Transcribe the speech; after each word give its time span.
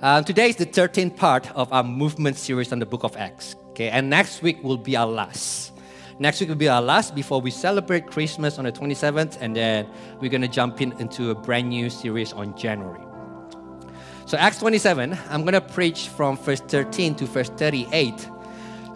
Uh, 0.00 0.22
today 0.22 0.48
is 0.48 0.54
the 0.54 0.64
13th 0.64 1.16
part 1.16 1.50
of 1.56 1.72
our 1.72 1.82
movement 1.82 2.36
series 2.36 2.70
on 2.70 2.78
the 2.78 2.86
book 2.86 3.02
of 3.02 3.16
Acts. 3.16 3.56
Okay, 3.70 3.88
and 3.88 4.08
next 4.08 4.42
week 4.42 4.62
will 4.62 4.76
be 4.76 4.96
our 4.96 5.08
last. 5.08 5.72
Next 6.20 6.38
week 6.38 6.50
will 6.50 6.56
be 6.56 6.68
our 6.68 6.80
last 6.80 7.16
before 7.16 7.40
we 7.40 7.50
celebrate 7.50 8.06
Christmas 8.06 8.58
on 8.58 8.64
the 8.64 8.70
27th, 8.70 9.38
and 9.40 9.56
then 9.56 9.88
we're 10.20 10.30
going 10.30 10.42
to 10.42 10.48
jump 10.48 10.80
in 10.80 10.92
into 11.00 11.30
a 11.30 11.34
brand 11.34 11.70
new 11.70 11.90
series 11.90 12.32
on 12.32 12.56
January. 12.56 13.00
So, 14.24 14.38
Acts 14.38 14.60
27, 14.60 15.18
I'm 15.30 15.40
going 15.40 15.54
to 15.54 15.60
preach 15.60 16.06
from 16.06 16.36
verse 16.36 16.60
13 16.60 17.16
to 17.16 17.26
verse 17.26 17.48
38, 17.48 18.30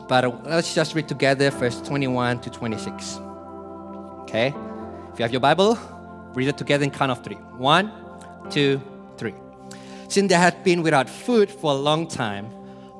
but 0.06 0.46
let's 0.46 0.72
just 0.72 0.94
read 0.94 1.08
together 1.08 1.50
verse 1.50 1.80
21 1.80 2.42
to 2.42 2.50
26. 2.50 3.18
Okay? 4.20 4.54
If 5.12 5.18
you 5.18 5.24
have 5.24 5.32
your 5.32 5.40
Bible, 5.40 5.76
read 6.34 6.46
it 6.46 6.58
together 6.58 6.84
in 6.84 6.92
count 6.92 7.10
of 7.10 7.24
three. 7.24 7.34
One, 7.34 7.90
two, 8.50 8.78
three. 8.78 8.91
Since 10.12 10.28
they 10.28 10.36
had 10.36 10.62
been 10.62 10.82
without 10.82 11.08
food 11.08 11.50
for 11.50 11.72
a 11.72 11.74
long 11.74 12.06
time, 12.06 12.52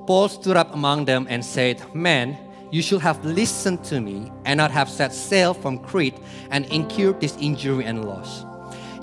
Paul 0.07 0.31
stood 0.31 0.57
up 0.57 0.73
among 0.73 1.05
them 1.05 1.27
and 1.29 1.45
said, 1.45 1.83
Men, 1.95 2.39
you 2.71 2.81
should 2.81 3.03
have 3.03 3.23
listened 3.23 3.85
to 3.85 4.01
me 4.01 4.33
and 4.47 4.57
not 4.57 4.71
have 4.71 4.89
set 4.89 5.13
sail 5.13 5.53
from 5.53 5.77
Crete 5.77 6.17
and 6.51 6.65
incurred 6.73 7.21
this 7.21 7.37
injury 7.39 7.85
and 7.85 8.07
loss. 8.07 8.47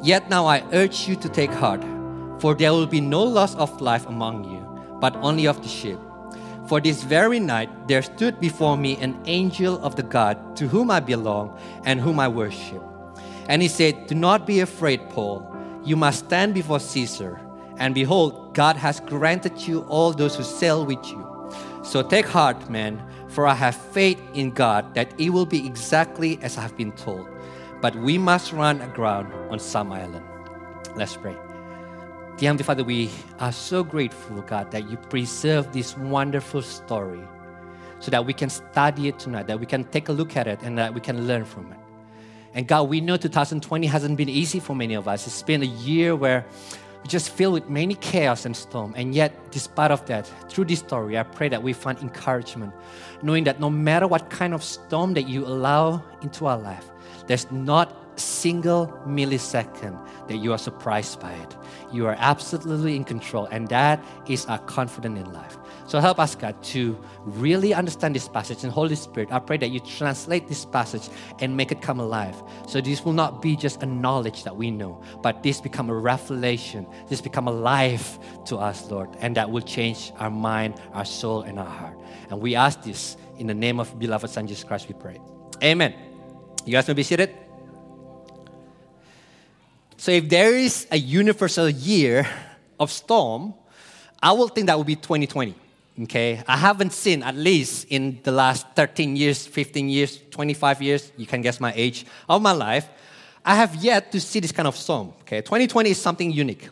Yet 0.01 0.27
now 0.27 0.47
I 0.47 0.63
urge 0.73 1.07
you 1.07 1.17
to 1.17 1.29
take 1.29 1.51
heart, 1.51 1.85
for 2.39 2.55
there 2.55 2.73
will 2.73 2.87
be 2.87 2.99
no 2.99 3.21
loss 3.21 3.53
of 3.53 3.79
life 3.79 4.07
among 4.07 4.43
you, 4.43 4.65
but 4.99 5.15
only 5.17 5.45
of 5.45 5.61
the 5.61 5.69
ship. 5.69 5.99
For 6.67 6.81
this 6.81 7.03
very 7.03 7.39
night 7.39 7.69
there 7.87 8.01
stood 8.01 8.39
before 8.39 8.75
me 8.75 8.97
an 8.97 9.21
angel 9.25 9.77
of 9.85 9.95
the 9.95 10.01
God 10.01 10.55
to 10.55 10.67
whom 10.67 10.89
I 10.89 10.99
belong 10.99 11.55
and 11.85 12.01
whom 12.01 12.19
I 12.19 12.27
worship. 12.27 12.81
And 13.47 13.61
he 13.61 13.67
said, 13.67 14.07
Do 14.07 14.15
not 14.15 14.47
be 14.47 14.61
afraid, 14.61 15.07
Paul. 15.09 15.45
You 15.85 15.95
must 15.95 16.25
stand 16.25 16.55
before 16.55 16.79
Caesar. 16.79 17.39
And 17.79 17.95
behold, 17.95 18.53
God 18.53 18.75
has 18.75 18.99
granted 18.99 19.57
you 19.67 19.81
all 19.83 20.11
those 20.11 20.35
who 20.35 20.43
sail 20.43 20.85
with 20.85 21.03
you. 21.07 21.25
So 21.83 22.03
take 22.03 22.27
heart, 22.27 22.69
man, 22.69 23.01
for 23.29 23.47
I 23.47 23.53
have 23.53 23.75
faith 23.75 24.21
in 24.33 24.51
God 24.51 24.93
that 24.95 25.13
it 25.17 25.29
will 25.29 25.45
be 25.45 25.65
exactly 25.65 26.37
as 26.41 26.57
I 26.57 26.61
have 26.61 26.75
been 26.75 26.91
told. 26.91 27.27
But 27.81 27.95
we 27.95 28.17
must 28.17 28.51
run 28.51 28.81
aground 28.81 29.33
on 29.49 29.59
some 29.59 29.93
island. 29.93 30.25
Let's 30.95 31.15
pray. 31.15 31.35
Dear 32.35 32.49
Heavenly 32.49 32.63
Father, 32.63 32.83
we 32.83 33.09
are 33.39 33.53
so 33.53 33.83
grateful, 33.83 34.41
God, 34.41 34.71
that 34.71 34.89
you 34.89 34.97
preserve 34.97 35.71
this 35.71 35.97
wonderful 35.97 36.61
story 36.61 37.21
so 37.99 38.11
that 38.11 38.25
we 38.25 38.33
can 38.33 38.49
study 38.49 39.07
it 39.07 39.19
tonight, 39.19 39.47
that 39.47 39.59
we 39.59 39.65
can 39.65 39.85
take 39.85 40.09
a 40.09 40.11
look 40.11 40.35
at 40.35 40.47
it, 40.47 40.61
and 40.61 40.77
that 40.77 40.93
we 40.93 41.01
can 41.01 41.27
learn 41.27 41.45
from 41.45 41.71
it. 41.71 41.77
And 42.53 42.67
God, 42.67 42.89
we 42.89 43.01
know 43.01 43.17
2020 43.17 43.87
hasn't 43.87 44.17
been 44.17 44.29
easy 44.29 44.59
for 44.59 44.75
many 44.75 44.95
of 44.95 45.07
us. 45.07 45.27
It's 45.27 45.43
been 45.43 45.61
a 45.61 45.65
year 45.65 46.15
where 46.15 46.45
we 47.01 47.07
just 47.07 47.29
filled 47.29 47.53
with 47.53 47.69
many 47.69 47.95
chaos 47.95 48.45
and 48.45 48.55
storm. 48.55 48.93
And 48.95 49.15
yet, 49.15 49.51
despite 49.51 49.91
of 49.91 50.05
that, 50.07 50.27
through 50.49 50.65
this 50.65 50.79
story, 50.79 51.17
I 51.17 51.23
pray 51.23 51.49
that 51.49 51.63
we 51.63 51.73
find 51.73 51.97
encouragement, 51.99 52.73
knowing 53.21 53.45
that 53.45 53.59
no 53.59 53.69
matter 53.69 54.07
what 54.07 54.29
kind 54.29 54.53
of 54.53 54.63
storm 54.63 55.13
that 55.13 55.27
you 55.27 55.45
allow 55.45 56.03
into 56.21 56.45
our 56.45 56.57
life, 56.57 56.89
there's 57.27 57.49
not 57.51 57.95
a 58.15 58.19
single 58.19 58.87
millisecond 59.07 59.97
that 60.27 60.37
you 60.37 60.51
are 60.51 60.57
surprised 60.57 61.19
by 61.19 61.31
it. 61.33 61.55
You 61.93 62.07
are 62.07 62.15
absolutely 62.19 62.95
in 62.95 63.03
control, 63.03 63.45
and 63.45 63.67
that 63.69 64.03
is 64.27 64.45
our 64.47 64.59
confidence 64.59 65.19
in 65.19 65.33
life. 65.33 65.57
So 65.89 65.99
help 65.99 66.19
us, 66.19 66.35
God, 66.35 66.61
to 66.65 66.95
really 67.25 67.73
understand 67.73 68.13
this 68.15 68.27
passage. 68.27 68.63
And 68.63 68.71
Holy 68.71 68.95
Spirit, 68.95 69.31
I 69.31 69.39
pray 69.39 69.57
that 69.57 69.69
you 69.69 69.79
translate 69.79 70.47
this 70.47 70.63
passage 70.63 71.09
and 71.39 71.57
make 71.57 71.71
it 71.71 71.81
come 71.81 71.99
alive. 71.99 72.35
So 72.67 72.79
this 72.79 73.03
will 73.03 73.13
not 73.13 73.41
be 73.41 73.55
just 73.55 73.81
a 73.81 73.87
knowledge 73.87 74.43
that 74.43 74.55
we 74.55 74.69
know, 74.69 75.01
but 75.23 75.41
this 75.41 75.59
become 75.59 75.89
a 75.89 75.95
revelation. 75.95 76.85
This 77.07 77.21
become 77.21 77.47
alive 77.47 78.19
to 78.45 78.57
us, 78.57 78.91
Lord, 78.91 79.09
and 79.19 79.35
that 79.35 79.49
will 79.49 79.63
change 79.63 80.11
our 80.19 80.29
mind, 80.29 80.79
our 80.93 81.05
soul, 81.05 81.41
and 81.41 81.57
our 81.57 81.65
heart. 81.65 81.97
And 82.29 82.39
we 82.39 82.53
ask 82.53 82.83
this 82.83 83.17
in 83.39 83.47
the 83.47 83.55
name 83.55 83.79
of 83.79 83.97
beloved 83.97 84.29
Son 84.29 84.45
Jesus 84.45 84.63
Christ. 84.63 84.87
We 84.87 84.93
pray. 84.93 85.19
Amen. 85.63 85.95
You 86.67 86.73
guys 86.73 86.87
may 86.87 86.93
be 86.93 87.01
seated. 87.01 87.35
So 89.97 90.11
if 90.11 90.29
there 90.29 90.53
is 90.53 90.85
a 90.91 90.99
universal 90.99 91.67
year 91.67 92.29
of 92.79 92.91
storm, 92.91 93.55
I 94.21 94.33
will 94.33 94.49
think 94.49 94.67
that 94.67 94.77
would 94.77 94.85
be 94.85 94.95
2020. 94.95 95.55
Okay, 96.03 96.41
I 96.47 96.55
haven't 96.55 96.93
seen 96.93 97.23
at 97.23 97.35
least 97.35 97.87
in 97.89 98.19
the 98.23 98.31
last 98.31 98.67
13 98.75 99.17
years, 99.17 99.45
15 99.45 99.89
years, 99.89 100.21
25 100.31 100.81
years, 100.81 101.11
you 101.17 101.25
can 101.25 101.41
guess 101.41 101.59
my 101.59 101.73
age 101.75 102.05
of 102.29 102.41
my 102.41 102.53
life. 102.53 102.87
I 103.43 103.55
have 103.55 103.75
yet 103.75 104.09
to 104.13 104.21
see 104.21 104.39
this 104.39 104.53
kind 104.53 104.67
of 104.67 104.77
storm. 104.77 105.13
Okay, 105.21 105.41
2020 105.41 105.89
is 105.89 105.99
something 105.99 106.31
unique. 106.31 106.69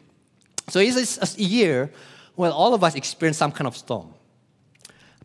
So 0.69 0.79
it's 0.79 1.37
a 1.37 1.41
year 1.41 1.91
where 2.35 2.51
all 2.51 2.73
of 2.73 2.83
us 2.83 2.95
experience 2.95 3.37
some 3.37 3.51
kind 3.51 3.67
of 3.67 3.75
storm. 3.75 4.13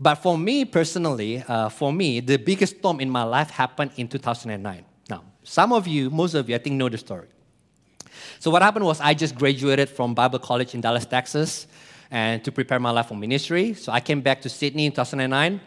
But 0.00 0.16
for 0.16 0.36
me 0.36 0.64
personally, 0.64 1.44
uh, 1.46 1.68
for 1.68 1.92
me, 1.92 2.18
the 2.18 2.38
biggest 2.38 2.78
storm 2.78 2.98
in 2.98 3.08
my 3.08 3.22
life 3.22 3.50
happened 3.50 3.92
in 3.96 4.08
2009. 4.08 4.84
Now, 5.10 5.22
some 5.44 5.72
of 5.72 5.86
you, 5.86 6.10
most 6.10 6.34
of 6.34 6.48
you, 6.48 6.56
I 6.56 6.58
think, 6.58 6.74
know 6.74 6.88
the 6.88 6.98
story. 6.98 7.28
So 8.40 8.50
what 8.50 8.62
happened 8.62 8.84
was 8.84 9.00
I 9.00 9.14
just 9.14 9.36
graduated 9.36 9.88
from 9.88 10.14
Bible 10.14 10.40
College 10.40 10.74
in 10.74 10.80
Dallas, 10.80 11.06
Texas 11.06 11.68
and 12.12 12.44
to 12.44 12.52
prepare 12.52 12.78
my 12.78 12.90
life 12.90 13.06
for 13.06 13.16
ministry. 13.16 13.72
So 13.72 13.90
I 13.90 13.98
came 14.00 14.20
back 14.20 14.42
to 14.42 14.48
Sydney 14.50 14.84
in 14.84 14.92
2009. 14.92 15.60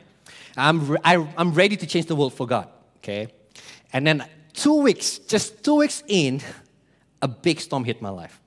I'm, 0.55 0.87
re- 0.87 0.99
I, 1.03 1.27
I'm 1.37 1.51
ready 1.53 1.75
to 1.75 1.87
change 1.87 2.05
the 2.05 2.15
world 2.15 2.33
for 2.33 2.45
God, 2.45 2.69
okay? 2.97 3.27
And 3.91 4.05
then 4.05 4.23
two 4.53 4.75
weeks, 4.75 5.17
just 5.17 5.63
two 5.63 5.75
weeks 5.75 6.03
in, 6.07 6.41
a 7.21 7.27
big 7.27 7.59
storm 7.59 7.83
hit 7.83 7.99
my 7.99 8.09
life. 8.09 8.39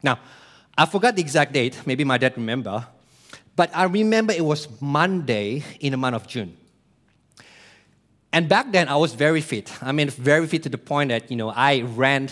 Now, 0.00 0.20
I 0.76 0.86
forgot 0.86 1.16
the 1.16 1.20
exact 1.20 1.52
date, 1.52 1.80
maybe 1.84 2.04
my 2.04 2.18
dad 2.18 2.34
remember, 2.36 2.86
but 3.56 3.68
I 3.74 3.84
remember 3.84 4.32
it 4.32 4.44
was 4.44 4.68
Monday 4.80 5.64
in 5.80 5.90
the 5.90 5.96
month 5.96 6.14
of 6.14 6.28
June. 6.28 6.56
And 8.32 8.48
back 8.48 8.70
then, 8.70 8.88
I 8.88 8.94
was 8.94 9.14
very 9.14 9.40
fit. 9.40 9.72
I 9.82 9.90
mean, 9.90 10.08
very 10.08 10.46
fit 10.46 10.62
to 10.62 10.68
the 10.68 10.78
point 10.78 11.08
that, 11.08 11.30
you 11.30 11.36
know, 11.36 11.48
I 11.48 11.80
ran 11.80 12.28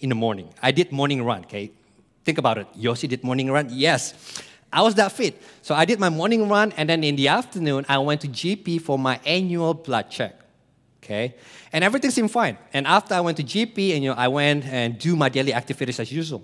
in 0.00 0.08
the 0.08 0.14
morning. 0.14 0.48
I 0.62 0.70
did 0.70 0.90
morning 0.90 1.22
run, 1.22 1.40
okay? 1.40 1.72
Think 2.24 2.38
about 2.38 2.58
it. 2.58 2.66
Yoshi 2.74 3.06
did 3.08 3.24
morning 3.24 3.50
run? 3.50 3.68
Yes. 3.70 4.14
I 4.72 4.80
was 4.82 4.94
that 4.94 5.12
fit. 5.12 5.40
So 5.60 5.74
I 5.74 5.84
did 5.84 6.00
my 6.00 6.08
morning 6.08 6.48
run, 6.48 6.72
and 6.76 6.88
then 6.88 7.04
in 7.04 7.16
the 7.16 7.28
afternoon, 7.28 7.84
I 7.88 7.98
went 7.98 8.20
to 8.22 8.28
GP 8.28 8.80
for 8.80 8.98
my 8.98 9.20
annual 9.26 9.74
blood 9.74 10.10
check. 10.10 10.38
Okay? 11.02 11.34
And 11.72 11.84
everything 11.84 12.10
seemed 12.10 12.30
fine. 12.30 12.56
And 12.72 12.86
after 12.86 13.14
I 13.14 13.20
went 13.20 13.36
to 13.38 13.44
GP, 13.44 13.94
and 13.94 14.04
you 14.04 14.10
know, 14.10 14.16
I 14.16 14.28
went 14.28 14.64
and 14.64 14.98
do 14.98 15.16
my 15.16 15.28
daily 15.28 15.52
activities 15.52 16.00
as 16.00 16.10
usual. 16.10 16.42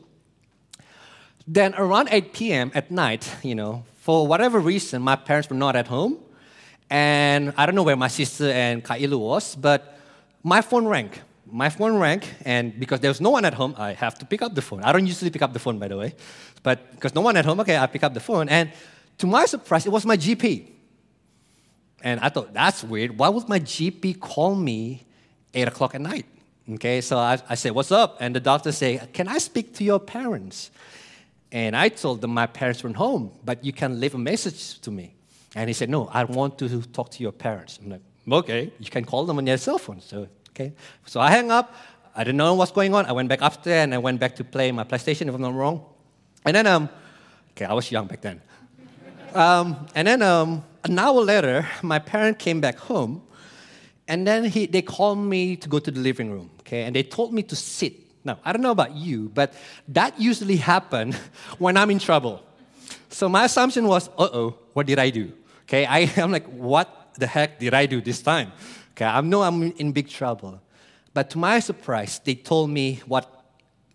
Then 1.47 1.75
around 1.77 2.09
8 2.11 2.33
p.m. 2.34 2.71
at 2.75 2.91
night, 2.91 3.34
you 3.43 3.55
know, 3.55 3.84
for 4.00 4.27
whatever 4.27 4.59
reason, 4.59 5.00
my 5.00 5.17
parents 5.17 5.49
were 5.49 5.56
not 5.56 5.77
at 5.77 5.87
home. 5.87 6.19
And 6.91 7.55
I 7.56 7.67
don't 7.67 7.75
know 7.75 7.83
where 7.83 7.97
my 7.97 8.09
sister 8.09 8.50
and 8.50 8.84
Kailu 8.84 9.19
was, 9.19 9.55
but 9.55 9.99
my 10.43 10.61
phone 10.61 10.87
rang 10.87 11.11
my 11.51 11.71
phone 11.71 11.99
rang, 11.99 12.23
and 12.45 12.79
because 12.79 13.01
there 13.01 13.11
was 13.11 13.21
no 13.21 13.31
one 13.31 13.45
at 13.45 13.55
home, 13.55 13.75
I 13.79 13.93
have 13.93 14.19
to 14.19 14.27
pick 14.27 14.43
up 14.43 14.55
the 14.55 14.63
phone. 14.63 14.83
I 14.83 14.93
don't 14.93 15.07
usually 15.07 15.31
pick 15.31 15.43
up 15.43 15.53
the 15.53 15.59
phone, 15.59 15.79
by 15.79 15.89
the 15.89 15.97
way, 15.97 16.15
but 16.63 16.91
because 16.93 17.15
no 17.15 17.21
one 17.21 17.37
at 17.37 17.45
home, 17.45 17.61
okay, 17.61 17.77
I 17.77 17.87
pick 17.87 18.03
up 18.03 18.15
the 18.15 18.21
phone, 18.21 18.49
and 18.49 18.71
to 19.19 19.27
my 19.27 19.47
surprise, 19.47 19.87
it 19.87 19.91
was 19.91 20.07
my 20.07 20.17
GP. 20.17 20.69
And 22.03 22.21
I 22.21 22.29
thought, 22.29 22.55
that's 22.55 22.85
weird. 22.85 23.19
Why 23.19 23.29
would 23.29 23.49
my 23.49 23.59
GP 23.59 24.21
call 24.21 24.55
me 24.55 25.05
8 25.53 25.69
o'clock 25.69 25.95
at 25.95 26.01
night? 26.01 26.27
Okay, 26.75 27.01
so 27.01 27.19
I, 27.19 27.39
I 27.49 27.55
said, 27.55 27.73
What's 27.73 27.91
up? 27.91 28.19
And 28.21 28.37
the 28.37 28.41
doctor 28.41 28.73
said, 28.73 29.13
Can 29.13 29.27
I 29.27 29.39
speak 29.39 29.75
to 29.77 29.85
your 29.85 29.99
parents? 29.99 30.71
And 31.51 31.75
I 31.75 31.89
told 31.89 32.21
them 32.21 32.33
my 32.33 32.47
parents 32.47 32.85
weren't 32.85 32.97
home, 32.97 33.33
but 33.43 33.65
you 33.65 33.73
can 33.73 33.99
leave 33.99 34.15
a 34.15 34.19
message 34.19 34.79
to 34.83 34.91
me. 34.91 35.15
And 35.55 35.69
he 35.69 35.75
said, 35.75 35.89
No, 35.89 36.09
I 36.13 36.25
want 36.25 36.59
to 36.59 36.83
talk 36.83 37.11
to 37.13 37.23
your 37.23 37.33
parents. 37.33 37.79
I'm 37.83 37.91
like, 37.91 38.03
Okay, 38.31 38.71
you 38.79 38.91
can 38.91 39.05
call 39.05 39.25
them 39.25 39.39
on 39.39 39.47
your 39.47 39.57
cell 39.57 39.79
phone. 39.79 40.01
So 40.01 40.29
Okay? 40.59 40.73
So 41.07 41.21
I 41.21 41.31
hang 41.31 41.53
up. 41.53 41.73
I 42.17 42.25
didn't 42.25 42.37
know 42.37 42.55
what's 42.55 42.73
going 42.73 42.93
on. 42.93 43.07
I 43.07 43.13
went 43.13 43.29
back 43.29 43.41
upstairs 43.43 43.85
and 43.85 43.95
I 43.95 43.99
went 43.99 44.19
back 44.19 44.35
to 44.37 44.45
play 44.45 44.73
my 44.73 44.83
PlayStation, 44.83 45.29
if 45.29 45.35
I'm 45.35 45.41
not 45.41 45.55
wrong. 45.55 45.85
And 46.45 46.57
then, 46.57 46.67
um, 46.67 46.89
okay, 47.53 47.65
I 47.65 47.75
was 47.75 47.93
young 47.93 48.09
back 48.09 48.23
then. 48.23 48.43
Um, 49.35 49.87
and 49.94 50.09
then 50.09 50.23
um, 50.23 50.65
an 50.82 50.99
hour 50.99 51.21
later, 51.21 51.69
my 51.82 52.00
parent 52.00 52.41
came 52.41 52.61
back 52.61 52.77
home, 52.77 53.23
and 54.09 54.27
then 54.27 54.47
he, 54.47 54.67
they 54.67 54.82
called 54.82 55.19
me 55.19 55.55
to 55.56 55.69
go 55.69 55.79
to 55.79 55.91
the 55.93 56.00
living 56.00 56.32
room, 56.32 56.50
okay? 56.61 56.82
And 56.85 56.97
they 56.97 57.05
told 57.05 57.32
me 57.32 57.44
to 57.44 57.55
sit. 57.55 57.93
Now, 58.25 58.41
I 58.44 58.53
don't 58.53 58.62
know 58.62 58.73
about 58.73 58.97
you, 58.97 59.31
but 59.32 59.55
that 59.88 60.21
usually 60.21 60.56
happens 60.56 61.15
when 61.59 61.77
I'm 61.77 61.91
in 61.91 62.00
trouble. 62.00 62.43
So 63.11 63.29
my 63.29 63.44
assumption 63.44 63.87
was, 63.87 64.09
uh-oh, 64.19 64.59
what 64.73 64.87
did 64.87 64.99
I 64.99 65.11
do? 65.11 65.32
Okay, 65.62 65.87
I, 65.87 66.11
I'm 66.17 66.32
like, 66.32 66.47
what 66.47 67.15
the 67.15 67.29
heck 67.29 67.61
did 67.61 67.75
I 67.75 67.87
do 67.87 68.00
this 68.00 68.23
time? 68.23 68.50
Okay, 68.99 69.05
I 69.05 69.21
know 69.21 69.43
I'm 69.43 69.62
in 69.62 69.93
big 69.93 70.09
trouble. 70.09 70.61
But 71.15 71.31
to 71.31 71.39
my 71.39 71.61
surprise, 71.61 72.21
they 72.25 72.35
told 72.35 72.71
me 72.71 73.00
what 73.06 73.31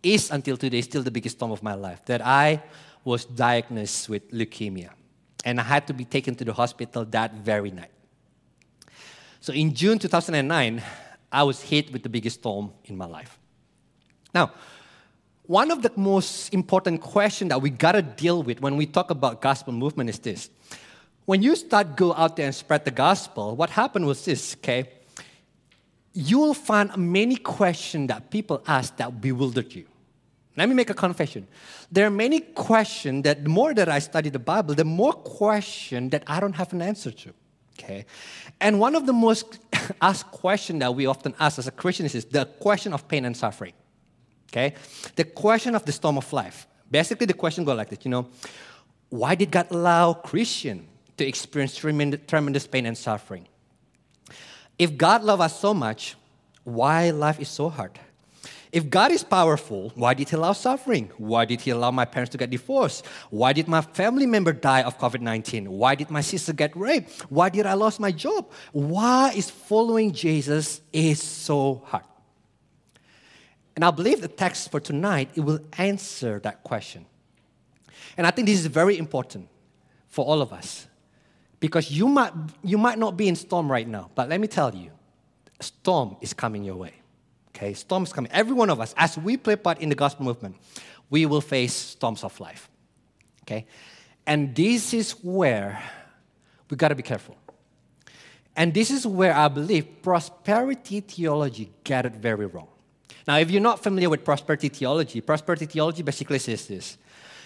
is 0.01 0.31
until 0.31 0.55
today 0.55 0.79
still 0.79 1.03
the 1.03 1.11
biggest 1.11 1.35
storm 1.35 1.51
of 1.51 1.61
my 1.61 1.73
life 1.73 2.05
that 2.05 2.25
I 2.25 2.63
was 3.03 3.25
diagnosed 3.25 4.07
with 4.07 4.31
leukemia. 4.31 4.91
And 5.43 5.59
I 5.59 5.63
had 5.63 5.87
to 5.87 5.93
be 5.93 6.05
taken 6.05 6.35
to 6.35 6.45
the 6.45 6.53
hospital 6.53 7.03
that 7.03 7.33
very 7.33 7.69
night. 7.69 7.91
So 9.41 9.51
in 9.51 9.73
June 9.73 9.99
2009, 9.99 10.81
I 11.33 11.43
was 11.43 11.61
hit 11.61 11.91
with 11.91 12.03
the 12.03 12.09
biggest 12.09 12.39
storm 12.39 12.71
in 12.85 12.95
my 12.95 13.05
life. 13.05 13.37
Now, 14.33 14.53
One 15.45 15.71
of 15.71 15.81
the 15.81 15.91
most 15.97 16.53
important 16.53 17.01
questions 17.01 17.49
that 17.49 17.61
we 17.61 17.69
gotta 17.69 18.01
deal 18.01 18.43
with 18.43 18.61
when 18.61 18.77
we 18.77 18.85
talk 18.85 19.11
about 19.11 19.41
gospel 19.41 19.73
movement 19.73 20.09
is 20.09 20.19
this. 20.19 20.49
When 21.25 21.41
you 21.41 21.55
start 21.55 21.95
go 21.95 22.13
out 22.13 22.35
there 22.35 22.45
and 22.45 22.55
spread 22.55 22.83
the 22.85 22.91
gospel, 22.91 23.55
what 23.55 23.69
happened 23.69 24.05
was 24.05 24.25
this, 24.25 24.55
okay? 24.57 24.89
You 26.13 26.39
will 26.39 26.53
find 26.53 26.95
many 26.97 27.37
questions 27.37 28.09
that 28.09 28.29
people 28.29 28.61
ask 28.67 28.97
that 28.97 29.21
bewildered 29.21 29.73
you. 29.73 29.85
Let 30.55 30.69
me 30.69 30.75
make 30.75 30.89
a 30.89 30.93
confession. 30.93 31.47
There 31.91 32.05
are 32.05 32.11
many 32.11 32.39
questions 32.39 33.23
that 33.23 33.43
the 33.43 33.49
more 33.49 33.73
that 33.73 33.89
I 33.89 33.99
study 33.99 34.29
the 34.29 34.39
Bible, 34.39 34.75
the 34.75 34.85
more 34.85 35.13
questions 35.13 36.11
that 36.11 36.23
I 36.27 36.39
don't 36.39 36.53
have 36.53 36.71
an 36.73 36.81
answer 36.81 37.11
to. 37.11 37.33
Okay? 37.79 38.05
And 38.61 38.79
one 38.79 38.95
of 38.95 39.07
the 39.07 39.13
most 39.13 39.59
asked 40.01 40.29
questions 40.29 40.79
that 40.81 40.93
we 40.93 41.07
often 41.07 41.33
ask 41.39 41.57
as 41.57 41.67
a 41.67 41.71
Christian 41.71 42.05
is 42.05 42.25
the 42.25 42.45
question 42.45 42.93
of 42.93 43.07
pain 43.07 43.25
and 43.25 43.35
suffering. 43.35 43.73
Okay? 44.51 44.75
The 45.15 45.23
question 45.23 45.73
of 45.73 45.85
the 45.85 45.91
storm 45.91 46.17
of 46.17 46.31
life. 46.31 46.67
Basically, 46.91 47.25
the 47.25 47.33
question 47.33 47.63
goes 47.63 47.77
like 47.77 47.89
this, 47.89 47.99
you 48.03 48.11
know, 48.11 48.27
why 49.09 49.33
did 49.33 49.49
God 49.49 49.67
allow 49.71 50.13
Christian 50.13 50.87
to 51.17 51.25
experience 51.25 51.75
tremendous 51.75 52.67
pain 52.67 52.85
and 52.85 52.97
suffering? 52.97 53.47
If 54.79 54.97
God 54.97 55.23
loved 55.23 55.41
us 55.41 55.59
so 55.59 55.73
much, 55.73 56.15
why 56.63 57.11
life 57.11 57.39
is 57.39 57.49
so 57.49 57.69
hard? 57.69 57.99
If 58.71 58.89
God 58.89 59.11
is 59.11 59.23
powerful, 59.23 59.91
why 59.93 60.15
did 60.15 60.29
He 60.29 60.35
allow 60.35 60.53
suffering? 60.53 61.11
Why 61.17 61.45
did 61.45 61.61
He 61.61 61.69
allow 61.69 61.91
my 61.91 62.05
parents 62.05 62.31
to 62.31 62.39
get 62.39 62.49
divorced? 62.49 63.05
Why 63.29 63.53
did 63.53 63.67
my 63.67 63.81
family 63.81 64.25
member 64.25 64.51
die 64.51 64.81
of 64.81 64.97
COVID 64.97 65.21
19? 65.21 65.69
Why 65.71 65.93
did 65.93 66.09
my 66.09 66.21
sister 66.21 66.53
get 66.53 66.75
raped? 66.75 67.21
Why 67.29 67.49
did 67.49 67.67
I 67.67 67.75
lose 67.75 67.99
my 67.99 68.11
job? 68.11 68.51
Why 68.71 69.31
is 69.35 69.51
following 69.51 70.11
Jesus 70.11 70.81
is 70.91 71.21
so 71.21 71.83
hard? 71.85 72.05
And 73.75 73.85
I 73.85 73.91
believe 73.91 74.21
the 74.21 74.27
text 74.27 74.71
for 74.71 74.79
tonight 74.79 75.29
it 75.35 75.41
will 75.41 75.59
answer 75.77 76.39
that 76.39 76.63
question. 76.63 77.05
And 78.17 78.25
I 78.25 78.31
think 78.31 78.47
this 78.47 78.59
is 78.59 78.65
very 78.65 78.97
important 78.97 79.49
for 80.09 80.25
all 80.25 80.41
of 80.41 80.51
us. 80.51 80.87
Because 81.63 81.89
you 81.89 82.09
might, 82.09 82.33
you 82.61 82.77
might 82.77 82.99
not 82.99 83.15
be 83.15 83.29
in 83.29 83.37
storm 83.37 83.71
right 83.71 83.87
now, 83.87 84.11
but 84.15 84.27
let 84.27 84.41
me 84.41 84.47
tell 84.47 84.75
you, 84.75 84.91
storm 85.61 86.17
is 86.19 86.33
coming 86.33 86.65
your 86.65 86.75
way. 86.75 86.91
Okay, 87.55 87.73
storms 87.73 88.11
coming. 88.11 88.29
Every 88.33 88.51
one 88.51 88.69
of 88.69 88.81
us, 88.81 88.93
as 88.97 89.17
we 89.17 89.37
play 89.37 89.55
part 89.55 89.79
in 89.79 89.87
the 89.87 89.95
gospel 89.95 90.25
movement, 90.25 90.57
we 91.09 91.25
will 91.25 91.39
face 91.39 91.73
storms 91.73 92.25
of 92.25 92.37
life. 92.41 92.69
Okay? 93.43 93.65
And 94.27 94.53
this 94.53 94.93
is 94.93 95.11
where 95.23 95.81
we 96.69 96.75
got 96.75 96.89
to 96.89 96.95
be 96.95 97.01
careful. 97.01 97.37
And 98.57 98.73
this 98.73 98.91
is 98.91 99.07
where 99.07 99.33
I 99.33 99.47
believe 99.47 100.01
prosperity 100.01 100.99
theology 100.99 101.71
got 101.85 102.05
it 102.05 102.11
very 102.11 102.45
wrong. 102.45 102.67
Now, 103.25 103.37
if 103.37 103.49
you're 103.49 103.61
not 103.61 103.81
familiar 103.81 104.09
with 104.09 104.25
prosperity 104.25 104.67
theology, 104.67 105.21
prosperity 105.21 105.67
theology 105.67 106.03
basically 106.03 106.39
says 106.39 106.67
this 106.67 106.97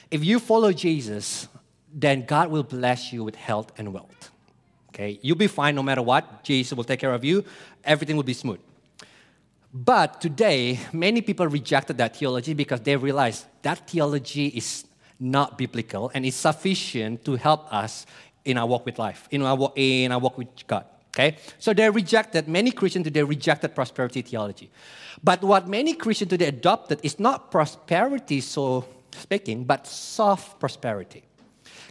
if 0.09 0.25
you 0.25 0.39
follow 0.39 0.71
Jesus, 0.71 1.47
then 1.93 2.25
God 2.25 2.49
will 2.49 2.63
bless 2.63 3.13
you 3.13 3.23
with 3.23 3.35
health 3.35 3.71
and 3.77 3.93
wealth. 3.93 4.31
Okay? 4.89 5.19
You'll 5.21 5.37
be 5.37 5.47
fine 5.47 5.75
no 5.75 5.83
matter 5.83 6.01
what. 6.01 6.43
Jesus 6.43 6.75
will 6.75 6.83
take 6.83 6.99
care 6.99 7.13
of 7.13 7.23
you, 7.23 7.43
everything 7.83 8.15
will 8.15 8.23
be 8.23 8.33
smooth. 8.33 8.59
But 9.73 10.21
today, 10.21 10.79
many 10.91 11.21
people 11.21 11.45
rejected 11.47 11.97
that 11.97 12.15
theology 12.15 12.53
because 12.53 12.81
they 12.81 12.95
realized 12.95 13.45
that 13.61 13.87
theology 13.87 14.47
is 14.47 14.85
not 15.19 15.57
biblical 15.57 16.09
and 16.13 16.25
is 16.25 16.35
sufficient 16.35 17.25
to 17.25 17.35
help 17.35 17.71
us 17.71 18.05
in 18.45 18.57
our 18.57 18.65
walk 18.65 18.85
with 18.85 18.97
life, 18.97 19.27
in 19.29 19.41
our, 19.43 19.55
walk, 19.55 19.73
in 19.75 20.11
our 20.11 20.19
walk 20.19 20.37
with 20.37 20.47
God. 20.65 20.85
Okay? 21.13 21.37
So 21.59 21.73
they 21.73 21.89
rejected, 21.89 22.47
many 22.47 22.71
Christians 22.71 23.03
today 23.03 23.23
rejected 23.23 23.75
prosperity 23.75 24.21
theology. 24.21 24.71
But 25.23 25.41
what 25.43 25.67
many 25.67 25.93
Christians 25.93 26.29
today 26.29 26.47
adopted 26.47 26.99
is 27.03 27.19
not 27.19 27.51
prosperity, 27.51 28.39
so 28.41 28.85
speaking, 29.11 29.63
but 29.63 29.85
soft 29.85 30.59
prosperity. 30.59 31.26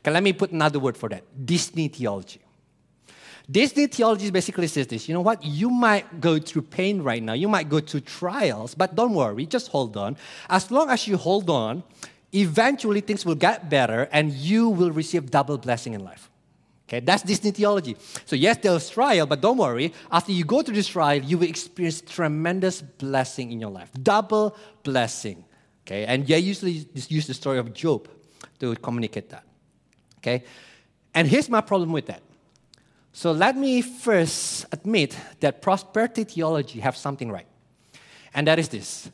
Okay, 0.06 0.12
let 0.12 0.22
me 0.22 0.32
put 0.32 0.52
another 0.52 0.78
word 0.78 0.96
for 0.96 1.08
that 1.08 1.24
Disney 1.44 1.88
theology. 1.88 2.40
Disney 3.50 3.88
theology 3.88 4.30
basically 4.30 4.68
says 4.68 4.86
this 4.86 5.08
you 5.08 5.14
know 5.14 5.20
what? 5.20 5.42
You 5.44 5.68
might 5.68 6.20
go 6.20 6.38
through 6.38 6.62
pain 6.62 7.02
right 7.02 7.20
now, 7.20 7.32
you 7.32 7.48
might 7.48 7.68
go 7.68 7.80
through 7.80 8.02
trials, 8.02 8.76
but 8.76 8.94
don't 8.94 9.14
worry, 9.14 9.46
just 9.46 9.66
hold 9.66 9.96
on. 9.96 10.16
As 10.48 10.70
long 10.70 10.90
as 10.90 11.08
you 11.08 11.16
hold 11.16 11.50
on, 11.50 11.82
eventually 12.32 13.00
things 13.00 13.26
will 13.26 13.34
get 13.34 13.68
better 13.68 14.08
and 14.12 14.30
you 14.30 14.68
will 14.68 14.92
receive 14.92 15.28
double 15.28 15.58
blessing 15.58 15.94
in 15.94 16.04
life. 16.04 16.30
Okay, 16.88 17.00
that's 17.00 17.24
Disney 17.24 17.50
theology. 17.50 17.96
So, 18.26 18.36
yes, 18.36 18.58
there's 18.58 18.88
trial, 18.88 19.26
but 19.26 19.40
don't 19.40 19.56
worry. 19.56 19.92
After 20.12 20.30
you 20.30 20.44
go 20.44 20.62
through 20.62 20.76
this 20.76 20.86
trial, 20.86 21.20
you 21.20 21.36
will 21.36 21.48
experience 21.48 22.00
tremendous 22.00 22.80
blessing 22.80 23.50
in 23.50 23.58
your 23.58 23.70
life. 23.70 23.90
Double 24.00 24.56
blessing. 24.84 25.44
Okay, 25.84 26.04
and 26.04 26.24
they 26.24 26.38
usually 26.38 26.86
just 26.94 27.10
use 27.10 27.26
the 27.26 27.34
story 27.34 27.58
of 27.58 27.74
Job 27.74 28.08
to 28.60 28.76
communicate 28.76 29.30
that. 29.30 29.42
Okay, 30.26 30.42
and 31.14 31.28
here's 31.28 31.48
my 31.48 31.60
problem 31.60 31.92
with 31.92 32.06
that. 32.06 32.20
So 33.12 33.30
let 33.30 33.56
me 33.56 33.80
first 33.80 34.66
admit 34.72 35.16
that 35.38 35.62
prosperity 35.62 36.24
theology 36.24 36.80
have 36.80 36.96
something 36.96 37.30
right. 37.30 37.46
And 38.34 38.48
that 38.48 38.58
is 38.58 38.68
this. 38.68 39.08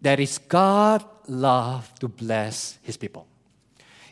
That 0.00 0.20
is 0.20 0.38
God 0.38 1.04
love 1.26 1.92
to 1.98 2.06
bless 2.06 2.78
his 2.82 2.96
people. 2.96 3.26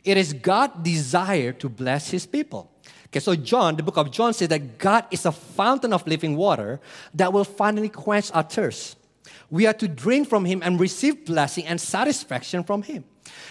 It 0.02 0.16
is 0.16 0.32
God 0.32 0.82
desire 0.82 1.52
to 1.52 1.68
bless 1.68 2.10
his 2.10 2.26
people. 2.26 2.70
Okay, 3.06 3.20
so 3.20 3.36
John, 3.36 3.76
the 3.76 3.84
book 3.84 3.96
of 3.96 4.10
John 4.10 4.34
says 4.34 4.48
that 4.48 4.78
God 4.78 5.06
is 5.12 5.24
a 5.26 5.32
fountain 5.32 5.92
of 5.92 6.04
living 6.06 6.36
water 6.36 6.80
that 7.14 7.32
will 7.32 7.44
finally 7.44 7.88
quench 7.88 8.30
our 8.34 8.42
thirst. 8.42 8.96
We 9.50 9.66
are 9.66 9.74
to 9.74 9.88
drink 9.88 10.28
from 10.28 10.44
him 10.44 10.62
and 10.62 10.78
receive 10.78 11.26
blessing 11.26 11.66
and 11.66 11.80
satisfaction 11.80 12.64
from 12.64 12.82
him. 12.82 13.04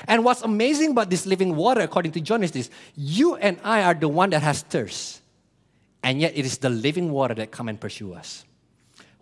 And 0.07 0.23
what's 0.23 0.41
amazing 0.41 0.91
about 0.91 1.09
this 1.09 1.25
living 1.25 1.55
water, 1.55 1.81
according 1.81 2.13
to 2.13 2.21
John, 2.21 2.43
is 2.43 2.51
this 2.51 2.69
you 2.95 3.35
and 3.35 3.59
I 3.63 3.83
are 3.83 3.93
the 3.93 4.07
one 4.07 4.29
that 4.29 4.41
has 4.41 4.61
thirst 4.61 5.19
and 6.03 6.21
yet 6.21 6.33
it 6.35 6.45
is 6.45 6.57
the 6.59 6.69
living 6.69 7.11
water 7.11 7.33
that 7.35 7.51
come 7.51 7.67
and 7.67 7.79
pursue 7.79 8.13
us. 8.13 8.45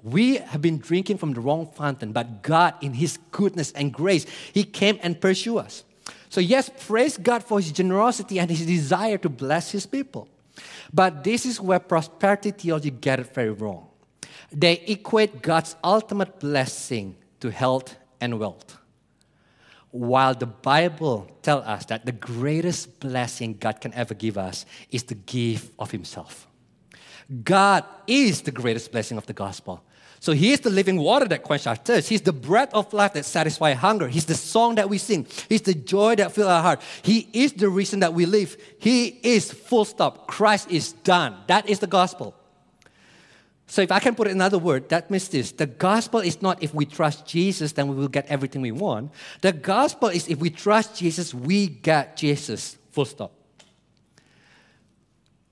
We 0.03 0.37
have 0.37 0.61
been 0.61 0.77
drinking 0.77 1.17
from 1.17 1.33
the 1.33 1.41
wrong 1.41 1.65
fountain, 1.65 2.11
but 2.11 2.43
God, 2.43 2.75
in 2.81 2.93
His 2.93 3.17
goodness 3.31 3.71
and 3.71 3.91
grace, 3.91 4.25
He 4.53 4.63
came 4.63 4.99
and 5.01 5.19
pursue 5.19 5.57
us. 5.57 5.83
So, 6.29 6.39
yes, 6.39 6.69
praise 6.85 7.17
God 7.17 7.43
for 7.43 7.59
His 7.59 7.71
generosity 7.71 8.39
and 8.39 8.49
His 8.49 8.65
desire 8.65 9.17
to 9.17 9.29
bless 9.29 9.71
His 9.71 9.85
people. 9.85 10.27
But 10.93 11.23
this 11.23 11.45
is 11.45 11.59
where 11.59 11.79
prosperity 11.79 12.51
theology 12.51 12.91
get 12.91 13.19
it 13.19 13.33
very 13.33 13.49
wrong. 13.49 13.86
They 14.51 14.79
equate 14.87 15.41
God's 15.41 15.75
ultimate 15.83 16.39
blessing 16.39 17.17
to 17.39 17.51
health 17.51 17.95
and 18.21 18.39
wealth. 18.39 18.77
While 19.91 20.35
the 20.35 20.45
Bible 20.45 21.29
tells 21.41 21.65
us 21.65 21.85
that 21.85 22.05
the 22.05 22.11
greatest 22.11 22.99
blessing 22.99 23.57
God 23.59 23.81
can 23.81 23.93
ever 23.93 24.13
give 24.13 24.37
us 24.37 24.65
is 24.91 25.03
the 25.03 25.15
gift 25.15 25.71
of 25.79 25.91
Himself. 25.91 26.47
God 27.43 27.83
is 28.05 28.41
the 28.41 28.51
greatest 28.51 28.91
blessing 28.91 29.17
of 29.17 29.25
the 29.25 29.33
gospel. 29.33 29.83
So 30.19 30.31
He 30.31 30.51
is 30.51 30.61
the 30.61 30.69
living 30.69 30.97
water 30.97 31.25
that 31.25 31.43
quenches 31.43 31.67
our 31.67 31.75
thirst. 31.75 32.09
He's 32.09 32.21
the 32.21 32.33
breath 32.33 32.73
of 32.73 32.91
life 32.93 33.13
that 33.13 33.25
satisfies 33.25 33.77
hunger. 33.77 34.07
He's 34.07 34.25
the 34.25 34.35
song 34.35 34.75
that 34.75 34.89
we 34.89 34.97
sing. 34.97 35.27
He's 35.47 35.61
the 35.61 35.73
joy 35.73 36.15
that 36.15 36.31
fills 36.31 36.47
our 36.47 36.61
heart. 36.61 36.81
He 37.01 37.29
is 37.33 37.53
the 37.53 37.69
reason 37.69 37.99
that 37.99 38.13
we 38.13 38.25
live. 38.25 38.57
He 38.79 39.07
is 39.23 39.51
full 39.51 39.85
stop. 39.85 40.27
Christ 40.27 40.71
is 40.71 40.93
done. 40.93 41.35
That 41.47 41.69
is 41.69 41.79
the 41.79 41.87
gospel. 41.87 42.35
So 43.69 43.81
if 43.81 43.91
I 43.91 43.99
can 43.99 44.15
put 44.15 44.27
another 44.27 44.57
word, 44.57 44.87
that 44.89 45.11
means 45.11 45.27
this. 45.27 45.51
The 45.51 45.65
gospel 45.65 46.21
is 46.21 46.41
not 46.41 46.63
if 46.63 46.73
we 46.73 46.85
trust 46.85 47.27
Jesus, 47.27 47.73
then 47.73 47.89
we 47.89 47.95
will 47.95 48.07
get 48.07 48.25
everything 48.27 48.61
we 48.61 48.71
want. 48.71 49.11
The 49.41 49.51
gospel 49.51 50.07
is 50.07 50.29
if 50.29 50.39
we 50.39 50.49
trust 50.49 50.95
Jesus, 50.95 51.33
we 51.33 51.67
get 51.67 52.15
Jesus. 52.15 52.77
Full 52.91 53.05
stop. 53.05 53.33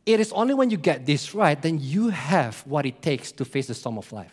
It 0.06 0.20
is 0.20 0.32
only 0.32 0.54
when 0.54 0.70
you 0.70 0.78
get 0.78 1.06
this 1.06 1.36
right, 1.36 1.62
then 1.62 1.80
you 1.82 2.10
have 2.10 2.62
what 2.66 2.86
it 2.86 3.02
takes 3.02 3.32
to 3.34 3.44
face 3.44 3.68
the 3.68 3.74
storm 3.74 3.98
of 3.98 4.12
life. 4.14 4.32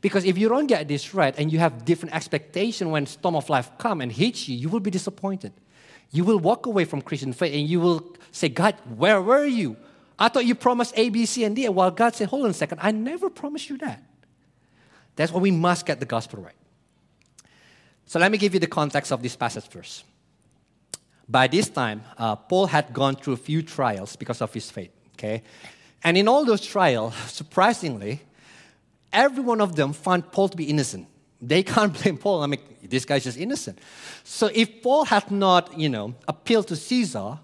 Because 0.00 0.24
if 0.24 0.36
you 0.36 0.48
don't 0.48 0.66
get 0.66 0.88
this 0.88 1.14
right 1.14 1.34
and 1.38 1.52
you 1.52 1.60
have 1.60 1.84
different 1.84 2.14
expectation 2.14 2.90
when 2.90 3.06
storm 3.06 3.36
of 3.36 3.48
life 3.48 3.70
come 3.78 4.00
and 4.00 4.10
hits 4.10 4.48
you, 4.48 4.56
you 4.56 4.68
will 4.68 4.80
be 4.80 4.90
disappointed. 4.90 5.52
You 6.10 6.24
will 6.24 6.40
walk 6.40 6.66
away 6.66 6.86
from 6.86 7.02
Christian 7.02 7.32
faith 7.32 7.54
and 7.54 7.68
you 7.68 7.78
will 7.78 8.16
say, 8.32 8.48
God, 8.48 8.74
where 8.96 9.22
were 9.22 9.46
you? 9.46 9.76
I 10.22 10.28
thought 10.28 10.46
you 10.46 10.54
promised 10.54 10.94
A, 10.96 11.08
B, 11.08 11.26
C, 11.26 11.44
and 11.44 11.54
D. 11.56 11.68
While 11.68 11.90
God 11.90 12.14
said, 12.14 12.28
hold 12.28 12.44
on 12.44 12.50
a 12.50 12.54
second, 12.54 12.78
I 12.82 12.90
never 12.90 13.28
promised 13.28 13.68
you 13.68 13.78
that. 13.78 14.02
That's 15.16 15.32
why 15.32 15.40
we 15.40 15.50
must 15.50 15.84
get 15.84 16.00
the 16.00 16.06
gospel 16.06 16.42
right. 16.42 16.54
So 18.06 18.18
let 18.18 18.30
me 18.30 18.38
give 18.38 18.54
you 18.54 18.60
the 18.60 18.66
context 18.66 19.12
of 19.12 19.22
this 19.22 19.36
passage 19.36 19.66
first. 19.68 20.04
By 21.28 21.46
this 21.46 21.68
time, 21.68 22.02
uh, 22.18 22.36
Paul 22.36 22.66
had 22.66 22.92
gone 22.92 23.16
through 23.16 23.34
a 23.34 23.38
few 23.38 23.62
trials 23.62 24.16
because 24.16 24.40
of 24.40 24.52
his 24.52 24.70
faith 24.70 24.90
okay? 25.22 25.42
And 26.02 26.16
in 26.16 26.28
all 26.28 26.44
those 26.44 26.64
trials, 26.64 27.14
surprisingly, 27.30 28.20
every 29.12 29.42
one 29.42 29.60
of 29.60 29.76
them 29.76 29.92
found 29.92 30.32
Paul 30.32 30.48
to 30.48 30.56
be 30.56 30.64
innocent. 30.64 31.06
They 31.40 31.62
can't 31.74 31.92
blame 31.92 32.18
Paul. 32.18 32.42
I 32.42 32.46
mean, 32.46 32.60
this 32.82 33.04
guy's 33.04 33.24
just 33.24 33.38
innocent. 33.38 33.78
So 34.24 34.50
if 34.52 34.82
Paul 34.82 35.04
had 35.04 35.30
not, 35.30 35.78
you 35.78 35.88
know, 35.88 36.14
appealed 36.26 36.68
to 36.68 36.76
Caesar, 36.76 37.38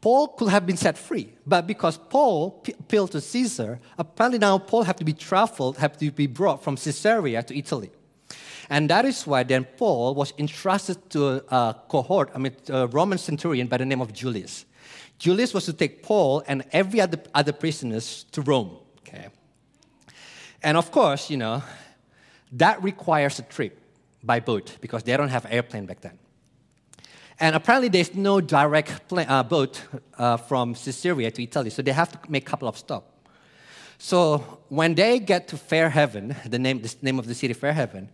Paul 0.00 0.28
could 0.28 0.48
have 0.48 0.66
been 0.66 0.76
set 0.76 0.96
free. 0.96 1.32
But 1.46 1.66
because 1.66 1.98
Paul 1.98 2.62
appealed 2.66 3.12
to 3.12 3.20
Caesar, 3.20 3.78
apparently 3.98 4.38
now 4.38 4.58
Paul 4.58 4.84
had 4.84 4.96
to 4.98 5.04
be 5.04 5.12
traveled, 5.12 5.76
had 5.76 5.98
to 5.98 6.10
be 6.10 6.26
brought 6.26 6.62
from 6.64 6.76
Caesarea 6.76 7.42
to 7.42 7.56
Italy. 7.56 7.90
And 8.70 8.88
that 8.88 9.04
is 9.04 9.26
why 9.26 9.42
then 9.42 9.64
Paul 9.76 10.14
was 10.14 10.32
entrusted 10.38 11.10
to 11.10 11.42
a 11.52 11.76
cohort, 11.88 12.30
I 12.34 12.38
mean, 12.38 12.54
a 12.68 12.86
Roman 12.86 13.18
centurion 13.18 13.66
by 13.66 13.78
the 13.78 13.84
name 13.84 14.00
of 14.00 14.12
Julius. 14.12 14.64
Julius 15.18 15.52
was 15.52 15.64
to 15.66 15.72
take 15.72 16.02
Paul 16.02 16.42
and 16.46 16.64
every 16.72 17.00
other, 17.00 17.20
other 17.34 17.52
prisoners 17.52 18.24
to 18.30 18.42
Rome. 18.42 18.76
Okay. 19.00 19.28
And 20.62 20.76
of 20.76 20.90
course, 20.92 21.30
you 21.30 21.36
know, 21.36 21.62
that 22.52 22.82
requires 22.82 23.38
a 23.38 23.42
trip 23.42 23.78
by 24.22 24.40
boat 24.40 24.78
because 24.80 25.02
they 25.02 25.16
don't 25.16 25.28
have 25.28 25.46
airplane 25.50 25.86
back 25.86 26.00
then. 26.00 26.18
And 27.40 27.56
apparently, 27.56 27.88
there's 27.88 28.14
no 28.14 28.42
direct 28.42 29.08
plane, 29.08 29.26
uh, 29.26 29.42
boat 29.42 29.82
uh, 30.18 30.36
from 30.36 30.74
Caesarea 30.74 31.30
to 31.30 31.42
Italy, 31.42 31.70
so 31.70 31.80
they 31.80 31.92
have 31.92 32.12
to 32.12 32.30
make 32.30 32.46
a 32.46 32.50
couple 32.50 32.68
of 32.68 32.76
stops. 32.76 33.06
So 33.96 34.60
when 34.68 34.94
they 34.94 35.18
get 35.18 35.48
to 35.48 35.56
Fairhaven, 35.56 36.36
the 36.46 36.58
name, 36.58 36.82
the 36.82 36.94
name 37.00 37.18
of 37.18 37.26
the 37.26 37.34
city, 37.34 37.54
Fair 37.54 37.72
Fairhaven, 37.72 38.08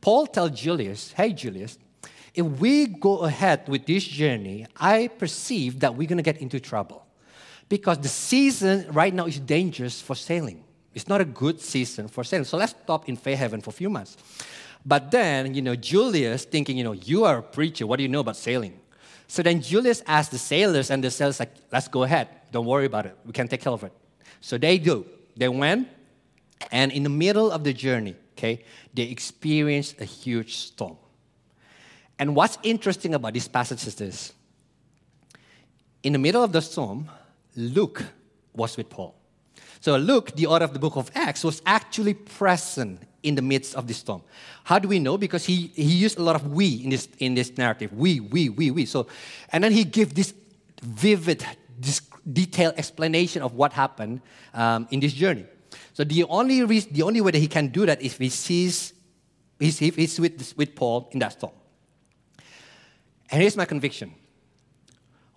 Paul 0.00 0.26
tells 0.26 0.52
Julius, 0.52 1.12
"Hey, 1.12 1.32
Julius, 1.32 1.78
if 2.34 2.44
we 2.44 2.86
go 2.86 3.18
ahead 3.18 3.68
with 3.68 3.84
this 3.84 4.04
journey, 4.04 4.66
I 4.76 5.08
perceive 5.08 5.80
that 5.80 5.96
we're 5.96 6.08
going 6.08 6.18
to 6.18 6.22
get 6.22 6.38
into 6.38 6.60
trouble 6.60 7.04
because 7.68 7.98
the 7.98 8.08
season 8.08 8.86
right 8.92 9.12
now 9.12 9.26
is 9.26 9.40
dangerous 9.40 10.00
for 10.00 10.14
sailing. 10.14 10.62
It's 10.94 11.08
not 11.08 11.20
a 11.20 11.24
good 11.24 11.60
season 11.60 12.08
for 12.08 12.24
sailing. 12.24 12.44
So 12.44 12.56
let's 12.56 12.74
stop 12.84 13.08
in 13.08 13.16
Fair 13.16 13.36
Fairhaven 13.36 13.60
for 13.60 13.70
a 13.70 13.74
few 13.74 13.90
months." 13.90 14.16
But 14.84 15.10
then, 15.10 15.54
you 15.54 15.62
know, 15.62 15.76
Julius 15.76 16.44
thinking, 16.44 16.76
you 16.78 16.84
know, 16.84 16.92
you 16.92 17.24
are 17.24 17.38
a 17.38 17.42
preacher. 17.42 17.86
What 17.86 17.96
do 17.96 18.02
you 18.02 18.08
know 18.08 18.20
about 18.20 18.36
sailing? 18.36 18.78
So 19.26 19.42
then 19.42 19.60
Julius 19.60 20.02
asked 20.06 20.30
the 20.30 20.38
sailors, 20.38 20.90
and 20.90 21.04
the 21.04 21.10
sailors 21.10 21.38
like, 21.38 21.54
let's 21.70 21.88
go 21.88 22.04
ahead. 22.04 22.28
Don't 22.50 22.64
worry 22.64 22.86
about 22.86 23.04
it. 23.04 23.16
We 23.26 23.32
can 23.32 23.46
take 23.46 23.60
care 23.60 23.72
of 23.72 23.84
it. 23.84 23.92
So 24.40 24.56
they 24.56 24.78
do. 24.78 25.04
They 25.36 25.48
went, 25.48 25.88
and 26.72 26.90
in 26.92 27.02
the 27.02 27.10
middle 27.10 27.50
of 27.50 27.62
the 27.62 27.72
journey, 27.72 28.16
okay, 28.32 28.64
they 28.94 29.02
experienced 29.02 30.00
a 30.00 30.04
huge 30.04 30.56
storm. 30.56 30.96
And 32.18 32.34
what's 32.34 32.58
interesting 32.62 33.14
about 33.14 33.34
this 33.34 33.46
passage 33.46 33.86
is 33.86 33.94
this. 33.94 34.32
In 36.02 36.14
the 36.14 36.18
middle 36.18 36.42
of 36.42 36.52
the 36.52 36.62
storm, 36.62 37.08
Luke 37.54 38.04
was 38.54 38.76
with 38.76 38.88
Paul. 38.88 39.14
So 39.80 39.96
Luke, 39.96 40.32
the 40.34 40.46
author 40.46 40.64
of 40.64 40.72
the 40.72 40.78
book 40.78 40.96
of 40.96 41.10
Acts, 41.14 41.44
was 41.44 41.62
actually 41.64 42.14
present 42.14 43.02
in 43.22 43.34
the 43.34 43.42
midst 43.42 43.74
of 43.74 43.86
this 43.86 43.98
storm. 43.98 44.22
How 44.64 44.78
do 44.78 44.88
we 44.88 44.98
know? 44.98 45.18
Because 45.18 45.44
he, 45.44 45.72
he 45.74 45.82
used 45.82 46.18
a 46.18 46.22
lot 46.22 46.36
of 46.36 46.52
we 46.52 46.82
in 46.84 46.90
this, 46.90 47.08
in 47.18 47.34
this 47.34 47.56
narrative. 47.56 47.92
We, 47.92 48.20
we, 48.20 48.48
we, 48.48 48.70
we. 48.70 48.86
So, 48.86 49.06
and 49.52 49.62
then 49.62 49.72
he 49.72 49.84
gave 49.84 50.14
this 50.14 50.34
vivid, 50.82 51.44
this 51.78 52.00
detailed 52.30 52.74
explanation 52.76 53.42
of 53.42 53.54
what 53.54 53.72
happened 53.72 54.20
um, 54.54 54.88
in 54.90 55.00
this 55.00 55.12
journey. 55.12 55.46
So 55.94 56.04
the 56.04 56.24
only, 56.24 56.62
reason, 56.64 56.92
the 56.92 57.02
only 57.02 57.20
way 57.20 57.32
that 57.32 57.38
he 57.38 57.48
can 57.48 57.68
do 57.68 57.86
that 57.86 58.00
is 58.00 58.12
if 58.12 58.18
he 58.18 58.28
sees, 58.28 58.92
if 59.58 59.96
he's 59.96 60.20
with, 60.20 60.54
with 60.56 60.74
Paul 60.74 61.08
in 61.12 61.18
that 61.20 61.32
storm. 61.32 61.52
And 63.30 63.42
here's 63.42 63.56
my 63.56 63.64
conviction. 63.64 64.14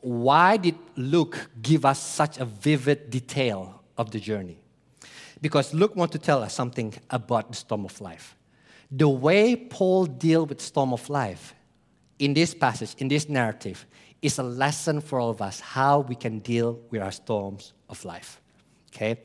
Why 0.02 0.58
did 0.58 0.76
Luke 0.96 1.50
give 1.62 1.86
us 1.86 2.02
such 2.02 2.38
a 2.38 2.46
vivid 2.46 3.10
detail 3.10 3.81
of 4.02 4.12
the 4.12 4.20
journey? 4.20 4.58
Because 5.42 5.74
Luke 5.74 5.96
wants 5.96 6.12
to 6.12 6.20
tell 6.20 6.44
us 6.44 6.54
something 6.54 6.94
about 7.10 7.50
the 7.50 7.56
storm 7.56 7.86
of 7.86 8.00
life. 8.02 8.36
The 8.92 9.08
way 9.08 9.56
Paul 9.56 10.06
deals 10.06 10.50
with 10.50 10.62
storm 10.62 10.92
of 10.94 11.10
life 11.10 11.56
in 12.20 12.34
this 12.34 12.54
passage, 12.54 12.96
in 12.98 13.08
this 13.08 13.30
narrative, 13.30 13.86
is 14.22 14.38
a 14.38 14.44
lesson 14.44 15.02
for 15.02 15.20
all 15.20 15.30
of 15.30 15.42
us 15.42 15.60
how 15.60 16.02
we 16.02 16.16
can 16.16 16.40
deal 16.40 16.80
with 16.92 17.02
our 17.02 17.12
storms 17.12 17.74
of 17.90 18.04
life. 18.06 18.40
Okay? 18.94 19.20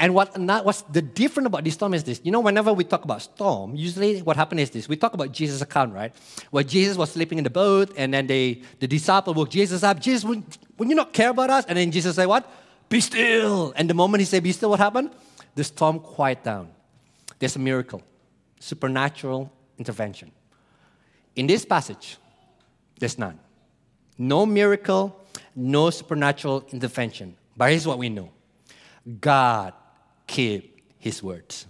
And 0.00 0.14
what 0.14 0.38
not, 0.38 0.64
what's 0.64 0.82
the 0.82 1.02
different 1.02 1.48
about 1.48 1.64
this 1.64 1.74
storm 1.74 1.92
is 1.92 2.04
this. 2.04 2.20
You 2.22 2.30
know, 2.30 2.40
whenever 2.40 2.72
we 2.72 2.84
talk 2.84 3.04
about 3.04 3.20
storm, 3.22 3.74
usually 3.74 4.20
what 4.20 4.36
happens 4.36 4.60
is 4.62 4.70
this. 4.70 4.88
We 4.88 4.96
talk 4.96 5.14
about 5.14 5.32
Jesus' 5.32 5.60
account, 5.60 5.92
right? 5.92 6.12
Where 6.50 6.62
Jesus 6.62 6.96
was 6.96 7.10
sleeping 7.10 7.38
in 7.38 7.44
the 7.44 7.50
boat, 7.50 7.92
and 7.96 8.14
then 8.14 8.28
they, 8.28 8.62
the 8.78 8.86
disciple 8.86 9.34
woke 9.34 9.50
Jesus 9.50 9.82
up. 9.82 9.98
Jesus, 9.98 10.24
would, 10.24 10.44
would 10.76 10.88
you 10.88 10.94
not 10.94 11.12
care 11.12 11.30
about 11.30 11.50
us? 11.50 11.64
And 11.66 11.76
then 11.76 11.90
Jesus 11.90 12.14
say, 12.14 12.26
what? 12.26 12.48
Be 12.88 13.00
still. 13.00 13.72
And 13.76 13.88
the 13.88 13.94
moment 13.94 14.20
he 14.20 14.24
said, 14.24 14.42
be 14.42 14.52
still, 14.52 14.70
what 14.70 14.80
happened? 14.80 15.10
the 15.58 15.64
storm 15.64 15.98
quiet 15.98 16.44
down. 16.44 16.68
There's 17.40 17.56
a 17.56 17.58
miracle, 17.58 18.00
supernatural 18.60 19.52
intervention. 19.76 20.30
In 21.34 21.48
this 21.48 21.64
passage, 21.64 22.16
there's 22.98 23.18
none. 23.18 23.40
No 24.16 24.46
miracle, 24.46 25.20
no 25.56 25.90
supernatural 25.90 26.64
intervention. 26.70 27.36
But 27.56 27.70
here's 27.70 27.88
what 27.88 27.98
we 27.98 28.08
know 28.08 28.30
God 29.20 29.74
keep 30.28 30.80
his 30.98 31.24
words. 31.24 31.66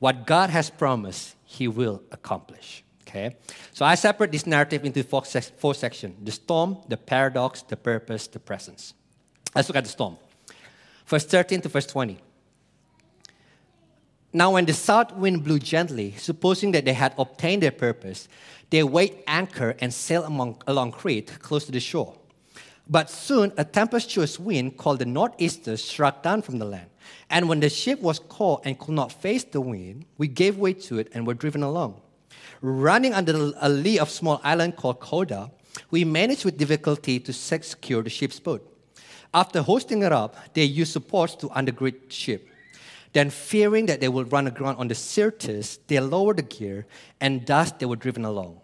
What 0.00 0.26
God 0.26 0.50
has 0.50 0.68
promised, 0.68 1.36
he 1.44 1.68
will 1.68 2.02
accomplish. 2.10 2.82
Okay? 3.06 3.36
So 3.72 3.84
I 3.84 3.94
separate 3.94 4.32
this 4.32 4.44
narrative 4.44 4.84
into 4.84 5.04
four, 5.04 5.22
four 5.22 5.74
sections 5.74 6.16
the 6.24 6.32
storm, 6.32 6.78
the 6.88 6.96
paradox, 6.96 7.62
the 7.62 7.76
purpose, 7.76 8.26
the 8.26 8.40
presence. 8.40 8.92
Let's 9.54 9.68
look 9.68 9.76
at 9.76 9.84
the 9.84 9.90
storm. 9.90 10.16
Verse 11.10 11.24
13 11.24 11.60
to 11.62 11.68
verse 11.68 11.86
20. 11.86 12.20
Now, 14.32 14.52
when 14.52 14.64
the 14.64 14.72
south 14.72 15.12
wind 15.14 15.42
blew 15.42 15.58
gently, 15.58 16.12
supposing 16.12 16.70
that 16.70 16.84
they 16.84 16.92
had 16.92 17.14
obtained 17.18 17.64
their 17.64 17.72
purpose, 17.72 18.28
they 18.70 18.84
weighed 18.84 19.18
anchor 19.26 19.74
and 19.80 19.92
sailed 19.92 20.26
among, 20.26 20.62
along 20.68 20.92
Crete, 20.92 21.40
close 21.40 21.64
to 21.66 21.72
the 21.72 21.80
shore. 21.80 22.14
But 22.88 23.10
soon 23.10 23.52
a 23.58 23.64
tempestuous 23.64 24.38
wind 24.38 24.76
called 24.76 25.00
the 25.00 25.04
northeaster 25.04 25.76
struck 25.78 26.22
down 26.22 26.42
from 26.42 26.60
the 26.60 26.64
land. 26.64 26.90
And 27.28 27.48
when 27.48 27.58
the 27.58 27.70
ship 27.70 28.00
was 28.00 28.20
caught 28.20 28.64
and 28.64 28.78
could 28.78 28.94
not 28.94 29.10
face 29.10 29.42
the 29.42 29.60
wind, 29.60 30.04
we 30.16 30.28
gave 30.28 30.58
way 30.58 30.74
to 30.74 31.00
it 31.00 31.08
and 31.12 31.26
were 31.26 31.34
driven 31.34 31.64
along. 31.64 32.00
Running 32.60 33.14
under 33.14 33.50
a 33.60 33.68
lee 33.68 33.98
of 33.98 34.10
small 34.10 34.40
island 34.44 34.76
called 34.76 35.00
Cauda, 35.00 35.50
we 35.90 36.04
managed 36.04 36.44
with 36.44 36.56
difficulty 36.56 37.18
to 37.18 37.32
secure 37.32 38.04
the 38.04 38.10
ship's 38.10 38.38
boat. 38.38 38.69
After 39.32 39.62
hoisting 39.62 40.02
it 40.02 40.12
up, 40.12 40.36
they 40.54 40.64
used 40.64 40.92
supports 40.92 41.34
to 41.36 41.48
undergird 41.50 42.08
the 42.08 42.12
ship. 42.12 42.48
Then, 43.12 43.30
fearing 43.30 43.86
that 43.86 44.00
they 44.00 44.08
would 44.08 44.32
run 44.32 44.46
aground 44.46 44.78
on 44.78 44.88
the 44.88 44.94
Syrtis, 44.94 45.78
they 45.86 45.98
lowered 46.00 46.38
the 46.38 46.42
gear, 46.42 46.86
and 47.20 47.44
thus 47.46 47.72
they 47.72 47.86
were 47.86 47.96
driven 47.96 48.24
along. 48.24 48.60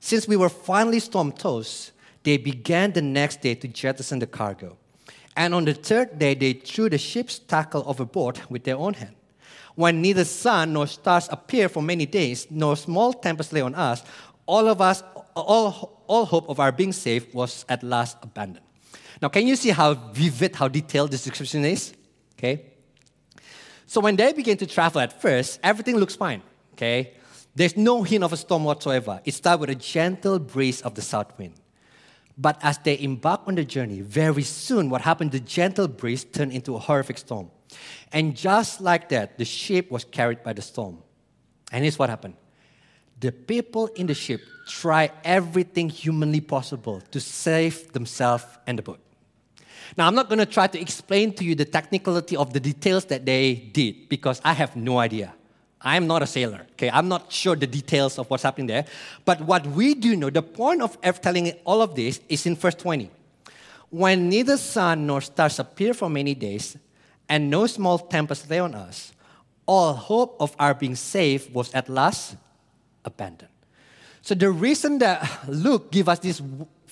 Since 0.00 0.28
we 0.28 0.36
were 0.36 0.48
finally 0.48 1.00
storm 1.00 1.32
tossed, 1.32 1.92
they 2.22 2.36
began 2.36 2.92
the 2.92 3.02
next 3.02 3.40
day 3.40 3.54
to 3.54 3.68
jettison 3.68 4.18
the 4.18 4.26
cargo. 4.26 4.76
And 5.36 5.54
on 5.54 5.64
the 5.64 5.74
third 5.74 6.18
day, 6.18 6.34
they 6.34 6.54
threw 6.54 6.88
the 6.88 6.98
ship's 6.98 7.38
tackle 7.38 7.84
overboard 7.86 8.40
with 8.48 8.64
their 8.64 8.76
own 8.76 8.94
hand. 8.94 9.14
When 9.74 10.00
neither 10.00 10.24
sun 10.24 10.72
nor 10.72 10.86
stars 10.86 11.28
appeared 11.30 11.70
for 11.70 11.82
many 11.82 12.06
days, 12.06 12.46
nor 12.50 12.76
small 12.76 13.12
tempest 13.12 13.52
lay 13.52 13.60
on 13.60 13.74
us, 13.74 14.02
all 14.46 14.68
of 14.68 14.80
us, 14.80 15.02
all, 15.34 16.02
all 16.06 16.24
hope 16.24 16.48
of 16.48 16.58
our 16.58 16.72
being 16.72 16.92
saved 16.92 17.34
was 17.34 17.64
at 17.68 17.82
last 17.82 18.16
abandoned. 18.22 18.65
Now, 19.20 19.28
can 19.28 19.46
you 19.46 19.56
see 19.56 19.70
how 19.70 19.94
vivid, 19.94 20.56
how 20.56 20.68
detailed 20.68 21.10
this 21.10 21.24
description 21.24 21.64
is? 21.64 21.94
Okay. 22.38 22.66
So 23.86 24.00
when 24.00 24.16
they 24.16 24.32
begin 24.32 24.56
to 24.58 24.66
travel 24.66 25.00
at 25.00 25.20
first, 25.20 25.60
everything 25.62 25.96
looks 25.96 26.16
fine, 26.16 26.42
okay? 26.74 27.14
There's 27.54 27.76
no 27.76 28.02
hint 28.02 28.24
of 28.24 28.32
a 28.32 28.36
storm 28.36 28.64
whatsoever. 28.64 29.20
It 29.24 29.32
starts 29.32 29.60
with 29.60 29.70
a 29.70 29.74
gentle 29.74 30.38
breeze 30.38 30.82
of 30.82 30.94
the 30.94 31.02
south 31.02 31.38
wind. 31.38 31.54
But 32.36 32.58
as 32.62 32.78
they 32.78 32.98
embark 32.98 33.42
on 33.46 33.54
the 33.54 33.64
journey, 33.64 34.02
very 34.02 34.42
soon 34.42 34.90
what 34.90 35.00
happened, 35.00 35.32
the 35.32 35.40
gentle 35.40 35.88
breeze 35.88 36.24
turned 36.24 36.52
into 36.52 36.74
a 36.74 36.78
horrific 36.78 37.16
storm. 37.16 37.50
And 38.12 38.36
just 38.36 38.80
like 38.80 39.08
that, 39.08 39.38
the 39.38 39.44
ship 39.44 39.90
was 39.90 40.04
carried 40.04 40.42
by 40.42 40.52
the 40.52 40.62
storm. 40.62 40.98
And 41.72 41.82
here's 41.82 41.98
what 41.98 42.10
happened 42.10 42.34
the 43.18 43.32
people 43.32 43.86
in 43.96 44.06
the 44.06 44.14
ship 44.14 44.42
try 44.68 45.10
everything 45.24 45.88
humanly 45.88 46.40
possible 46.40 47.00
to 47.12 47.20
save 47.20 47.92
themselves 47.92 48.44
and 48.66 48.78
the 48.78 48.82
boat. 48.82 49.00
Now, 49.96 50.06
I'm 50.06 50.14
not 50.14 50.28
going 50.28 50.38
to 50.38 50.46
try 50.46 50.66
to 50.66 50.80
explain 50.80 51.32
to 51.34 51.44
you 51.44 51.54
the 51.54 51.64
technicality 51.64 52.36
of 52.36 52.52
the 52.52 52.60
details 52.60 53.04
that 53.06 53.24
they 53.26 53.54
did 53.54 54.08
because 54.08 54.40
I 54.44 54.52
have 54.52 54.76
no 54.76 54.98
idea. 54.98 55.34
I'm 55.80 56.06
not 56.06 56.22
a 56.22 56.26
sailor, 56.26 56.66
okay? 56.72 56.90
I'm 56.90 57.08
not 57.08 57.30
sure 57.30 57.54
the 57.54 57.66
details 57.66 58.18
of 58.18 58.28
what's 58.30 58.42
happening 58.42 58.66
there. 58.66 58.86
But 59.24 59.42
what 59.42 59.66
we 59.66 59.94
do 59.94 60.16
know, 60.16 60.30
the 60.30 60.42
point 60.42 60.82
of 60.82 60.96
F 61.02 61.20
telling 61.20 61.52
all 61.64 61.82
of 61.82 61.94
this 61.94 62.20
is 62.28 62.46
in 62.46 62.56
verse 62.56 62.74
20. 62.74 63.10
When 63.90 64.28
neither 64.28 64.56
sun 64.56 65.06
nor 65.06 65.20
stars 65.20 65.58
appear 65.58 65.94
for 65.94 66.10
many 66.10 66.34
days, 66.34 66.76
and 67.28 67.50
no 67.50 67.66
small 67.66 67.98
tempest 67.98 68.48
lay 68.50 68.58
on 68.58 68.74
us, 68.74 69.12
all 69.66 69.92
hope 69.94 70.36
of 70.40 70.54
our 70.58 70.74
being 70.74 70.94
saved 70.94 71.52
was 71.52 71.72
at 71.74 71.88
last 71.88 72.36
abandoned. 73.04 73.50
So 74.22 74.34
the 74.34 74.50
reason 74.50 74.98
that 74.98 75.48
Luke 75.48 75.90
give 75.90 76.08
us 76.08 76.18
this 76.18 76.42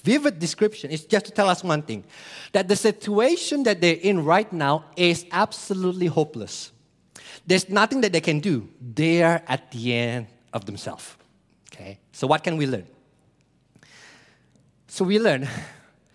vivid 0.04 0.38
description 0.38 0.90
is 0.90 1.04
just 1.04 1.24
to 1.24 1.32
tell 1.32 1.48
us 1.48 1.64
one 1.64 1.82
thing 1.82 2.04
that 2.52 2.68
the 2.68 2.76
situation 2.76 3.62
that 3.64 3.80
they're 3.80 3.96
in 4.02 4.24
right 4.24 4.52
now 4.52 4.84
is 4.96 5.24
absolutely 5.32 6.06
hopeless. 6.06 6.70
There's 7.46 7.68
nothing 7.68 8.02
that 8.02 8.12
they 8.12 8.20
can 8.20 8.40
do. 8.40 8.68
They 8.80 9.22
are 9.22 9.42
at 9.48 9.70
the 9.72 9.94
end 9.94 10.26
of 10.52 10.66
themselves. 10.66 11.16
Okay? 11.72 11.98
So, 12.12 12.26
what 12.26 12.44
can 12.44 12.56
we 12.56 12.66
learn? 12.66 12.86
So, 14.88 15.04
we 15.04 15.18
learn 15.18 15.48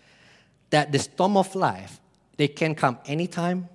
that 0.70 0.92
the 0.92 0.98
storm 0.98 1.36
of 1.36 1.54
life, 1.54 2.00
they 2.36 2.48
can 2.48 2.74
come 2.74 2.98
anytime, 3.06 3.68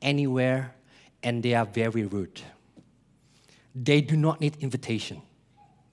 anywhere, 0.00 0.74
and 1.22 1.42
they 1.42 1.54
are 1.54 1.66
very 1.66 2.04
rude. 2.04 2.40
They 3.74 4.02
do 4.02 4.16
not 4.16 4.40
need 4.40 4.56
invitation. 4.60 5.22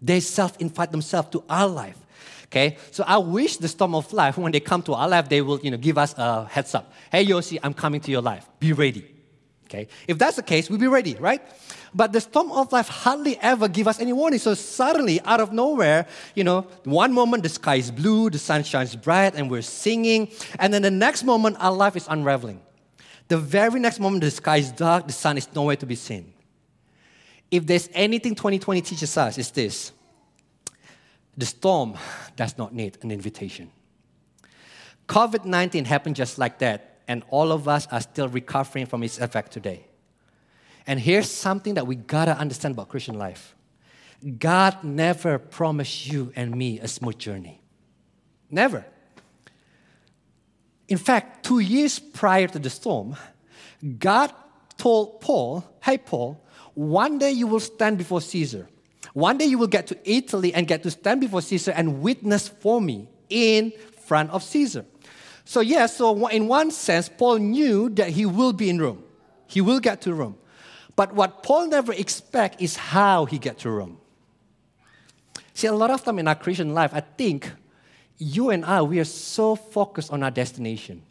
They 0.02 0.20
self 0.20 0.60
invite 0.60 0.92
themselves 0.92 1.30
to 1.30 1.44
our 1.50 1.68
life. 1.68 1.98
Okay, 2.50 2.78
so 2.90 3.04
I 3.06 3.20
wish 3.20 3.58
the 3.58 3.68
storm 3.68 3.94
of 3.94 4.12
life, 4.12 4.36
when 4.36 4.52
they 4.52 4.60
come 4.60 4.82
to 4.84 4.96
our 4.96 5.08
life, 5.08 5.30
they 5.30 5.40
will 5.40 5.60
you 5.60 5.70
know, 5.70 5.78
give 5.78 6.00
us 6.00 6.16
a 6.18 6.46
heads 6.46 6.74
up. 6.74 6.92
Hey, 7.12 7.24
Yossi, 7.24 7.60
I'm 7.62 7.76
coming 7.76 8.02
to 8.02 8.10
your 8.10 8.24
life. 8.24 8.50
Be 8.60 8.74
ready. 8.74 9.06
Okay, 9.66 9.88
if 10.08 10.18
that's 10.18 10.38
the 10.38 10.42
case, 10.42 10.68
we'll 10.68 10.80
be 10.80 10.88
ready, 10.88 11.14
right? 11.20 11.44
But 11.94 12.12
the 12.12 12.20
storm 12.20 12.52
of 12.52 12.72
life 12.72 12.88
hardly 12.88 13.38
ever 13.40 13.68
give 13.68 13.88
us 13.88 14.00
any 14.00 14.14
warning. 14.14 14.40
So 14.40 14.56
suddenly, 14.56 15.22
out 15.22 15.40
of 15.40 15.54
nowhere, 15.54 16.08
you 16.34 16.44
know, 16.44 16.62
one 16.86 17.14
moment 17.14 17.44
the 17.44 17.50
sky 17.50 17.76
is 17.76 17.92
blue, 17.92 18.32
the 18.32 18.40
sun 18.40 18.64
shines 18.64 18.96
bright, 18.96 19.36
and 19.36 19.52
we're 19.52 19.62
singing. 19.62 20.32
And 20.58 20.74
then 20.74 20.82
the 20.82 20.90
next 20.90 21.24
moment, 21.24 21.58
our 21.60 21.72
life 21.72 21.96
is 21.96 22.08
unraveling. 22.10 22.62
The 23.28 23.38
very 23.38 23.80
next 23.80 24.00
moment, 24.00 24.24
the 24.24 24.32
sky 24.32 24.58
is 24.58 24.72
dark, 24.72 25.06
the 25.06 25.14
sun 25.14 25.38
is 25.38 25.48
nowhere 25.54 25.76
to 25.76 25.86
be 25.86 25.94
seen. 25.94 26.34
If 27.52 27.68
there's 27.68 27.90
anything 27.94 28.34
2020 28.34 28.82
teaches 28.82 29.16
us, 29.18 29.38
it's 29.38 29.52
this 29.52 29.92
the 31.40 31.46
storm 31.46 31.96
does 32.36 32.58
not 32.58 32.74
need 32.74 32.98
an 33.02 33.12
invitation. 33.12 33.72
COVID 35.08 35.46
19 35.46 35.86
happened 35.86 36.18
just 36.18 36.38
like 36.38 36.60
that, 36.60 37.00
and 37.08 37.24
all 37.30 37.52
of 37.52 37.68
us 37.68 37.88
are 37.92 38.02
still 38.02 38.28
recovering 38.28 38.86
from 38.86 39.04
its 39.04 39.20
effect 39.20 39.52
today. 39.54 39.88
And 40.86 41.00
here's 41.00 41.32
something 41.32 41.76
that 41.76 41.88
we 41.88 41.96
gotta 41.96 42.38
understand 42.38 42.74
about 42.74 42.90
Christian 42.90 43.18
life 43.18 43.56
God 44.38 44.84
never 44.84 45.40
promised 45.40 46.08
you 46.08 46.34
and 46.36 46.54
me 46.54 46.80
a 46.80 46.88
smooth 46.88 47.18
journey. 47.18 47.62
Never. 48.52 48.86
In 50.90 50.98
fact, 50.98 51.46
two 51.46 51.60
years 51.60 52.00
prior 52.00 52.48
to 52.48 52.60
the 52.60 52.70
storm, 52.70 53.16
God 53.98 54.34
told 54.78 55.22
Paul, 55.22 55.64
Hey, 55.82 55.98
Paul, 56.00 56.44
one 56.74 57.18
day 57.18 57.32
you 57.32 57.48
will 57.48 57.62
stand 57.62 57.98
before 57.98 58.20
Caesar. 58.20 58.68
One 59.14 59.38
day 59.38 59.46
you 59.46 59.58
will 59.58 59.68
get 59.68 59.88
to 59.88 59.98
Italy 60.04 60.54
and 60.54 60.68
get 60.68 60.84
to 60.84 60.92
stand 60.92 61.22
before 61.22 61.42
Caesar 61.42 61.72
and 61.72 62.02
witness 62.02 62.48
for 62.48 62.82
me 62.82 63.08
in 63.30 63.72
front 64.06 64.32
of 64.32 64.44
Caesar. 64.44 64.86
So, 65.46 65.62
yes, 65.62 65.98
so 65.98 66.28
in 66.28 66.48
one 66.48 66.70
sense, 66.70 67.10
Paul 67.10 67.38
knew 67.38 67.90
that 67.92 68.10
he 68.10 68.26
will 68.26 68.54
be 68.54 68.70
in 68.70 68.80
Rome. 68.80 69.04
He 69.48 69.62
will 69.62 69.80
get 69.80 70.02
to 70.02 70.14
Rome. 70.14 70.38
But 70.96 71.14
what 71.14 71.44
Paul 71.44 71.68
never 71.68 71.94
expects 71.94 72.62
is 72.62 72.76
how 72.76 73.26
he 73.26 73.40
get 73.40 73.58
to 73.60 73.72
Rome. 73.72 73.98
See, 75.54 75.68
a 75.68 75.74
lot 75.74 75.90
of 75.92 76.04
time 76.04 76.20
in 76.20 76.28
our 76.28 76.36
Christian 76.36 76.74
life, 76.74 76.92
I 76.94 77.00
think 77.00 77.52
you 78.18 78.50
and 78.50 78.64
I, 78.64 78.82
we 78.82 79.00
are 79.00 79.06
so 79.06 79.56
focused 79.56 80.12
on 80.12 80.24
our 80.24 80.32
destination. 80.32 81.02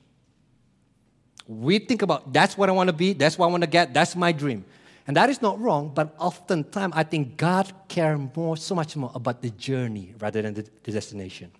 We 1.46 1.78
think 1.78 2.02
about 2.02 2.32
that's 2.32 2.56
what 2.56 2.68
I 2.68 2.72
want 2.72 2.88
to 2.88 2.92
be, 2.92 3.14
that's 3.14 3.38
what 3.38 3.46
I 3.46 3.50
want 3.50 3.62
to 3.62 3.68
get, 3.68 3.92
that's 3.92 4.14
my 4.14 4.30
dream. 4.32 4.64
And 5.08 5.16
that 5.16 5.30
is 5.30 5.40
not 5.40 5.58
wrong, 5.58 5.90
but 5.94 6.14
oftentimes 6.18 6.92
I 6.94 7.02
think 7.02 7.38
God 7.38 7.72
cares 7.88 8.20
more, 8.36 8.58
so 8.58 8.74
much 8.74 8.94
more 8.94 9.10
about 9.14 9.40
the 9.40 9.48
journey 9.48 10.14
rather 10.20 10.42
than 10.42 10.52
the, 10.52 10.68
the 10.84 10.92
destination. 10.92 11.50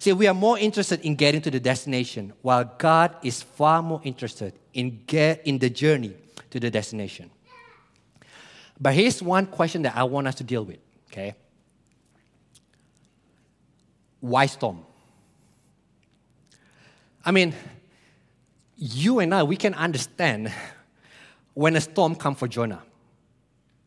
See, 0.00 0.12
we 0.12 0.26
are 0.26 0.34
more 0.34 0.58
interested 0.58 1.00
in 1.00 1.14
getting 1.14 1.40
to 1.40 1.50
the 1.50 1.58
destination, 1.58 2.34
while 2.42 2.70
God 2.76 3.16
is 3.22 3.42
far 3.42 3.82
more 3.82 4.02
interested 4.04 4.52
in, 4.74 5.00
get, 5.06 5.46
in 5.46 5.58
the 5.58 5.70
journey 5.70 6.14
to 6.50 6.60
the 6.60 6.70
destination. 6.70 7.30
But 8.78 8.92
here's 8.92 9.22
one 9.22 9.46
question 9.46 9.80
that 9.82 9.96
I 9.96 10.04
want 10.04 10.26
us 10.26 10.34
to 10.34 10.44
deal 10.44 10.64
with, 10.66 10.78
okay? 11.10 11.34
Why 14.20 14.44
storm? 14.44 14.84
I 17.24 17.30
mean, 17.30 17.54
you 18.76 19.20
and 19.20 19.34
I, 19.34 19.42
we 19.42 19.56
can 19.56 19.72
understand 19.72 20.52
when 21.54 21.76
a 21.76 21.80
storm 21.80 22.14
comes 22.14 22.38
for 22.38 22.48
Jonah. 22.48 22.82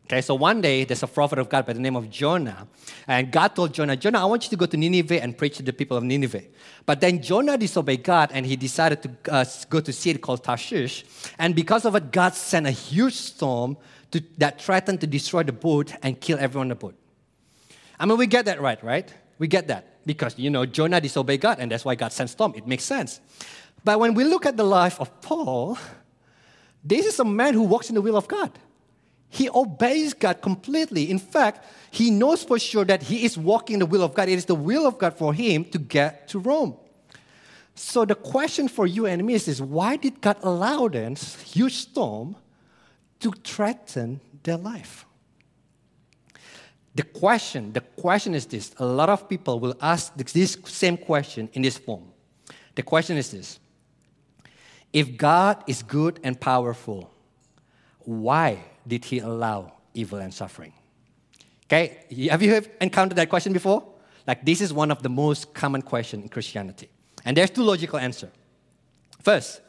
Okay, 0.06 0.22
so 0.22 0.34
one 0.34 0.62
day 0.62 0.84
there's 0.84 1.02
a 1.02 1.06
prophet 1.06 1.38
of 1.38 1.50
God 1.50 1.66
by 1.66 1.74
the 1.74 1.80
name 1.80 1.94
of 1.94 2.08
Jonah, 2.08 2.66
and 3.06 3.30
God 3.30 3.54
told 3.54 3.74
Jonah, 3.74 3.94
Jonah, 3.94 4.20
I 4.20 4.24
want 4.24 4.42
you 4.44 4.48
to 4.50 4.56
go 4.56 4.64
to 4.64 4.76
Nineveh 4.76 5.22
and 5.22 5.36
preach 5.36 5.58
to 5.58 5.62
the 5.62 5.72
people 5.72 5.98
of 5.98 6.02
Nineveh. 6.02 6.44
But 6.86 7.02
then 7.02 7.20
Jonah 7.20 7.58
disobeyed 7.58 8.04
God 8.04 8.30
and 8.32 8.46
he 8.46 8.56
decided 8.56 9.02
to 9.02 9.10
uh, 9.30 9.44
go 9.68 9.80
to 9.80 9.90
a 9.90 9.92
city 9.92 10.18
called 10.18 10.42
Tarshish, 10.42 11.04
and 11.38 11.54
because 11.54 11.84
of 11.84 11.94
it, 11.94 12.10
God 12.10 12.34
sent 12.34 12.66
a 12.66 12.70
huge 12.70 13.12
storm 13.12 13.76
to, 14.12 14.22
that 14.38 14.62
threatened 14.62 15.02
to 15.02 15.06
destroy 15.06 15.42
the 15.42 15.52
boat 15.52 15.92
and 16.02 16.18
kill 16.18 16.38
everyone 16.38 16.66
on 16.66 16.68
the 16.70 16.74
boat. 16.74 16.94
I 18.00 18.06
mean, 18.06 18.16
we 18.16 18.26
get 18.26 18.46
that 18.46 18.62
right, 18.62 18.82
right? 18.82 19.12
We 19.38 19.46
get 19.46 19.68
that 19.68 20.06
because 20.06 20.38
you 20.38 20.48
know 20.48 20.64
Jonah 20.64 21.02
disobeyed 21.02 21.42
God, 21.42 21.58
and 21.60 21.70
that's 21.70 21.84
why 21.84 21.96
God 21.96 22.12
sent 22.12 22.30
storm. 22.30 22.54
It 22.56 22.66
makes 22.66 22.84
sense. 22.84 23.20
But 23.84 24.00
when 24.00 24.14
we 24.14 24.24
look 24.24 24.46
at 24.46 24.56
the 24.56 24.64
life 24.64 24.98
of 25.00 25.20
Paul, 25.20 25.78
this 26.84 27.06
is 27.06 27.18
a 27.18 27.24
man 27.24 27.54
who 27.54 27.62
walks 27.62 27.88
in 27.88 27.94
the 27.94 28.02
will 28.02 28.16
of 28.16 28.28
God. 28.28 28.52
He 29.30 29.50
obeys 29.50 30.14
God 30.14 30.40
completely. 30.40 31.10
In 31.10 31.18
fact, 31.18 31.64
he 31.90 32.10
knows 32.10 32.42
for 32.42 32.58
sure 32.58 32.84
that 32.86 33.02
he 33.02 33.24
is 33.24 33.36
walking 33.36 33.78
the 33.78 33.86
will 33.86 34.02
of 34.02 34.14
God. 34.14 34.28
It 34.28 34.34
is 34.34 34.46
the 34.46 34.54
will 34.54 34.86
of 34.86 34.98
God 34.98 35.16
for 35.16 35.34
him 35.34 35.64
to 35.66 35.78
get 35.78 36.28
to 36.28 36.38
Rome. 36.38 36.76
So 37.74 38.04
the 38.04 38.14
question 38.14 38.68
for 38.68 38.86
you 38.86 39.06
and 39.06 39.24
me 39.24 39.34
is 39.34 39.46
this 39.46 39.60
why 39.60 39.96
did 39.96 40.20
God 40.20 40.38
allow 40.42 40.88
this 40.88 41.40
huge 41.42 41.76
storm 41.76 42.36
to 43.20 43.30
threaten 43.44 44.20
their 44.42 44.56
life? 44.56 45.04
The 46.94 47.04
question, 47.04 47.72
the 47.72 47.80
question 47.80 48.34
is 48.34 48.46
this. 48.46 48.74
A 48.78 48.84
lot 48.84 49.08
of 49.08 49.28
people 49.28 49.60
will 49.60 49.76
ask 49.80 50.12
this 50.16 50.58
same 50.64 50.96
question 50.96 51.48
in 51.52 51.62
this 51.62 51.78
form. 51.78 52.02
The 52.74 52.82
question 52.82 53.16
is 53.16 53.30
this 53.30 53.60
if 54.92 55.16
God 55.16 55.62
is 55.66 55.82
good 55.82 56.20
and 56.22 56.40
powerful, 56.40 57.10
why 58.00 58.58
did 58.86 59.04
he 59.04 59.18
allow 59.18 59.72
evil 59.94 60.18
and 60.18 60.32
suffering? 60.32 60.72
Okay, 61.66 62.04
have 62.30 62.42
you 62.42 62.62
encountered 62.80 63.16
that 63.16 63.28
question 63.28 63.52
before? 63.52 63.84
Like, 64.26 64.44
this 64.44 64.60
is 64.60 64.72
one 64.72 64.90
of 64.90 65.02
the 65.02 65.08
most 65.08 65.52
common 65.52 65.82
questions 65.82 66.22
in 66.22 66.28
Christianity. 66.28 66.88
And 67.24 67.36
there's 67.36 67.50
two 67.50 67.62
logical 67.62 67.98
answers. 67.98 68.30
First, 69.22 69.60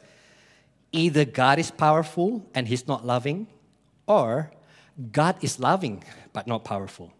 either 0.92 1.24
God 1.24 1.58
is 1.58 1.70
powerful 1.70 2.46
and 2.54 2.66
he's 2.66 2.86
not 2.86 3.04
loving, 3.04 3.46
or 4.06 4.50
God 5.12 5.36
is 5.42 5.60
loving 5.60 6.02
but 6.32 6.46
not 6.46 6.64
powerful. 6.64 7.12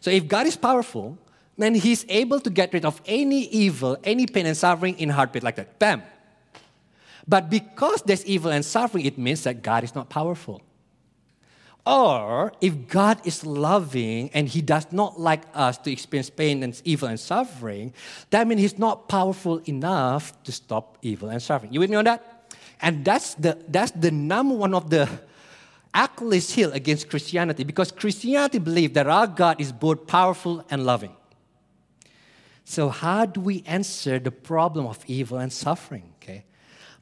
So, 0.00 0.10
if 0.10 0.26
God 0.26 0.46
is 0.46 0.56
powerful, 0.56 1.18
then 1.56 1.74
he's 1.74 2.04
able 2.08 2.40
to 2.40 2.50
get 2.50 2.72
rid 2.72 2.84
of 2.84 3.00
any 3.06 3.42
evil, 3.48 3.96
any 4.04 4.26
pain 4.26 4.46
and 4.46 4.56
suffering 4.56 4.98
in 4.98 5.10
heartbeat 5.10 5.42
like 5.42 5.56
that. 5.56 5.78
Bam, 5.78 6.02
but 7.28 7.50
because 7.50 8.00
there's 8.02 8.24
evil 8.24 8.50
and 8.50 8.64
suffering, 8.64 9.04
it 9.04 9.18
means 9.18 9.44
that 9.44 9.62
God 9.62 9.84
is 9.84 9.94
not 9.94 10.08
powerful. 10.08 10.62
Or 11.84 12.52
if 12.60 12.88
God 12.88 13.20
is 13.26 13.44
loving 13.44 14.30
and 14.32 14.48
He 14.48 14.62
does 14.62 14.90
not 14.92 15.20
like 15.20 15.42
us 15.54 15.76
to 15.78 15.92
experience 15.92 16.30
pain 16.30 16.62
and 16.62 16.80
evil 16.84 17.08
and 17.08 17.20
suffering, 17.20 17.92
that 18.30 18.46
means 18.48 18.62
He's 18.62 18.78
not 18.78 19.08
powerful 19.08 19.58
enough 19.66 20.42
to 20.44 20.52
stop 20.52 20.96
evil 21.02 21.28
and 21.28 21.42
suffering. 21.42 21.72
You 21.72 21.80
with 21.80 21.90
me 21.90 21.96
on 21.96 22.04
that? 22.04 22.54
And 22.80 23.04
that's 23.04 23.34
the, 23.34 23.58
that's 23.68 23.90
the 23.92 24.10
number 24.10 24.54
one 24.54 24.74
of 24.74 24.88
the 24.88 25.08
Achilles 25.94 26.50
heel 26.50 26.72
against 26.72 27.10
Christianity 27.10 27.64
because 27.64 27.90
Christianity 27.90 28.58
believes 28.58 28.94
that 28.94 29.06
our 29.06 29.26
God 29.26 29.60
is 29.60 29.72
both 29.72 30.06
powerful 30.06 30.64
and 30.70 30.84
loving. 30.84 31.14
So, 32.64 32.90
how 32.90 33.24
do 33.24 33.40
we 33.40 33.62
answer 33.66 34.18
the 34.18 34.30
problem 34.30 34.86
of 34.86 35.02
evil 35.06 35.38
and 35.38 35.50
suffering? 35.50 36.12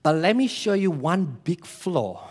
But 0.07 0.15
let 0.19 0.37
me 0.37 0.47
show 0.47 0.75
you 0.75 0.93
one 0.93 1.37
big 1.43 1.67
flaw 1.67 2.29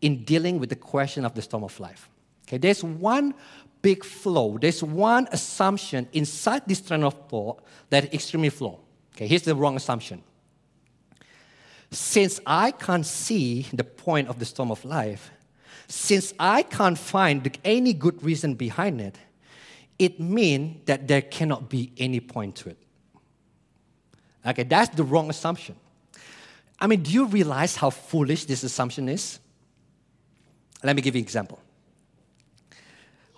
in 0.00 0.22
dealing 0.22 0.60
with 0.60 0.68
the 0.68 0.76
question 0.76 1.24
of 1.24 1.34
the 1.34 1.42
storm 1.42 1.64
of 1.64 1.80
life. 1.80 2.08
Okay, 2.46 2.56
there's 2.56 2.84
one 2.84 3.34
big 3.82 4.04
flaw, 4.04 4.56
there's 4.58 4.80
one 4.80 5.26
assumption 5.32 6.08
inside 6.12 6.62
this 6.68 6.80
train 6.80 7.02
of 7.02 7.28
thought 7.28 7.64
that 7.90 8.04
is 8.04 8.14
extremely 8.14 8.48
flawed. 8.48 8.78
Okay, 9.12 9.26
here's 9.26 9.42
the 9.42 9.56
wrong 9.56 9.74
assumption. 9.74 10.22
Since 11.90 12.38
I 12.46 12.70
can't 12.70 13.04
see 13.04 13.66
the 13.72 13.82
point 13.82 14.28
of 14.28 14.38
the 14.38 14.44
storm 14.44 14.70
of 14.70 14.84
life, 14.84 15.32
since 15.88 16.32
I 16.38 16.62
can't 16.62 16.96
find 16.96 17.58
any 17.64 17.92
good 17.92 18.22
reason 18.22 18.54
behind 18.54 19.00
it, 19.00 19.18
it 19.98 20.20
means 20.20 20.82
that 20.84 21.08
there 21.08 21.22
cannot 21.22 21.68
be 21.68 21.90
any 21.98 22.20
point 22.20 22.54
to 22.54 22.68
it. 22.68 22.78
Okay, 24.46 24.62
that's 24.62 24.94
the 24.94 25.02
wrong 25.02 25.28
assumption. 25.28 25.74
I 26.84 26.86
mean, 26.86 27.00
do 27.00 27.10
you 27.10 27.24
realize 27.24 27.76
how 27.76 27.88
foolish 27.88 28.44
this 28.44 28.62
assumption 28.62 29.08
is? 29.08 29.38
Let 30.82 30.94
me 30.94 31.00
give 31.00 31.14
you 31.14 31.20
an 31.20 31.24
example. 31.24 31.58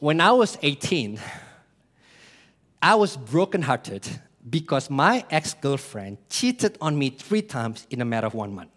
When 0.00 0.20
I 0.20 0.32
was 0.32 0.58
18, 0.62 1.20
I 2.82 2.96
was 2.96 3.16
brokenhearted 3.16 4.04
because 4.50 4.90
my 4.90 5.24
ex 5.30 5.54
girlfriend 5.54 6.18
cheated 6.28 6.76
on 6.80 6.98
me 6.98 7.10
three 7.10 7.40
times 7.40 7.86
in 7.88 8.00
a 8.00 8.04
matter 8.04 8.26
of 8.26 8.34
one 8.34 8.52
month. 8.52 8.70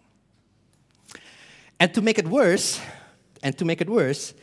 And 1.80 1.92
to 1.92 2.00
make 2.00 2.20
it 2.20 2.28
worse, 2.28 2.80
and 3.42 3.58
to 3.58 3.64
make 3.64 3.80
it 3.80 3.90
worse, 3.90 4.34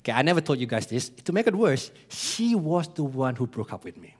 okay, 0.00 0.10
I 0.10 0.22
never 0.22 0.40
told 0.40 0.58
you 0.58 0.66
guys 0.66 0.88
this, 0.88 1.10
to 1.10 1.32
make 1.32 1.46
it 1.46 1.54
worse, 1.54 1.92
she 2.08 2.56
was 2.56 2.88
the 2.88 3.04
one 3.04 3.36
who 3.36 3.46
broke 3.46 3.72
up 3.72 3.84
with 3.84 3.96
me. 3.96 4.16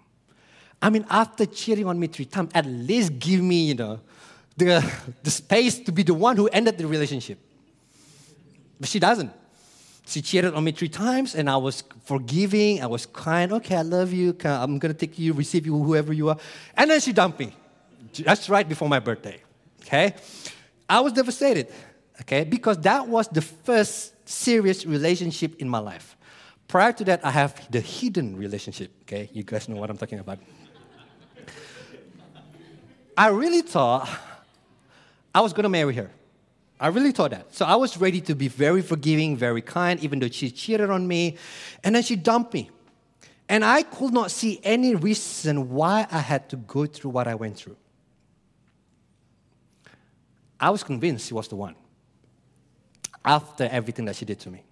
I 0.81 0.91
mean, 0.91 1.07
after 1.11 1.45
cheating 1.45 1.87
on 1.87 1.99
me 1.99 2.07
three 2.07 2.27
times, 2.27 2.53
at 2.55 2.67
least 2.67 3.19
give 3.19 3.41
me, 3.41 3.65
you 3.65 3.75
know, 3.75 4.01
the, 4.57 4.93
the 5.23 5.31
space 5.31 5.79
to 5.81 5.93
be 5.93 6.03
the 6.03 6.15
one 6.15 6.37
who 6.37 6.49
ended 6.49 6.79
the 6.79 6.87
relationship. 6.87 7.39
But 8.81 8.89
she 8.89 8.99
doesn't. 8.99 9.33
She 10.07 10.23
cheated 10.23 10.55
on 10.55 10.63
me 10.63 10.71
three 10.71 10.89
times, 10.89 11.35
and 11.35 11.51
I 11.51 11.57
was 11.57 11.83
forgiving. 12.05 12.83
I 12.83 12.87
was 12.87 13.07
kind. 13.07 13.53
Okay, 13.53 13.75
I 13.75 13.83
love 13.83 14.13
you. 14.13 14.37
I'm 14.45 14.79
gonna 14.79 14.95
take 14.95 15.19
you, 15.19 15.33
receive 15.33 15.67
you, 15.67 15.77
whoever 15.83 16.13
you 16.13 16.29
are. 16.29 16.39
And 16.77 16.91
then 16.91 17.01
she 17.01 17.13
dumped 17.13 17.41
me. 17.41 17.53
That's 18.25 18.49
right 18.49 18.69
before 18.69 18.89
my 18.89 19.01
birthday. 19.01 19.43
Okay, 19.83 20.15
I 20.89 21.01
was 21.01 21.13
devastated. 21.13 21.73
Okay, 22.21 22.45
because 22.45 22.79
that 22.79 23.07
was 23.09 23.29
the 23.29 23.43
first 23.43 24.15
serious 24.29 24.87
relationship 24.87 25.57
in 25.61 25.69
my 25.69 25.79
life. 25.79 26.17
Prior 26.69 26.93
to 26.93 27.05
that, 27.05 27.25
I 27.25 27.31
have 27.31 27.71
the 27.71 27.81
hidden 27.81 28.37
relationship. 28.37 28.93
Okay, 29.03 29.29
you 29.33 29.43
guys 29.43 29.69
know 29.69 29.77
what 29.77 29.91
I'm 29.91 29.99
talking 29.99 30.21
about. 30.21 30.39
I 33.17 33.29
really 33.29 33.63
thought 33.63 34.09
I 35.37 35.41
was 35.41 35.53
gonna 35.53 35.69
marry 35.69 35.93
her. 35.97 36.11
I 36.81 36.87
really 36.87 37.13
thought 37.13 37.33
that. 37.33 37.55
So 37.55 37.67
I 37.67 37.77
was 37.77 37.99
ready 37.99 38.23
to 38.23 38.35
be 38.35 38.49
very 38.49 38.81
forgiving, 38.81 39.37
very 39.37 39.61
kind, 39.61 40.03
even 40.03 40.19
though 40.19 40.31
she 40.31 40.51
cheated 40.51 40.89
on 40.89 41.07
me. 41.07 41.37
And 41.85 41.95
then 41.95 42.03
she 42.03 42.17
dumped 42.17 42.55
me. 42.55 42.71
And 43.47 43.63
I 43.63 43.83
could 43.83 44.15
not 44.15 44.31
see 44.31 44.59
any 44.65 44.95
reason 44.95 45.75
why 45.75 46.07
I 46.11 46.21
had 46.21 46.49
to 46.49 46.57
go 46.57 46.87
through 46.87 47.11
what 47.11 47.29
I 47.29 47.35
went 47.35 47.59
through. 47.59 47.77
I 50.59 50.71
was 50.71 50.83
convinced 50.83 51.29
she 51.29 51.35
was 51.35 51.49
the 51.49 51.57
one 51.57 51.75
after 53.23 53.65
everything 53.65 54.07
that 54.07 54.17
she 54.17 54.25
did 54.25 54.41
to 54.41 54.51
me. 54.51 54.63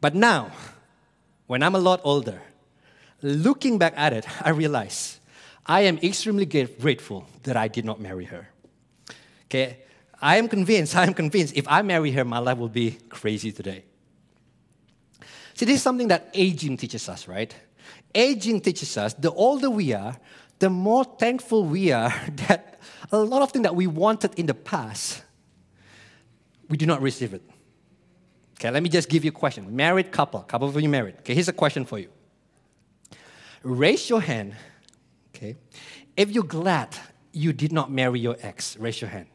But 0.00 0.14
now, 0.14 0.52
when 1.48 1.64
I'm 1.64 1.74
a 1.74 1.80
lot 1.80 2.00
older, 2.04 2.40
looking 3.22 3.76
back 3.76 3.94
at 3.96 4.12
it, 4.12 4.24
I 4.40 4.50
realize 4.50 5.18
I 5.66 5.80
am 5.80 5.98
extremely 5.98 6.44
grateful 6.46 7.26
that 7.42 7.56
I 7.56 7.66
did 7.66 7.84
not 7.84 8.00
marry 8.00 8.26
her. 8.26 8.51
Okay, 9.52 9.80
I 10.18 10.38
am 10.38 10.48
convinced, 10.48 10.96
I 10.96 11.04
am 11.04 11.12
convinced 11.12 11.54
if 11.54 11.68
I 11.68 11.82
marry 11.82 12.10
her, 12.12 12.24
my 12.24 12.38
life 12.38 12.56
will 12.56 12.70
be 12.70 12.92
crazy 13.10 13.52
today. 13.52 13.84
See, 15.52 15.66
this 15.66 15.76
is 15.76 15.82
something 15.82 16.08
that 16.08 16.30
aging 16.32 16.78
teaches 16.78 17.06
us, 17.06 17.28
right? 17.28 17.54
Aging 18.14 18.62
teaches 18.62 18.96
us 18.96 19.12
the 19.12 19.30
older 19.30 19.68
we 19.68 19.92
are, 19.92 20.16
the 20.58 20.70
more 20.70 21.04
thankful 21.04 21.64
we 21.64 21.92
are 21.92 22.14
that 22.48 22.80
a 23.10 23.18
lot 23.18 23.42
of 23.42 23.52
things 23.52 23.64
that 23.64 23.76
we 23.76 23.86
wanted 23.86 24.32
in 24.38 24.46
the 24.46 24.54
past, 24.54 25.22
we 26.70 26.78
do 26.78 26.86
not 26.86 27.02
receive 27.02 27.34
it. 27.34 27.42
Okay, 28.58 28.70
let 28.70 28.82
me 28.82 28.88
just 28.88 29.10
give 29.10 29.22
you 29.22 29.32
a 29.32 29.34
question. 29.34 29.76
Married 29.76 30.10
couple, 30.10 30.40
couple 30.40 30.66
of 30.66 30.80
you 30.80 30.88
married. 30.88 31.16
Okay, 31.18 31.34
here's 31.34 31.48
a 31.48 31.52
question 31.52 31.84
for 31.84 31.98
you. 31.98 32.08
Raise 33.62 34.08
your 34.08 34.22
hand, 34.22 34.54
okay, 35.36 35.56
if 36.16 36.30
you're 36.30 36.42
glad 36.42 36.96
you 37.32 37.52
did 37.52 37.70
not 37.70 37.90
marry 37.90 38.18
your 38.18 38.36
ex. 38.40 38.78
Raise 38.78 38.98
your 39.00 39.10
hand 39.10 39.26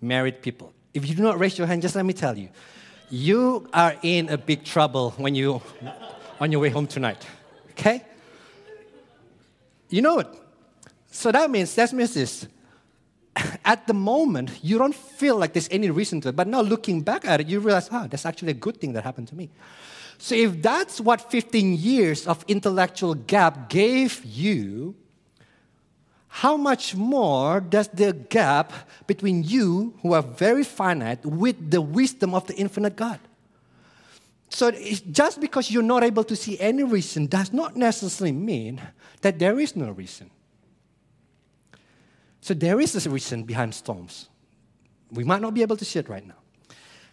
married 0.00 0.42
people. 0.42 0.72
If 0.94 1.08
you 1.08 1.14
do 1.14 1.22
not 1.22 1.38
raise 1.38 1.58
your 1.58 1.66
hand, 1.66 1.82
just 1.82 1.94
let 1.94 2.04
me 2.04 2.12
tell 2.12 2.36
you, 2.36 2.48
you 3.10 3.68
are 3.72 3.94
in 4.02 4.28
a 4.28 4.38
big 4.38 4.64
trouble 4.64 5.10
when 5.12 5.34
you 5.34 5.60
on 6.40 6.52
your 6.52 6.60
way 6.60 6.70
home 6.70 6.86
tonight. 6.86 7.26
Okay? 7.70 8.02
You 9.88 10.02
know 10.02 10.18
it. 10.18 10.28
So 11.10 11.32
that 11.32 11.50
means 11.50 11.74
that 11.74 11.92
means 11.92 12.14
this. 12.14 12.46
At 13.64 13.86
the 13.86 13.94
moment, 13.94 14.50
you 14.62 14.78
don't 14.78 14.94
feel 14.94 15.36
like 15.36 15.52
there's 15.52 15.68
any 15.70 15.90
reason 15.90 16.20
to 16.22 16.28
it, 16.28 16.36
but 16.36 16.48
now 16.48 16.62
looking 16.62 17.02
back 17.02 17.26
at 17.26 17.40
it, 17.40 17.48
you 17.48 17.60
realize, 17.60 17.88
ah, 17.92 18.06
that's 18.08 18.24
actually 18.24 18.52
a 18.52 18.54
good 18.54 18.80
thing 18.80 18.94
that 18.94 19.04
happened 19.04 19.28
to 19.28 19.34
me. 19.34 19.50
So 20.18 20.34
if 20.34 20.62
that's 20.62 21.00
what 21.00 21.30
15 21.30 21.74
years 21.74 22.26
of 22.26 22.44
intellectual 22.48 23.14
gap 23.14 23.68
gave 23.68 24.24
you, 24.24 24.94
how 26.40 26.54
much 26.58 26.94
more 26.94 27.60
does 27.60 27.88
the 27.88 28.12
gap 28.12 28.70
between 29.06 29.42
you, 29.42 29.94
who 30.02 30.12
are 30.12 30.20
very 30.20 30.64
finite, 30.64 31.24
with 31.24 31.70
the 31.70 31.80
wisdom 31.80 32.34
of 32.34 32.46
the 32.46 32.54
infinite 32.56 32.94
God? 32.94 33.18
So 34.50 34.70
just 34.70 35.40
because 35.40 35.70
you're 35.70 35.82
not 35.82 36.04
able 36.04 36.24
to 36.24 36.36
see 36.36 36.60
any 36.60 36.82
reason 36.84 37.24
does 37.24 37.54
not 37.54 37.74
necessarily 37.74 38.32
mean 38.32 38.82
that 39.22 39.38
there 39.38 39.58
is 39.58 39.74
no 39.74 39.90
reason. 39.92 40.30
So 42.42 42.52
there 42.52 42.80
is 42.80 43.06
a 43.06 43.08
reason 43.08 43.44
behind 43.44 43.74
storms. 43.74 44.28
We 45.10 45.24
might 45.24 45.40
not 45.40 45.54
be 45.54 45.62
able 45.62 45.78
to 45.78 45.86
see 45.86 46.00
it 46.00 46.08
right 46.10 46.26
now. 46.26 46.40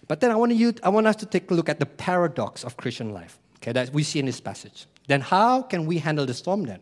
But 0.06 0.20
then 0.20 0.32
I 0.32 0.36
want, 0.36 0.54
you, 0.54 0.74
I 0.84 0.90
want 0.90 1.08
us 1.08 1.16
to 1.16 1.26
take 1.26 1.50
a 1.50 1.54
look 1.54 1.70
at 1.70 1.80
the 1.80 1.86
paradox 1.86 2.66
of 2.66 2.76
Christian 2.76 3.14
life 3.14 3.40
okay, 3.60 3.72
that 3.72 3.94
we 3.94 4.04
see 4.04 4.20
in 4.20 4.26
this 4.26 4.42
passage. 4.42 4.86
Then 5.08 5.22
how 5.22 5.62
can 5.62 5.86
we 5.86 6.00
handle 6.00 6.26
the 6.26 6.34
storm 6.34 6.66
then? 6.66 6.82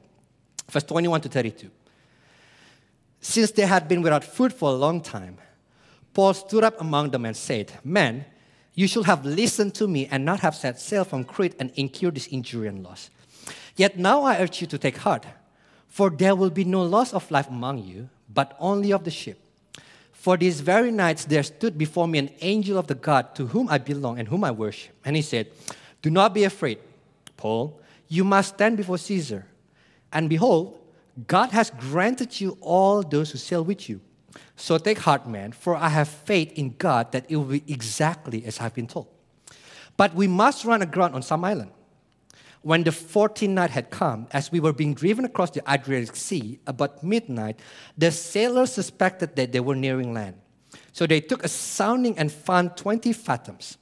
Verse 0.72 0.84
21 0.86 1.22
to 1.22 1.30
32. 1.30 1.70
Since 3.22 3.52
they 3.52 3.68
had 3.68 3.88
been 3.88 4.02
without 4.02 4.24
food 4.24 4.52
for 4.52 4.70
a 4.70 4.76
long 4.76 5.00
time, 5.00 5.38
Paul 6.14 6.34
stood 6.34 6.64
up 6.64 6.82
among 6.82 7.12
them 7.12 7.26
and 7.26 7.38
said, 7.38 7.72
Men, 7.84 8.26
you 8.74 8.88
should 8.88 9.06
have 9.06 9.24
listened 9.26 9.76
to 9.76 9.88
me 9.88 10.08
and 10.10 10.26
not 10.26 10.40
have 10.40 10.56
set 10.56 10.80
sail 10.80 11.04
from 11.06 11.24
Crete 11.24 11.56
and 11.60 11.72
incurred 11.76 12.16
this 12.16 12.28
injury 12.28 12.68
and 12.68 12.84
loss. 12.84 13.10
Yet 13.76 13.98
now 13.98 14.24
I 14.24 14.40
urge 14.40 14.62
you 14.62 14.68
to 14.68 14.78
take 14.78 14.98
heart, 14.98 15.26
for 15.88 16.10
there 16.10 16.36
will 16.36 16.50
be 16.50 16.66
no 16.66 16.82
loss 16.82 17.14
of 17.14 17.30
life 17.32 17.48
among 17.48 17.84
you, 17.84 18.10
but 18.34 18.56
only 18.60 18.92
of 18.92 19.04
the 19.04 19.12
ship. 19.12 19.40
For 20.12 20.38
these 20.38 20.62
very 20.62 20.92
nights 20.92 21.26
there 21.26 21.44
stood 21.44 21.78
before 21.78 22.08
me 22.08 22.20
an 22.20 22.30
angel 22.42 22.78
of 22.78 22.88
the 22.88 22.96
God 22.96 23.36
to 23.36 23.48
whom 23.48 23.70
I 23.70 23.78
belong 23.78 24.20
and 24.20 24.28
whom 24.28 24.44
I 24.44 24.52
worship. 24.52 24.96
And 25.06 25.16
he 25.16 25.22
said, 25.22 25.48
Do 26.02 26.10
not 26.10 26.34
be 26.34 26.44
afraid, 26.44 26.80
Paul. 27.38 27.80
You 28.08 28.24
must 28.24 28.56
stand 28.56 28.78
before 28.78 28.98
Caesar. 28.98 29.46
And 30.12 30.30
behold, 30.30 30.78
God 31.28 31.52
has 31.52 31.70
granted 31.72 32.40
you 32.40 32.58
all 32.62 33.04
those 33.04 33.32
who 33.32 33.38
sail 33.38 33.64
with 33.64 33.90
you. 33.90 34.02
So 34.56 34.78
take 34.78 35.00
heart, 35.00 35.28
man, 35.28 35.52
for 35.52 35.76
I 35.76 35.90
have 35.90 36.08
faith 36.08 36.54
in 36.54 36.76
God 36.78 37.12
that 37.12 37.26
it 37.30 37.36
will 37.36 37.46
be 37.46 37.64
exactly 37.68 38.46
as 38.46 38.60
I've 38.60 38.74
been 38.74 38.88
told. 38.88 39.08
But 39.98 40.16
we 40.16 40.28
must 40.28 40.66
run 40.66 40.82
aground 40.82 41.16
on 41.16 41.22
some 41.22 41.44
island. 41.44 41.72
When 42.62 42.84
the 42.84 42.92
14th 42.92 43.50
night 43.50 43.72
had 43.72 43.90
come, 43.90 44.28
as 44.32 44.52
we 44.52 44.60
were 44.60 44.72
being 44.72 44.94
driven 44.94 45.26
across 45.26 45.50
the 45.50 45.64
Adriatic 45.72 46.16
Sea, 46.16 46.60
about 46.68 47.04
midnight, 47.04 47.60
the 47.98 48.12
sailors 48.12 48.72
suspected 48.72 49.36
that 49.36 49.52
they 49.52 49.60
were 49.60 49.76
nearing 49.76 50.14
land. 50.14 50.36
So 50.94 51.08
they 51.08 51.22
took 51.22 51.44
a 51.44 51.48
sounding 51.48 52.18
and 52.18 52.32
found 52.32 52.78
20 52.78 53.14
fathoms. 53.14 53.78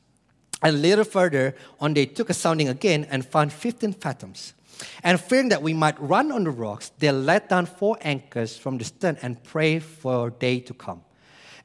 A 0.64 0.72
little 0.72 1.04
further 1.04 1.56
on, 1.80 1.94
they 1.94 2.06
took 2.06 2.30
a 2.30 2.34
sounding 2.34 2.70
again 2.70 3.06
and 3.10 3.26
found 3.26 3.52
15 3.52 3.94
fathoms. 3.94 4.54
And 5.04 5.20
fearing 5.20 5.50
that 5.50 5.62
we 5.62 5.74
might 5.74 6.00
run 6.00 6.32
on 6.32 6.44
the 6.44 6.52
rocks, 6.52 6.92
they 7.00 7.12
let 7.12 7.50
down 7.50 7.66
four 7.66 7.98
anchors 8.02 8.58
from 8.58 8.78
the 8.78 8.86
stern 8.86 9.18
and 9.22 9.44
prayed 9.44 9.84
for 9.84 10.30
day 10.30 10.60
to 10.62 10.74
come. 10.74 11.04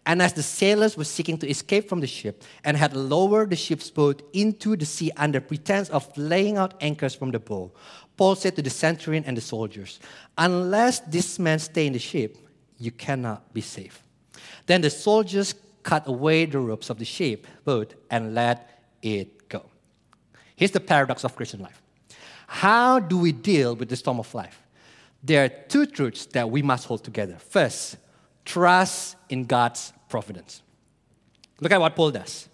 And 0.07 0.21
as 0.21 0.35
the 0.35 0.43
sailors 0.43 0.97
were 0.97 1.05
seeking 1.05 1.39
to 1.39 1.49
escape 1.49 1.89
from 1.89 2.01
the 2.01 2.07
ship 2.07 2.45
and 2.63 2.77
had 2.77 2.95
lowered 2.95 3.51
the 3.51 3.57
ship's 3.57 3.91
boat 3.91 4.23
into 4.35 4.77
the 4.77 4.85
sea 4.85 5.11
under 5.17 5.41
pretense 5.41 5.89
of 5.89 6.15
laying 6.19 6.59
out 6.59 6.75
anchors 6.81 7.15
from 7.15 7.31
the 7.31 7.39
bow, 7.39 7.73
Paul 8.17 8.35
said 8.35 8.55
to 8.57 8.63
the 8.63 8.71
centurion 8.71 9.25
and 9.25 9.37
the 9.37 9.41
soldiers, 9.41 10.01
Unless 10.37 11.01
this 11.01 11.39
man 11.39 11.59
stay 11.59 11.87
in 11.87 11.95
the 11.95 11.99
ship, 11.99 12.37
you 12.79 12.91
cannot 12.91 13.53
be 13.55 13.63
safe. 13.63 14.03
Then 14.67 14.83
the 14.83 14.91
soldiers 14.91 15.55
cut 15.83 16.07
away 16.07 16.45
the 16.45 16.59
ropes 16.59 16.91
of 16.91 16.99
the 16.99 17.05
ship 17.05 17.47
boat 17.65 17.95
and 18.11 18.35
let 18.35 18.83
it 19.03 19.49
go. 19.49 19.65
Here's 20.57 20.71
the 20.71 20.81
paradox 20.81 21.25
of 21.25 21.35
Christian 21.35 21.61
life 21.61 21.81
how 22.47 23.01
do 23.01 23.19
we 23.19 23.33
deal 23.33 23.75
with 23.75 23.89
the 23.89 23.97
storm 23.97 24.21
of 24.21 24.33
life? 24.35 24.63
There 25.23 25.45
are 25.45 25.49
two 25.49 25.87
truths 25.87 26.27
that 26.27 26.51
we 26.51 26.63
must 26.63 26.87
hold 26.87 27.03
together. 27.03 27.37
First, 27.39 27.97
trust 28.45 29.17
in 29.29 29.45
God's 29.45 29.93
providence. 30.09 30.63
Look 31.61 31.73
at 31.73 31.81
what 31.81 31.97
Paul 31.97 32.11
does. 32.11 32.49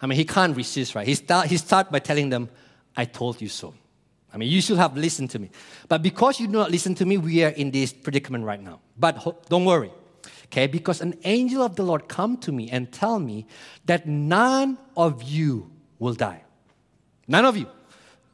I 0.00 0.06
mean, 0.06 0.16
he 0.16 0.24
can't 0.24 0.56
resist, 0.56 0.94
right? 0.94 1.06
He 1.06 1.14
start, 1.14 1.46
he 1.46 1.56
start 1.56 1.90
by 1.90 2.00
telling 2.00 2.28
them, 2.28 2.50
I 2.96 3.04
told 3.04 3.40
you 3.40 3.48
so. 3.48 3.72
I 4.34 4.36
mean, 4.36 4.50
you 4.50 4.60
should 4.60 4.78
have 4.78 4.96
listened 4.96 5.30
to 5.30 5.38
me. 5.38 5.50
But 5.88 6.02
because 6.02 6.40
you 6.40 6.46
do 6.46 6.54
not 6.54 6.70
listen 6.70 6.94
to 6.96 7.06
me, 7.06 7.18
we 7.18 7.44
are 7.44 7.50
in 7.50 7.70
this 7.70 7.92
predicament 7.92 8.44
right 8.44 8.60
now. 8.60 8.80
But 8.98 9.48
don't 9.48 9.64
worry, 9.64 9.90
okay? 10.46 10.66
Because 10.66 11.00
an 11.00 11.14
angel 11.24 11.62
of 11.62 11.76
the 11.76 11.82
Lord 11.82 12.08
come 12.08 12.36
to 12.38 12.52
me 12.52 12.70
and 12.70 12.90
tell 12.90 13.18
me 13.18 13.46
that 13.84 14.06
none 14.06 14.78
of 14.96 15.22
you 15.22 15.70
will 15.98 16.14
die. 16.14 16.42
None 17.28 17.44
of 17.44 17.56
you. 17.56 17.66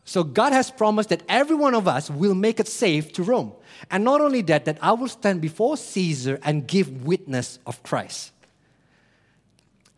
So 0.09 0.25
God 0.25 0.55
has 0.55 0.71
promised 0.71 1.11
that 1.11 1.23
every 1.29 1.55
one 1.55 1.75
of 1.75 1.87
us 1.87 2.09
will 2.09 2.35
make 2.35 2.59
it 2.59 2.67
safe 2.67 3.13
to 3.13 3.23
Rome. 3.23 3.53
And 3.91 4.05
not 4.05 4.23
only 4.23 4.41
that, 4.41 4.65
that 4.65 4.79
I 4.81 4.93
will 4.93 5.09
stand 5.09 5.43
before 5.43 5.77
Caesar 5.77 6.41
and 6.43 6.67
give 6.67 7.05
witness 7.05 7.59
of 7.67 7.83
Christ. 7.83 8.33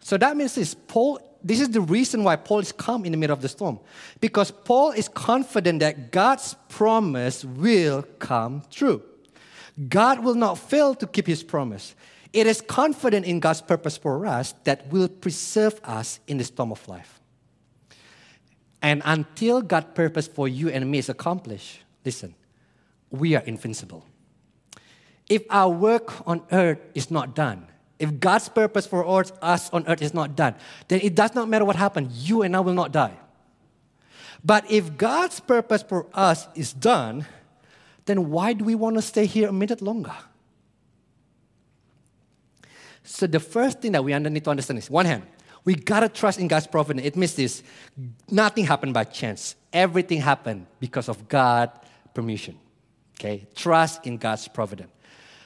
So 0.00 0.16
that 0.16 0.36
means 0.36 0.56
this 0.56 0.74
Paul, 0.74 1.20
this 1.44 1.60
is 1.60 1.68
the 1.68 1.80
reason 1.80 2.24
why 2.24 2.34
Paul 2.34 2.58
is 2.58 2.72
calm 2.72 3.04
in 3.04 3.12
the 3.12 3.18
middle 3.18 3.36
of 3.36 3.40
the 3.40 3.48
storm. 3.48 3.78
Because 4.20 4.50
Paul 4.50 4.90
is 4.90 5.06
confident 5.08 5.78
that 5.78 6.10
God's 6.10 6.56
promise 6.68 7.44
will 7.44 8.02
come 8.18 8.64
true. 8.68 9.04
God 9.88 10.24
will 10.24 10.34
not 10.34 10.58
fail 10.58 10.96
to 10.96 11.06
keep 11.06 11.28
his 11.28 11.44
promise. 11.44 11.94
It 12.32 12.48
is 12.48 12.60
confident 12.60 13.26
in 13.26 13.38
God's 13.38 13.62
purpose 13.62 13.96
for 13.96 14.26
us 14.26 14.54
that 14.64 14.88
will 14.88 15.06
preserve 15.06 15.80
us 15.84 16.18
in 16.26 16.38
the 16.38 16.44
storm 16.44 16.72
of 16.72 16.88
life. 16.88 17.19
And 18.82 19.02
until 19.04 19.60
God's 19.60 19.88
purpose 19.94 20.26
for 20.26 20.48
you 20.48 20.68
and 20.68 20.90
me 20.90 20.98
is 20.98 21.08
accomplished, 21.08 21.80
listen, 22.04 22.34
we 23.10 23.34
are 23.34 23.42
invincible. 23.42 24.04
If 25.28 25.42
our 25.50 25.68
work 25.68 26.26
on 26.26 26.42
earth 26.50 26.78
is 26.94 27.10
not 27.10 27.34
done, 27.34 27.66
if 27.98 28.18
God's 28.18 28.48
purpose 28.48 28.86
for 28.86 29.06
us 29.42 29.70
on 29.70 29.86
earth 29.86 30.00
is 30.00 30.14
not 30.14 30.34
done, 30.34 30.54
then 30.88 31.00
it 31.02 31.14
does 31.14 31.34
not 31.34 31.48
matter 31.48 31.64
what 31.64 31.76
happens, 31.76 32.28
you 32.28 32.42
and 32.42 32.56
I 32.56 32.60
will 32.60 32.74
not 32.74 32.92
die. 32.92 33.16
But 34.42 34.70
if 34.70 34.96
God's 34.96 35.38
purpose 35.38 35.82
for 35.82 36.06
us 36.14 36.48
is 36.54 36.72
done, 36.72 37.26
then 38.06 38.30
why 38.30 38.54
do 38.54 38.64
we 38.64 38.74
want 38.74 38.96
to 38.96 39.02
stay 39.02 39.26
here 39.26 39.50
a 39.50 39.52
minute 39.52 39.82
longer? 39.82 40.14
So 43.04 43.26
the 43.26 43.40
first 43.40 43.80
thing 43.80 43.92
that 43.92 44.02
we 44.02 44.18
need 44.18 44.44
to 44.44 44.50
understand 44.50 44.78
is 44.78 44.88
one 44.88 45.04
hand, 45.04 45.24
we 45.64 45.74
gotta 45.74 46.08
trust 46.08 46.38
in 46.38 46.48
God's 46.48 46.66
providence. 46.66 47.06
It 47.06 47.16
means 47.16 47.34
this 47.34 47.62
nothing 48.30 48.64
happened 48.66 48.94
by 48.94 49.04
chance. 49.04 49.56
Everything 49.72 50.20
happened 50.20 50.66
because 50.78 51.08
of 51.08 51.28
God's 51.28 51.72
permission. 52.14 52.58
Okay? 53.18 53.46
Trust 53.54 54.06
in 54.06 54.16
God's 54.16 54.48
providence. 54.48 54.90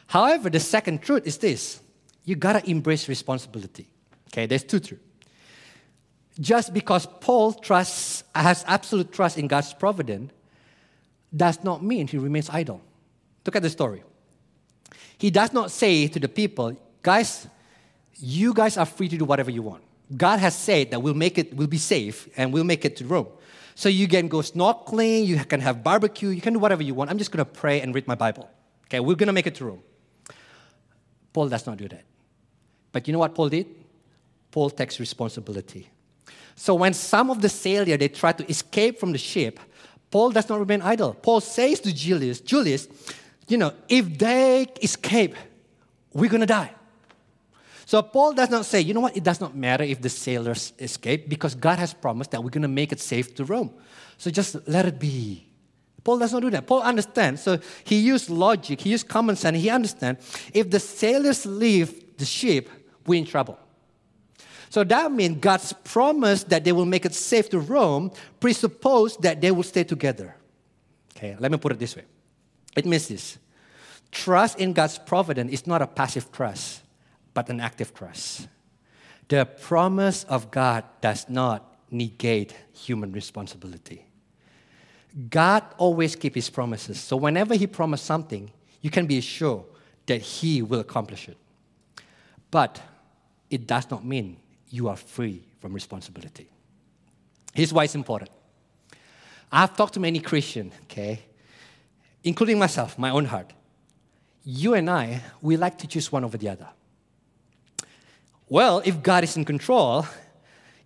However, 0.07 0.51
the 0.51 0.61
second 0.61 1.03
truth 1.03 1.27
is 1.27 1.39
this 1.39 1.81
you 2.25 2.37
gotta 2.37 2.69
embrace 2.69 3.09
responsibility. 3.09 3.89
Okay, 4.33 4.47
there's 4.47 4.65
two 4.65 4.81
truths. 4.81 5.03
Just 6.41 6.75
because 6.75 7.07
Paul 7.21 7.53
trusts, 7.53 8.25
has 8.35 8.65
absolute 8.67 9.13
trust 9.13 9.39
in 9.39 9.47
God's 9.47 9.73
providence, 9.73 10.33
does 11.35 11.63
not 11.63 11.83
mean 11.83 12.09
he 12.09 12.19
remains 12.19 12.51
idle. 12.51 12.81
Look 13.47 13.55
at 13.57 13.63
the 13.63 13.71
story. 13.71 14.03
He 15.19 15.31
does 15.31 15.53
not 15.53 15.71
say 15.71 16.09
to 16.09 16.19
the 16.19 16.29
people, 16.29 16.77
guys, 17.03 17.47
you 18.15 18.53
guys 18.53 18.77
are 18.77 18.87
free 18.87 19.09
to 19.09 19.17
do 19.17 19.25
whatever 19.25 19.51
you 19.51 19.63
want. 19.63 19.83
God 20.17 20.39
has 20.39 20.57
said 20.57 20.91
that 20.91 21.01
we'll 21.01 21.15
make 21.15 21.39
it, 21.39 21.55
we'll 21.55 21.67
be 21.67 21.79
safe, 21.79 22.29
and 22.37 22.53
we'll 22.53 22.65
make 22.65 22.85
it 22.85 22.97
to 22.97 23.07
Rome. 23.07 23.29
So 23.75 23.89
you 23.89 24.07
can 24.07 24.29
go 24.29 24.39
snorkeling, 24.39 25.27
you 25.27 25.37
can 25.45 25.61
have 25.61 25.83
barbecue, 25.83 26.29
you 26.29 26.41
can 26.41 26.53
do 26.53 26.59
whatever 26.59 26.83
you 26.83 26.95
want. 26.95 27.11
I'm 27.11 27.19
just 27.19 27.33
going 27.33 27.45
to 27.45 27.51
pray 27.51 27.81
and 27.81 27.95
read 27.95 28.07
my 28.07 28.15
Bible. 28.15 28.49
Okay, 28.87 29.01
we're 29.01 29.17
going 29.17 29.29
to 29.29 29.33
make 29.33 29.47
it 29.47 29.55
to 29.57 29.65
Rome. 29.65 29.83
Paul 31.33 31.49
does 31.49 31.67
not 31.67 31.77
do 31.79 31.89
that. 31.89 32.05
But 32.93 33.09
you 33.09 33.13
know 33.13 33.19
what 33.19 33.35
Paul 33.35 33.49
did? 33.49 33.67
Paul 34.53 34.71
takes 34.71 35.01
responsibility. 35.01 35.89
So 36.55 36.75
when 36.75 36.95
some 36.95 37.31
of 37.31 37.43
the 37.43 37.49
sailors 37.49 37.99
they 37.99 38.09
try 38.09 38.31
to 38.33 38.49
escape 38.49 39.01
from 39.01 39.11
the 39.11 39.19
ship, 39.19 39.59
Paul 40.11 40.31
does 40.31 40.49
not 40.49 40.61
remain 40.61 40.81
idle. 40.81 41.15
Paul 41.15 41.41
says 41.41 41.81
to 41.81 41.93
Julius, 41.93 42.41
Julius, 42.41 42.87
you 43.49 43.59
know, 43.59 43.73
if 43.89 44.17
they 44.17 44.69
escape, 44.81 45.35
we're 46.13 46.31
going 46.31 46.43
to 46.43 46.47
die. 46.47 46.71
So 47.87 48.01
Paul 48.03 48.33
does 48.33 48.51
not 48.51 48.65
say, 48.65 48.81
you 48.81 48.95
know 48.95 49.01
what, 49.01 49.17
it 49.17 49.23
does 49.23 49.41
not 49.41 49.55
matter 49.55 49.85
if 49.85 50.01
the 50.01 50.09
sailors 50.09 50.73
escape 50.79 51.29
because 51.29 51.55
God 51.55 51.79
has 51.79 51.93
promised 51.93 52.31
that 52.31 52.43
we're 52.43 52.51
going 52.51 52.63
to 52.63 52.69
make 52.69 52.93
it 52.93 53.01
safe 53.01 53.35
to 53.37 53.45
Rome. 53.45 53.73
So 54.17 54.31
just 54.31 54.57
let 54.67 54.87
it 54.87 54.99
be. 54.99 55.47
Paul 56.03 56.19
does 56.19 56.33
not 56.33 56.43
do 56.43 56.51
that. 56.51 56.67
Paul 56.67 56.83
understands. 56.83 57.43
So 57.43 57.59
he 57.85 58.01
used 58.01 58.31
logic, 58.31 58.81
he 58.81 58.91
used 58.91 59.09
common 59.09 59.37
sense, 59.37 59.59
he 59.59 59.71
understands 59.71 60.21
if 60.53 60.71
the 60.71 60.81
sailors 60.81 61.47
leave 61.47 62.17
the 62.17 62.25
ship, 62.25 62.69
we're 63.07 63.19
in 63.19 63.27
trouble. 63.27 63.59
So 64.71 64.83
that 64.85 65.13
means 65.13 65.39
God's 65.41 65.73
promise 65.73 66.45
that 66.45 66.65
they 66.65 66.73
will 66.73 66.85
make 66.85 67.07
it 67.07 67.15
safe 67.15 67.49
to 67.51 67.61
Rome 67.61 68.11
presuppose 68.41 69.17
that 69.19 69.41
they 69.41 69.51
will 69.51 69.63
stay 69.63 69.85
together. 69.85 70.35
Okay, 71.17 71.37
let 71.39 71.53
me 71.53 71.59
put 71.59 71.73
it 71.73 71.79
this 71.79 71.95
way. 71.95 72.03
It 72.77 72.85
means 72.85 73.09
this. 73.09 73.39
Trust 74.11 74.59
in 74.59 74.73
God's 74.73 74.99
providence 74.99 75.53
is 75.53 75.67
not 75.67 75.81
a 75.81 75.87
passive 75.87 76.31
trust 76.33 76.84
but 77.35 77.51
an 77.51 77.61
active 77.61 77.93
trust. 77.93 78.49
The 79.29 79.45
promise 79.45 80.25
of 80.25 80.51
God 80.51 80.85
does 81.01 81.29
not 81.29 81.77
negate 81.91 82.55
human 82.73 83.13
responsibility. 83.13 84.07
God 85.31 85.63
always 85.79 86.17
keeps 86.17 86.35
his 86.35 86.51
promises. 86.51 86.99
So 87.01 87.17
whenever 87.17 87.55
he 87.55 87.67
promised 87.67 88.05
something, 88.05 88.51
you 88.81 88.91
can 88.91 89.07
be 89.07 89.21
sure 89.21 89.65
that 90.07 90.21
he 90.21 90.63
will 90.63 90.81
accomplish 90.81 91.29
it. 91.29 91.37
But 92.51 92.81
it 93.51 93.67
does 93.67 93.91
not 93.91 94.05
mean 94.05 94.39
you 94.69 94.89
are 94.89 94.97
free 94.97 95.43
from 95.61 95.73
responsibility. 95.73 96.49
Here's 97.55 97.73
why 97.73 97.85
it's 97.85 97.95
important. 97.95 98.31
I've 99.51 99.77
talked 99.77 99.95
to 99.95 100.01
many 100.01 100.19
Christians, 100.19 100.75
okay, 100.83 101.21
including 102.25 102.59
myself, 102.59 102.99
my 102.99 103.11
own 103.11 103.25
heart. 103.25 103.53
You 104.43 104.75
and 104.75 104.91
I, 104.91 105.23
we 105.41 105.57
like 105.57 105.79
to 105.79 105.87
choose 105.87 106.11
one 106.11 106.25
over 106.25 106.37
the 106.37 106.49
other. 106.49 106.69
Well, 108.49 108.83
if 108.85 109.03
God 109.03 109.25
is 109.25 109.37
in 109.37 109.45
control, 109.45 110.07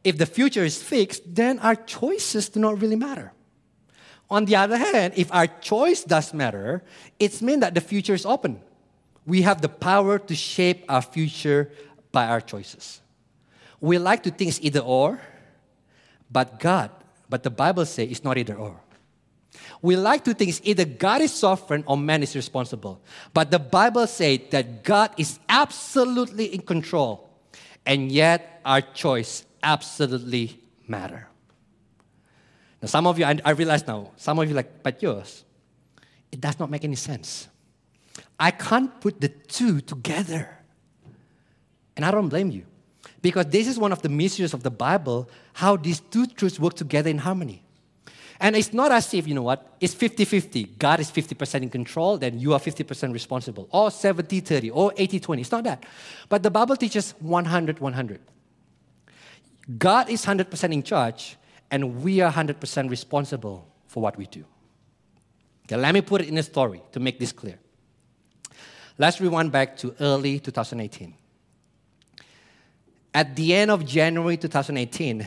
if 0.05 0.17
the 0.17 0.27
future 0.27 0.65
is 0.65 0.83
fixed, 0.83 1.23
then 1.27 1.59
our 1.59 1.75
choices 1.75 2.49
do 2.49 2.61
not 2.61 2.81
really 2.81 2.97
matter. 2.97 3.33
On 4.31 4.45
the 4.45 4.57
other 4.57 4.77
hand, 4.77 5.15
if 5.17 5.33
our 5.33 5.47
choice 5.47 6.05
does 6.05 6.35
matter, 6.35 6.85
it 7.19 7.41
means 7.41 7.61
that 7.61 7.75
the 7.75 7.81
future 7.81 8.15
is 8.15 8.27
open. 8.27 8.61
We 9.27 9.43
have 9.43 9.61
the 9.61 9.69
power 9.69 10.19
to 10.19 10.35
shape 10.35 10.85
our 10.89 11.03
future 11.03 11.73
by 12.13 12.27
our 12.29 12.41
choices. 12.41 13.01
We 13.81 13.99
like 13.99 14.23
to 14.25 14.31
think 14.31 14.49
it's 14.49 14.61
either 14.61 14.81
or, 14.81 15.21
but 16.31 16.61
God, 16.61 16.91
but 17.29 17.43
the 17.43 17.51
Bible 17.51 17.87
says 17.87 18.11
it's 18.11 18.25
not 18.25 18.39
either 18.39 18.55
or. 18.55 18.81
We 19.81 19.97
like 19.97 20.25
to 20.25 20.35
think 20.35 20.51
it's 20.51 20.61
either 20.65 20.85
God 20.85 21.21
is 21.21 21.33
sovereign 21.33 21.85
or 21.87 21.97
man 21.97 22.23
is 22.23 22.35
responsible. 22.35 23.01
But 23.33 23.51
the 23.51 23.59
Bible 23.59 24.07
says 24.07 24.41
that 24.51 24.85
God 24.85 25.11
is 25.17 25.39
absolutely 25.49 26.47
in 26.47 26.63
control 26.63 27.28
and 27.89 28.13
yet 28.13 28.61
our 28.67 28.83
choice 28.83 29.47
absolutely 29.63 30.61
matter. 30.87 31.27
Now, 32.83 32.87
some 32.87 33.07
of 33.07 33.19
you, 33.19 33.25
I, 33.25 33.41
I 33.45 33.51
realize 33.53 33.85
now, 33.87 34.13
some 34.17 34.39
of 34.39 34.47
you 34.47 34.55
like, 34.55 34.83
but 34.83 35.03
yours, 35.03 35.43
it 36.31 36.39
does 36.39 36.59
not 36.61 36.71
make 36.71 36.85
any 36.85 36.97
sense. 36.97 37.49
I 38.39 38.51
can't 38.51 39.01
put 39.01 39.21
the 39.23 39.29
two 39.31 39.81
together. 39.81 40.55
And 41.97 42.05
I 42.05 42.11
don't 42.11 42.29
blame 42.29 42.51
you. 42.51 42.67
Because 43.23 43.47
this 43.47 43.67
is 43.67 43.79
one 43.79 43.91
of 43.91 44.03
the 44.03 44.11
mysteries 44.11 44.53
of 44.53 44.63
the 44.63 44.71
Bible, 44.71 45.29
how 45.55 45.77
these 45.77 45.99
two 45.99 46.27
truths 46.27 46.61
work 46.61 46.75
together 46.75 47.09
in 47.09 47.19
harmony. 47.19 47.65
And 48.41 48.55
it's 48.55 48.73
not 48.73 48.93
as 48.93 49.13
if, 49.15 49.27
you 49.27 49.35
know 49.35 49.43
what, 49.43 49.77
it's 49.81 49.95
50 49.95 50.25
50. 50.25 50.65
God 50.79 51.01
is 51.01 51.11
50% 51.11 51.63
in 51.63 51.71
control, 51.71 52.19
then 52.19 52.39
you 52.39 52.53
are 52.53 52.61
50% 52.61 53.13
responsible, 53.13 53.69
or 53.73 53.91
70 53.91 54.41
30, 54.41 54.71
or 54.71 54.93
80 54.97 55.21
20. 55.21 55.43
It's 55.43 55.51
not 55.51 55.65
that. 55.65 55.85
But 56.29 56.43
the 56.43 56.51
Bible 56.51 56.77
teaches 56.77 57.13
100 57.19 57.81
100. 57.81 58.21
God 59.77 60.09
is 60.09 60.25
100% 60.25 60.73
in 60.73 60.83
charge, 60.83 61.37
and 61.71 62.03
we 62.03 62.21
are 62.21 62.33
100% 62.33 62.91
responsible 62.91 63.67
for 63.87 64.03
what 64.03 64.17
we 64.17 64.27
do. 64.27 64.45
Okay, 65.67 65.77
let 65.77 65.93
me 65.93 66.01
put 66.01 66.23
it 66.23 66.29
in 66.29 66.39
a 66.39 66.43
story 66.43 66.81
to 66.93 67.01
make 67.01 67.19
this 67.19 67.33
clear. 67.33 67.59
Let's 68.97 69.21
rewind 69.21 69.53
back 69.53 69.77
to 69.79 69.95
early 70.01 70.39
2018. 70.39 71.15
At 73.15 73.37
the 73.37 73.55
end 73.55 73.71
of 73.71 73.85
January 73.85 74.37
2018, 74.37 75.27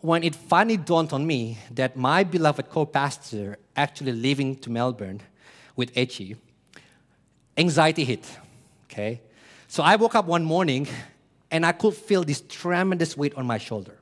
when 0.00 0.22
it 0.22 0.34
finally 0.34 0.76
dawned 0.76 1.12
on 1.12 1.26
me 1.26 1.58
that 1.72 1.96
my 1.96 2.24
beloved 2.24 2.70
co-pastor 2.70 3.58
actually 3.76 4.12
living 4.12 4.56
to 4.56 4.70
Melbourne 4.70 5.20
with 5.76 5.92
Echi, 5.94 6.36
anxiety 7.56 8.04
hit. 8.04 8.24
Okay, 8.90 9.20
so 9.66 9.82
I 9.82 9.96
woke 9.96 10.14
up 10.14 10.26
one 10.26 10.44
morning 10.44 10.86
and 11.50 11.66
I 11.66 11.72
could 11.72 11.94
feel 11.94 12.24
this 12.24 12.42
tremendous 12.48 13.16
weight 13.16 13.34
on 13.34 13.46
my 13.46 13.58
shoulder. 13.58 13.98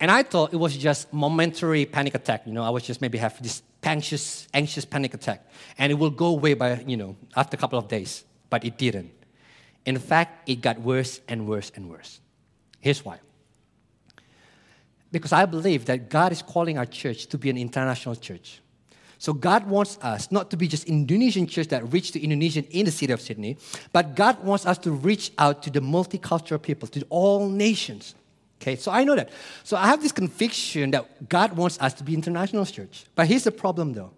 And 0.00 0.10
I 0.10 0.22
thought 0.22 0.52
it 0.52 0.56
was 0.56 0.76
just 0.76 1.12
momentary 1.12 1.84
panic 1.84 2.14
attack. 2.14 2.46
You 2.46 2.52
know, 2.52 2.62
I 2.62 2.70
was 2.70 2.84
just 2.84 3.00
maybe 3.00 3.18
have 3.18 3.42
this 3.42 3.62
anxious, 3.82 4.46
anxious 4.54 4.84
panic 4.84 5.14
attack, 5.14 5.44
and 5.76 5.90
it 5.90 5.96
will 5.96 6.10
go 6.10 6.26
away 6.26 6.54
by 6.54 6.84
you 6.86 6.96
know 6.96 7.16
after 7.36 7.56
a 7.56 7.58
couple 7.58 7.78
of 7.78 7.88
days. 7.88 8.24
But 8.50 8.64
it 8.64 8.78
didn't. 8.78 9.10
In 9.84 9.98
fact, 9.98 10.48
it 10.48 10.60
got 10.60 10.80
worse 10.80 11.20
and 11.28 11.46
worse 11.48 11.72
and 11.74 11.90
worse. 11.90 12.20
Here's 12.80 13.04
why. 13.04 13.18
Because 15.10 15.32
I 15.32 15.46
believe 15.46 15.86
that 15.86 16.10
God 16.10 16.32
is 16.32 16.42
calling 16.42 16.78
our 16.78 16.86
church 16.86 17.26
to 17.28 17.38
be 17.38 17.48
an 17.50 17.56
international 17.56 18.14
church. 18.14 18.60
So 19.18 19.32
God 19.32 19.66
wants 19.66 19.98
us 20.00 20.30
not 20.30 20.50
to 20.50 20.56
be 20.56 20.68
just 20.68 20.84
Indonesian 20.84 21.46
church 21.46 21.68
that 21.68 21.92
reach 21.92 22.12
to 22.12 22.20
Indonesian 22.22 22.64
in 22.70 22.84
the 22.84 22.92
city 22.92 23.12
of 23.12 23.20
Sydney, 23.20 23.56
but 23.92 24.14
God 24.14 24.44
wants 24.44 24.64
us 24.64 24.78
to 24.78 24.92
reach 24.92 25.32
out 25.38 25.62
to 25.64 25.70
the 25.70 25.80
multicultural 25.80 26.62
people, 26.62 26.86
to 26.88 27.04
all 27.08 27.48
nations. 27.48 28.14
Okay, 28.60 28.76
so 28.76 28.92
I 28.92 29.04
know 29.04 29.16
that. 29.16 29.30
So 29.64 29.76
I 29.76 29.86
have 29.86 30.02
this 30.02 30.12
conviction 30.12 30.92
that 30.92 31.28
God 31.28 31.56
wants 31.56 31.80
us 31.80 31.94
to 31.94 32.04
be 32.04 32.14
international 32.14 32.64
church. 32.66 33.06
But 33.14 33.26
here's 33.26 33.44
the 33.44 33.52
problem 33.52 33.92
though. 33.92 34.12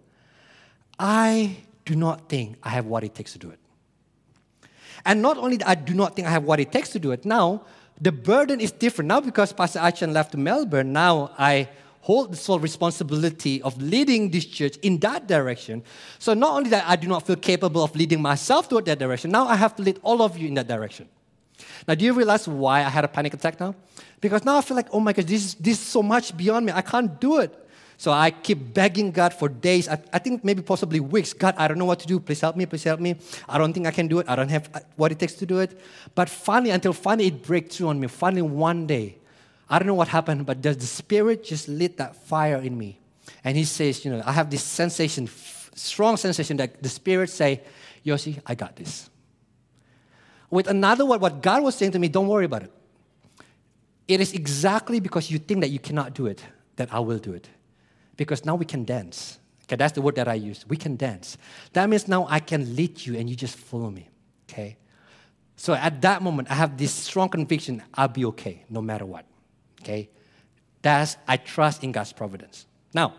I 0.99 1.57
do 1.85 1.95
not 1.95 2.29
think 2.29 2.57
I 2.61 2.69
have 2.69 2.85
what 2.85 3.03
it 3.03 3.15
takes 3.15 3.33
to 3.33 3.39
do 3.39 3.49
it. 3.49 3.59
And 5.03 5.21
not 5.21 5.37
only 5.37 5.57
that 5.57 5.67
I 5.67 5.75
do 5.75 5.95
not 5.95 6.15
think 6.15 6.27
I 6.27 6.31
have 6.31 6.43
what 6.43 6.59
it 6.59 6.71
takes 6.71 6.89
to 6.89 6.99
do 6.99 7.11
it, 7.11 7.25
now 7.25 7.65
the 8.01 8.11
burden 8.11 8.59
is 8.59 8.71
different. 8.71 9.07
Now, 9.07 9.21
because 9.21 9.53
Pastor 9.53 9.79
Achan 9.79 10.11
left 10.11 10.35
Melbourne, 10.35 10.91
now 10.91 11.31
I 11.37 11.69
hold 12.01 12.33
the 12.33 12.37
sole 12.37 12.59
responsibility 12.59 13.61
of 13.61 13.79
leading 13.79 14.31
this 14.31 14.43
church 14.43 14.77
in 14.77 14.97
that 14.99 15.27
direction. 15.27 15.83
So, 16.17 16.33
not 16.33 16.55
only 16.55 16.71
that 16.71 16.83
I 16.87 16.95
do 16.95 17.07
not 17.07 17.27
feel 17.27 17.35
capable 17.35 17.83
of 17.83 17.95
leading 17.95 18.19
myself 18.21 18.67
toward 18.67 18.85
that 18.85 18.97
direction, 18.97 19.29
now 19.29 19.47
I 19.47 19.55
have 19.55 19.75
to 19.75 19.83
lead 19.83 19.99
all 20.01 20.23
of 20.23 20.35
you 20.37 20.47
in 20.47 20.55
that 20.55 20.67
direction. 20.67 21.07
Now, 21.87 21.93
do 21.93 22.03
you 22.03 22.13
realize 22.13 22.47
why 22.47 22.79
I 22.79 22.89
had 22.89 23.05
a 23.05 23.07
panic 23.07 23.35
attack 23.35 23.59
now? 23.59 23.75
Because 24.19 24.43
now 24.43 24.57
I 24.57 24.61
feel 24.61 24.75
like, 24.75 24.87
oh 24.91 24.99
my 24.99 25.13
gosh, 25.13 25.25
this 25.25 25.45
is, 25.45 25.55
this 25.55 25.79
is 25.79 25.85
so 25.85 26.01
much 26.01 26.35
beyond 26.35 26.65
me. 26.65 26.71
I 26.71 26.81
can't 26.81 27.19
do 27.21 27.37
it. 27.37 27.55
So 28.01 28.11
I 28.11 28.31
keep 28.31 28.73
begging 28.73 29.11
God 29.11 29.31
for 29.31 29.47
days. 29.47 29.87
I, 29.87 30.01
I, 30.11 30.17
think 30.17 30.43
maybe 30.43 30.63
possibly 30.63 30.99
weeks. 30.99 31.33
God, 31.33 31.53
I 31.55 31.67
don't 31.67 31.77
know 31.77 31.85
what 31.85 31.99
to 31.99 32.07
do. 32.07 32.19
Please 32.19 32.41
help 32.41 32.55
me. 32.55 32.65
Please 32.65 32.83
help 32.83 32.99
me. 32.99 33.15
I 33.47 33.59
don't 33.59 33.73
think 33.73 33.85
I 33.85 33.91
can 33.91 34.07
do 34.07 34.17
it. 34.17 34.27
I 34.27 34.35
don't 34.35 34.49
have 34.49 34.71
uh, 34.73 34.79
what 34.95 35.11
it 35.11 35.19
takes 35.19 35.33
to 35.33 35.45
do 35.45 35.59
it. 35.59 35.79
But 36.15 36.27
finally, 36.27 36.71
until 36.71 36.93
finally 36.93 37.27
it 37.27 37.43
breaks 37.43 37.77
through 37.77 37.89
on 37.89 37.99
me. 37.99 38.07
Finally, 38.07 38.41
one 38.41 38.87
day, 38.87 39.19
I 39.69 39.77
don't 39.77 39.87
know 39.87 39.93
what 39.93 40.07
happened, 40.07 40.47
but 40.47 40.63
the, 40.63 40.73
the 40.73 40.87
Spirit 40.87 41.43
just 41.43 41.67
lit 41.67 41.97
that 41.97 42.15
fire 42.15 42.57
in 42.57 42.75
me. 42.75 42.97
And 43.43 43.55
He 43.55 43.65
says, 43.65 44.03
you 44.03 44.09
know, 44.09 44.23
I 44.25 44.31
have 44.31 44.49
this 44.49 44.63
sensation, 44.63 45.29
strong 45.75 46.17
sensation 46.17 46.57
that 46.57 46.81
the 46.81 46.89
Spirit 46.89 47.29
say, 47.29 47.61
Yoshi, 48.01 48.39
I 48.47 48.55
got 48.55 48.77
this. 48.77 49.11
With 50.49 50.65
another 50.67 51.05
word, 51.05 51.21
what 51.21 51.43
God 51.43 51.61
was 51.61 51.75
saying 51.75 51.91
to 51.91 51.99
me, 51.99 52.07
don't 52.07 52.27
worry 52.27 52.45
about 52.45 52.63
it. 52.63 52.71
It 54.07 54.21
is 54.21 54.33
exactly 54.33 54.99
because 54.99 55.29
you 55.29 55.37
think 55.37 55.61
that 55.61 55.69
you 55.69 55.77
cannot 55.77 56.15
do 56.15 56.25
it 56.25 56.43
that 56.77 56.91
I 56.91 56.99
will 56.99 57.19
do 57.19 57.33
it. 57.33 57.47
Because 58.17 58.45
now 58.45 58.55
we 58.55 58.65
can 58.65 58.85
dance. 58.85 59.39
Okay, 59.63 59.77
that's 59.77 59.93
the 59.93 60.01
word 60.01 60.15
that 60.15 60.27
I 60.27 60.33
use. 60.33 60.65
We 60.67 60.77
can 60.77 60.97
dance. 60.97 61.37
That 61.73 61.89
means 61.89 62.07
now 62.07 62.27
I 62.29 62.39
can 62.39 62.75
lead 62.75 63.05
you 63.05 63.17
and 63.17 63.29
you 63.29 63.35
just 63.35 63.55
follow 63.55 63.89
me. 63.89 64.09
Okay? 64.49 64.77
So 65.55 65.73
at 65.73 66.01
that 66.01 66.21
moment, 66.21 66.51
I 66.51 66.55
have 66.55 66.77
this 66.77 66.91
strong 66.91 67.29
conviction 67.29 67.81
I'll 67.93 68.07
be 68.07 68.25
okay 68.25 68.65
no 68.69 68.81
matter 68.81 69.05
what. 69.05 69.25
Okay? 69.81 70.09
That's, 70.81 71.17
I 71.27 71.37
trust 71.37 71.83
in 71.83 71.91
God's 71.91 72.11
providence. 72.11 72.65
Now, 72.93 73.13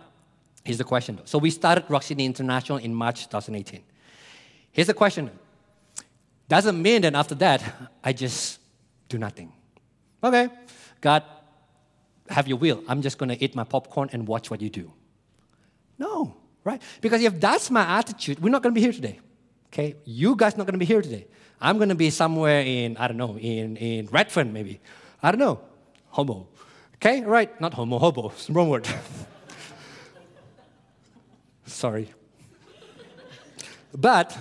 here's 0.65 0.79
the 0.79 0.85
question 0.85 1.17
though. 1.17 1.23
So 1.25 1.39
we 1.39 1.51
started 1.51 1.85
Rock 1.89 2.03
City 2.03 2.25
International 2.25 2.79
in 2.79 2.95
March 2.95 3.29
2018. 3.29 3.83
Here's 4.73 4.89
the 4.89 4.95
question 4.95 5.31
doesn't 6.49 6.83
mean 6.83 7.01
that 7.03 7.15
after 7.15 7.35
that, 7.37 7.63
I 8.05 8.13
just 8.13 8.61
do 9.09 9.17
nothing. 9.17 9.53
Okay, 10.23 10.49
God, 11.01 11.23
have 12.29 12.49
your 12.49 12.59
will. 12.59 12.83
I'm 12.89 13.03
just 13.03 13.19
going 13.19 13.29
to 13.29 13.43
eat 13.43 13.55
my 13.55 13.65
popcorn 13.65 14.11
and 14.13 14.27
watch 14.27 14.51
what 14.51 14.61
you 14.61 14.71
do. 14.71 14.93
No, 15.99 16.37
right? 16.65 16.81
Because 17.01 17.23
if 17.23 17.41
that's 17.41 17.71
my 17.71 17.99
attitude, 17.99 18.41
we're 18.41 18.51
not 18.51 18.63
going 18.63 18.75
to 18.75 18.79
be 18.79 18.81
here 18.81 18.93
today. 18.93 19.21
Okay, 19.67 19.97
you 20.05 20.37
guys 20.37 20.57
not 20.57 20.67
going 20.67 20.75
to 20.75 20.79
be 20.79 20.85
here 20.85 21.01
today. 21.01 21.27
I'm 21.61 21.79
going 21.79 21.89
to 21.89 21.95
be 21.95 22.11
somewhere 22.11 22.61
in 22.61 22.97
I 22.97 23.09
don't 23.09 23.17
know 23.17 23.39
in 23.39 23.77
in 23.77 24.07
Redfern 24.07 24.53
maybe. 24.53 24.81
I 25.23 25.31
don't 25.31 25.39
know, 25.39 25.61
homo. 26.09 26.49
Okay, 26.97 27.23
right? 27.23 27.59
Not 27.61 27.75
homo, 27.75 27.99
hobo. 27.99 28.33
Wrong 28.49 28.69
word. 28.69 28.87
Sorry. 31.67 32.09
But 33.95 34.37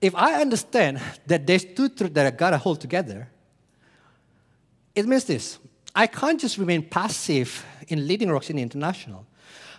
if 0.00 0.14
I 0.14 0.40
understand 0.40 1.00
that 1.26 1.46
there's 1.46 1.64
two 1.64 1.88
truths 1.88 2.14
that 2.14 2.26
I 2.26 2.30
gotta 2.30 2.58
hold 2.58 2.80
together, 2.80 3.28
it 4.94 5.06
means 5.06 5.24
this. 5.24 5.58
I 5.94 6.06
can't 6.06 6.40
just 6.40 6.58
remain 6.58 6.82
passive 6.82 7.64
in 7.88 8.06
leading 8.06 8.40
City 8.40 8.60
International. 8.60 9.26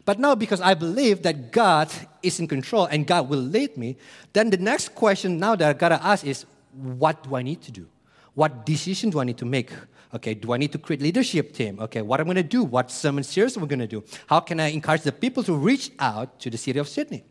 But 0.05 0.19
now, 0.19 0.35
because 0.35 0.61
I 0.61 0.75
believe 0.75 1.23
that 1.23 1.51
God 1.51 1.91
is 2.21 2.39
in 2.39 2.47
control 2.47 2.85
and 2.85 3.07
God 3.07 3.27
will 3.27 3.39
lead 3.39 3.75
me, 3.75 3.97
then 4.33 4.51
the 4.51 4.57
next 4.57 4.93
question 4.93 5.39
now 5.39 5.55
that 5.55 5.67
I 5.67 5.73
gotta 5.73 6.01
ask 6.03 6.23
is 6.25 6.45
what 6.73 7.23
do 7.23 7.35
I 7.35 7.41
need 7.41 7.61
to 7.63 7.71
do? 7.71 7.87
What 8.35 8.65
decision 8.65 9.09
do 9.09 9.19
I 9.19 9.23
need 9.23 9.37
to 9.39 9.45
make? 9.45 9.71
Okay, 10.13 10.33
do 10.35 10.53
I 10.53 10.57
need 10.57 10.71
to 10.73 10.77
create 10.77 11.01
leadership 11.01 11.53
team? 11.53 11.79
Okay, 11.79 12.01
what 12.01 12.19
I'm 12.19 12.27
gonna 12.27 12.43
do? 12.43 12.63
What 12.63 12.91
sermon 12.91 13.23
series 13.23 13.57
we're 13.57 13.65
gonna 13.65 13.87
do? 13.87 14.03
How 14.27 14.41
can 14.41 14.59
I 14.59 14.67
encourage 14.67 15.01
the 15.01 15.11
people 15.11 15.43
to 15.43 15.55
reach 15.55 15.91
out 15.97 16.39
to 16.41 16.49
the 16.49 16.57
city 16.57 16.77
of 16.77 16.87
Sydney? 16.87 17.23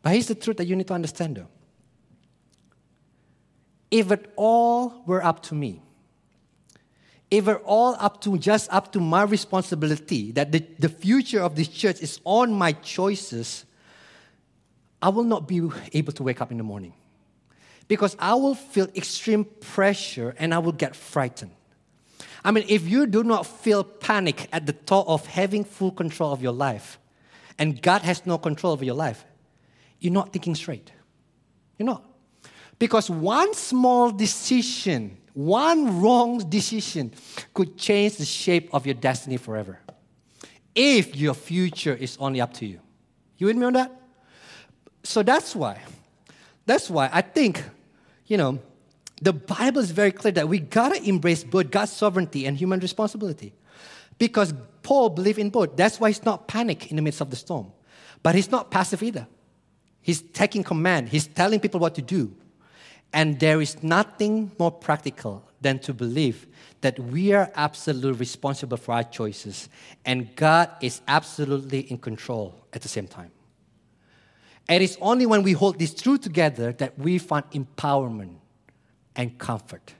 But 0.00 0.12
here's 0.12 0.28
the 0.28 0.36
truth 0.36 0.58
that 0.58 0.66
you 0.66 0.76
need 0.76 0.86
to 0.86 0.94
understand 0.94 1.36
though. 1.36 1.48
If 3.90 4.12
it 4.12 4.32
all 4.36 5.02
were 5.06 5.24
up 5.24 5.42
to 5.44 5.54
me, 5.54 5.82
if 7.30 7.46
it 7.46 7.60
all 7.64 7.94
up 7.98 8.20
to 8.22 8.38
just 8.38 8.72
up 8.72 8.92
to 8.92 9.00
my 9.00 9.22
responsibility, 9.22 10.32
that 10.32 10.52
the, 10.52 10.64
the 10.78 10.88
future 10.88 11.40
of 11.40 11.56
this 11.56 11.68
church 11.68 12.00
is 12.00 12.20
on 12.24 12.52
my 12.52 12.72
choices, 12.72 13.66
I 15.00 15.10
will 15.10 15.24
not 15.24 15.46
be 15.46 15.68
able 15.92 16.12
to 16.14 16.22
wake 16.22 16.40
up 16.40 16.50
in 16.50 16.56
the 16.58 16.64
morning. 16.64 16.94
Because 17.86 18.16
I 18.18 18.34
will 18.34 18.54
feel 18.54 18.88
extreme 18.94 19.44
pressure 19.44 20.34
and 20.38 20.52
I 20.52 20.58
will 20.58 20.72
get 20.72 20.96
frightened. 20.96 21.52
I 22.44 22.50
mean, 22.50 22.64
if 22.68 22.88
you 22.88 23.06
do 23.06 23.24
not 23.24 23.46
feel 23.46 23.84
panic 23.84 24.48
at 24.52 24.66
the 24.66 24.72
thought 24.72 25.06
of 25.06 25.26
having 25.26 25.64
full 25.64 25.90
control 25.92 26.32
of 26.32 26.42
your 26.42 26.52
life, 26.52 26.98
and 27.58 27.80
God 27.82 28.02
has 28.02 28.24
no 28.24 28.38
control 28.38 28.72
over 28.72 28.84
your 28.84 28.94
life, 28.94 29.24
you're 30.00 30.12
not 30.12 30.32
thinking 30.32 30.54
straight. 30.54 30.92
You're 31.78 31.86
not. 31.86 32.07
Because 32.78 33.10
one 33.10 33.54
small 33.54 34.10
decision, 34.10 35.16
one 35.34 36.00
wrong 36.00 36.38
decision 36.48 37.12
could 37.52 37.76
change 37.76 38.16
the 38.16 38.24
shape 38.24 38.68
of 38.72 38.86
your 38.86 38.94
destiny 38.94 39.36
forever. 39.36 39.80
If 40.74 41.16
your 41.16 41.34
future 41.34 41.94
is 41.94 42.16
only 42.20 42.40
up 42.40 42.54
to 42.54 42.66
you. 42.66 42.80
You 43.36 43.48
with 43.48 43.56
me 43.56 43.66
on 43.66 43.72
that? 43.72 43.92
So 45.02 45.22
that's 45.22 45.56
why. 45.56 45.80
That's 46.66 46.88
why 46.90 47.08
I 47.12 47.22
think, 47.22 47.62
you 48.26 48.36
know, 48.36 48.60
the 49.20 49.32
Bible 49.32 49.80
is 49.80 49.90
very 49.90 50.12
clear 50.12 50.32
that 50.32 50.48
we 50.48 50.60
gotta 50.60 51.02
embrace 51.02 51.42
both 51.42 51.70
God's 51.70 51.92
sovereignty 51.92 52.46
and 52.46 52.56
human 52.56 52.78
responsibility. 52.78 53.52
Because 54.18 54.54
Paul 54.82 55.10
believed 55.10 55.38
in 55.38 55.50
both. 55.50 55.76
That's 55.76 55.98
why 55.98 56.10
he's 56.10 56.24
not 56.24 56.46
panic 56.46 56.90
in 56.90 56.96
the 56.96 57.02
midst 57.02 57.20
of 57.20 57.30
the 57.30 57.36
storm. 57.36 57.72
But 58.22 58.34
he's 58.34 58.50
not 58.50 58.70
passive 58.70 59.02
either. 59.02 59.26
He's 60.00 60.22
taking 60.22 60.62
command, 60.62 61.08
he's 61.08 61.26
telling 61.26 61.60
people 61.60 61.80
what 61.80 61.94
to 61.96 62.02
do. 62.02 62.34
And 63.12 63.40
there 63.40 63.60
is 63.60 63.82
nothing 63.82 64.52
more 64.58 64.70
practical 64.70 65.44
than 65.60 65.78
to 65.80 65.94
believe 65.94 66.46
that 66.80 66.98
we 66.98 67.32
are 67.32 67.50
absolutely 67.56 68.18
responsible 68.18 68.76
for 68.76 68.94
our 68.94 69.02
choices 69.02 69.68
and 70.04 70.34
God 70.36 70.70
is 70.80 71.00
absolutely 71.08 71.80
in 71.80 71.98
control 71.98 72.54
at 72.72 72.82
the 72.82 72.88
same 72.88 73.08
time. 73.08 73.32
It's 74.68 74.98
only 75.00 75.26
when 75.26 75.42
we 75.42 75.52
hold 75.52 75.78
this 75.78 75.94
truth 75.94 76.20
together 76.20 76.72
that 76.74 76.98
we 76.98 77.18
find 77.18 77.50
empowerment 77.52 78.36
and 79.16 79.36
comfort. 79.38 79.94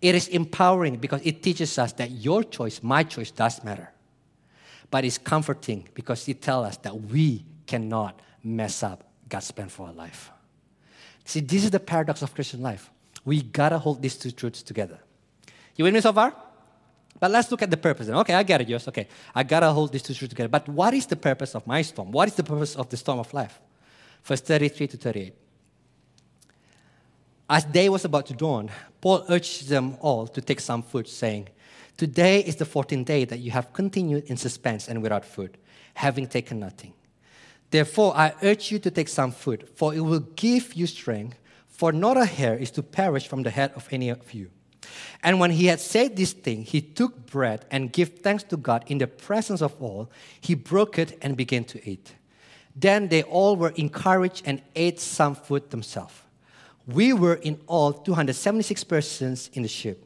It 0.00 0.14
is 0.14 0.28
empowering 0.28 0.96
because 0.96 1.20
it 1.24 1.42
teaches 1.42 1.78
us 1.78 1.92
that 1.94 2.10
your 2.10 2.42
choice, 2.42 2.82
my 2.82 3.04
choice, 3.04 3.30
does 3.30 3.62
matter. 3.62 3.90
But 4.90 5.04
it's 5.04 5.18
comforting 5.18 5.88
because 5.94 6.26
it 6.28 6.42
tells 6.42 6.66
us 6.66 6.76
that 6.78 6.94
we 6.94 7.44
cannot 7.66 8.20
mess 8.42 8.82
up 8.82 9.04
God's 9.28 9.50
plan 9.50 9.68
for 9.68 9.88
our 9.88 9.92
life. 9.92 10.30
See, 11.24 11.40
this 11.40 11.64
is 11.64 11.70
the 11.70 11.80
paradox 11.80 12.22
of 12.22 12.34
Christian 12.34 12.62
life. 12.62 12.90
We 13.24 13.42
gotta 13.42 13.78
hold 13.78 14.02
these 14.02 14.16
two 14.16 14.30
truths 14.30 14.62
together. 14.62 14.98
You 15.76 15.84
with 15.84 15.94
me 15.94 16.00
so 16.00 16.12
far? 16.12 16.34
But 17.18 17.30
let's 17.30 17.50
look 17.50 17.62
at 17.62 17.70
the 17.70 17.76
purpose. 17.76 18.06
Then. 18.06 18.16
Okay, 18.16 18.34
I 18.34 18.42
get 18.42 18.60
it, 18.60 18.68
Yes. 18.68 18.86
Okay, 18.88 19.08
I 19.34 19.42
gotta 19.42 19.70
hold 19.70 19.92
these 19.92 20.02
two 20.02 20.14
truths 20.14 20.30
together. 20.30 20.48
But 20.48 20.68
what 20.68 20.92
is 20.94 21.06
the 21.06 21.16
purpose 21.16 21.54
of 21.54 21.66
my 21.66 21.82
storm? 21.82 22.12
What 22.12 22.28
is 22.28 22.34
the 22.34 22.44
purpose 22.44 22.76
of 22.76 22.88
the 22.88 22.96
storm 22.96 23.18
of 23.18 23.32
life? 23.32 23.60
Verse 24.22 24.40
33 24.40 24.86
to 24.88 24.96
38. 24.96 25.34
As 27.48 27.64
day 27.64 27.88
was 27.88 28.04
about 28.04 28.26
to 28.26 28.34
dawn, 28.34 28.70
Paul 29.00 29.24
urged 29.28 29.68
them 29.68 29.96
all 30.00 30.26
to 30.26 30.40
take 30.40 30.60
some 30.60 30.82
food, 30.82 31.06
saying, 31.06 31.48
Today 31.96 32.40
is 32.40 32.56
the 32.56 32.64
14th 32.64 33.04
day 33.04 33.24
that 33.24 33.38
you 33.38 33.50
have 33.50 33.72
continued 33.72 34.24
in 34.24 34.36
suspense 34.36 34.88
and 34.88 35.02
without 35.02 35.24
food, 35.24 35.56
having 35.94 36.26
taken 36.26 36.58
nothing. 36.58 36.94
Therefore, 37.70 38.16
I 38.16 38.34
urge 38.42 38.70
you 38.70 38.78
to 38.80 38.90
take 38.90 39.08
some 39.08 39.32
food, 39.32 39.68
for 39.74 39.94
it 39.94 40.00
will 40.00 40.20
give 40.36 40.74
you 40.74 40.86
strength, 40.86 41.38
for 41.68 41.92
not 41.92 42.16
a 42.16 42.24
hair 42.24 42.56
is 42.56 42.70
to 42.72 42.82
perish 42.82 43.26
from 43.26 43.42
the 43.42 43.50
head 43.50 43.72
of 43.74 43.88
any 43.90 44.08
of 44.10 44.32
you. 44.32 44.50
And 45.22 45.40
when 45.40 45.50
he 45.50 45.66
had 45.66 45.80
said 45.80 46.16
this 46.16 46.32
thing, 46.32 46.62
he 46.62 46.80
took 46.80 47.26
bread 47.26 47.64
and 47.70 47.92
gave 47.92 48.20
thanks 48.20 48.42
to 48.44 48.56
God 48.56 48.84
in 48.86 48.98
the 48.98 49.06
presence 49.06 49.62
of 49.62 49.74
all. 49.82 50.10
He 50.40 50.54
broke 50.54 50.98
it 50.98 51.18
and 51.22 51.36
began 51.36 51.64
to 51.64 51.88
eat. 51.88 52.14
Then 52.76 53.08
they 53.08 53.22
all 53.22 53.56
were 53.56 53.72
encouraged 53.76 54.42
and 54.44 54.60
ate 54.74 55.00
some 55.00 55.34
food 55.34 55.70
themselves. 55.70 56.14
We 56.86 57.12
were 57.12 57.34
in 57.34 57.60
all 57.66 57.92
276 57.92 58.84
persons 58.84 59.50
in 59.54 59.62
the 59.62 59.68
ship. 59.68 60.04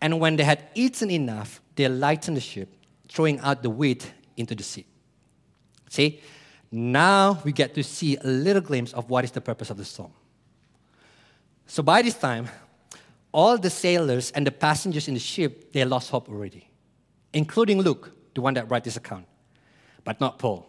And 0.00 0.20
when 0.20 0.36
they 0.36 0.44
had 0.44 0.64
eaten 0.74 1.10
enough, 1.10 1.60
they 1.76 1.88
lightened 1.88 2.36
the 2.36 2.40
ship, 2.40 2.74
throwing 3.08 3.38
out 3.40 3.62
the 3.62 3.70
wheat 3.70 4.12
into 4.36 4.54
the 4.54 4.62
sea. 4.62 4.86
See, 5.90 6.20
now 6.70 7.40
we 7.44 7.52
get 7.52 7.74
to 7.74 7.82
see 7.82 8.16
a 8.16 8.26
little 8.26 8.62
glimpse 8.62 8.92
of 8.92 9.08
what 9.10 9.24
is 9.24 9.30
the 9.30 9.40
purpose 9.40 9.70
of 9.70 9.76
the 9.76 9.84
storm. 9.84 10.12
So 11.66 11.82
by 11.82 12.02
this 12.02 12.14
time, 12.14 12.48
all 13.32 13.58
the 13.58 13.70
sailors 13.70 14.30
and 14.32 14.46
the 14.46 14.50
passengers 14.50 15.08
in 15.08 15.14
the 15.14 15.20
ship, 15.20 15.72
they 15.72 15.84
lost 15.84 16.10
hope 16.10 16.28
already, 16.28 16.68
including 17.32 17.80
Luke, 17.80 18.12
the 18.34 18.40
one 18.40 18.54
that 18.54 18.70
wrote 18.70 18.84
this 18.84 18.96
account, 18.96 19.26
but 20.04 20.20
not 20.20 20.38
Paul. 20.38 20.66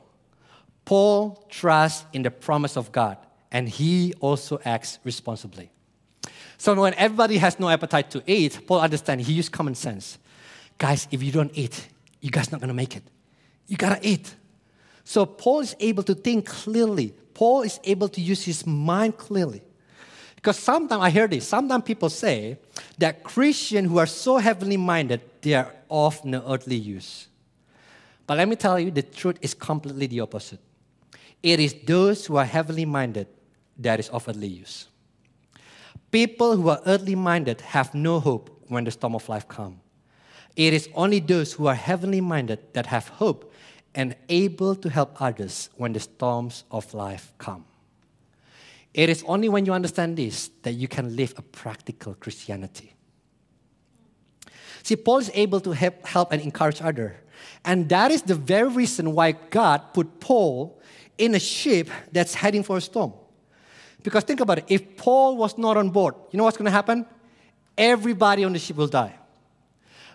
Paul 0.86 1.46
trusts 1.50 2.06
in 2.14 2.24
the 2.24 2.32
promise 2.32 2.76
of 2.76 2.92
God, 2.92 3.18
and 3.52 3.70
he 3.70 4.14
also 4.20 4.60
acts 4.66 5.00
responsibly. 5.04 5.72
So 6.58 6.74
when 6.76 6.94
everybody 6.96 7.38
has 7.38 7.60
no 7.60 7.70
appetite 7.70 8.12
to 8.12 8.24
eat, 8.28 8.68
Paul 8.68 8.82
understands, 8.82 9.26
he 9.26 9.34
used 9.34 9.52
common 9.52 9.76
sense. 9.76 10.18
Guys, 10.78 11.08
if 11.12 11.24
you 11.24 11.32
don't 11.32 11.52
eat, 11.58 11.88
you 12.20 12.30
guys 12.30 12.52
not 12.52 12.60
gonna 12.60 12.74
make 12.74 12.96
it. 12.96 13.04
You 13.68 13.78
gotta 13.78 14.00
eat. 14.06 14.36
So 15.10 15.26
Paul 15.26 15.62
is 15.62 15.76
able 15.80 16.04
to 16.04 16.14
think 16.14 16.46
clearly. 16.46 17.16
Paul 17.34 17.64
is 17.64 17.80
able 17.84 18.10
to 18.10 18.22
use 18.22 18.44
his 18.44 18.68
mind 18.68 19.18
clearly. 19.18 19.64
Because 20.36 20.60
sometimes 20.60 21.02
I 21.02 21.10
hear 21.10 21.28
this, 21.28 21.48
sometimes 21.48 21.84
people 21.84 22.12
say 22.12 22.60
that 23.00 23.24
Christians 23.24 23.90
who 23.90 23.98
are 23.98 24.06
so 24.06 24.38
heavenly 24.38 24.78
minded, 24.78 25.22
they 25.42 25.56
are 25.56 25.74
of 25.90 26.24
no 26.24 26.44
earthly 26.48 26.76
use. 26.76 27.26
But 28.28 28.38
let 28.38 28.48
me 28.48 28.56
tell 28.56 28.80
you, 28.80 28.92
the 28.92 29.02
truth 29.02 29.40
is 29.42 29.56
completely 29.56 30.06
the 30.06 30.20
opposite. 30.20 30.60
It 31.42 31.60
is 31.60 31.74
those 31.88 32.28
who 32.28 32.36
are 32.36 32.46
heavenly 32.46 32.86
minded 32.86 33.26
that 33.80 34.00
is 34.00 34.10
of 34.10 34.30
earthly 34.30 34.50
use. 34.50 34.90
People 36.12 36.56
who 36.56 36.70
are 36.70 36.82
earthly 36.86 37.16
minded 37.16 37.62
have 37.62 37.96
no 37.96 38.20
hope 38.20 38.64
when 38.68 38.84
the 38.84 38.92
storm 38.92 39.16
of 39.16 39.28
life 39.28 39.48
comes. 39.48 39.80
It 40.56 40.72
is 40.72 40.88
only 40.94 41.20
those 41.20 41.54
who 41.54 41.66
are 41.66 41.74
heavenly 41.74 42.22
minded 42.22 42.60
that 42.74 42.86
have 42.86 43.08
hope 43.08 43.52
and 43.96 44.16
able 44.30 44.76
to 44.76 44.90
help 44.90 45.22
others 45.22 45.70
when 45.76 45.94
the 45.94 46.00
storms 46.00 46.64
of 46.72 46.94
life 46.94 47.34
come. 47.38 47.66
It 48.94 49.10
is 49.10 49.24
only 49.28 49.50
when 49.50 49.66
you 49.66 49.74
understand 49.74 50.18
this 50.18 50.50
that 50.64 50.74
you 50.74 50.88
can 50.88 51.16
live 51.16 51.34
a 51.38 51.42
practical 51.42 52.16
Christianity. 52.16 52.94
See, 54.84 54.96
Paul 54.96 55.20
is 55.20 55.32
able 55.34 55.60
to 55.62 55.72
help, 55.72 56.06
help 56.06 56.32
and 56.32 56.42
encourage 56.42 56.82
others. 56.82 57.14
And 57.66 57.90
that 57.90 58.12
is 58.12 58.22
the 58.24 58.36
very 58.36 58.70
reason 58.70 59.14
why 59.14 59.34
God 59.34 59.94
put 59.94 60.20
Paul 60.20 60.80
in 61.18 61.36
a 61.36 61.40
ship 61.40 61.90
that's 62.12 62.34
heading 62.34 62.64
for 62.64 62.78
a 62.78 62.82
storm. 62.82 63.14
Because 64.02 64.24
think 64.24 64.40
about 64.40 64.60
it 64.60 64.66
if 64.68 64.96
Paul 64.98 65.38
was 65.38 65.58
not 65.58 65.78
on 65.78 65.90
board, 65.90 66.16
you 66.32 66.38
know 66.38 66.46
what's 66.46 66.58
going 66.58 66.66
to 66.66 66.72
happen? 66.72 67.06
Everybody 67.78 68.44
on 68.44 68.54
the 68.54 68.60
ship 68.60 68.78
will 68.78 68.88
die. 68.88 69.16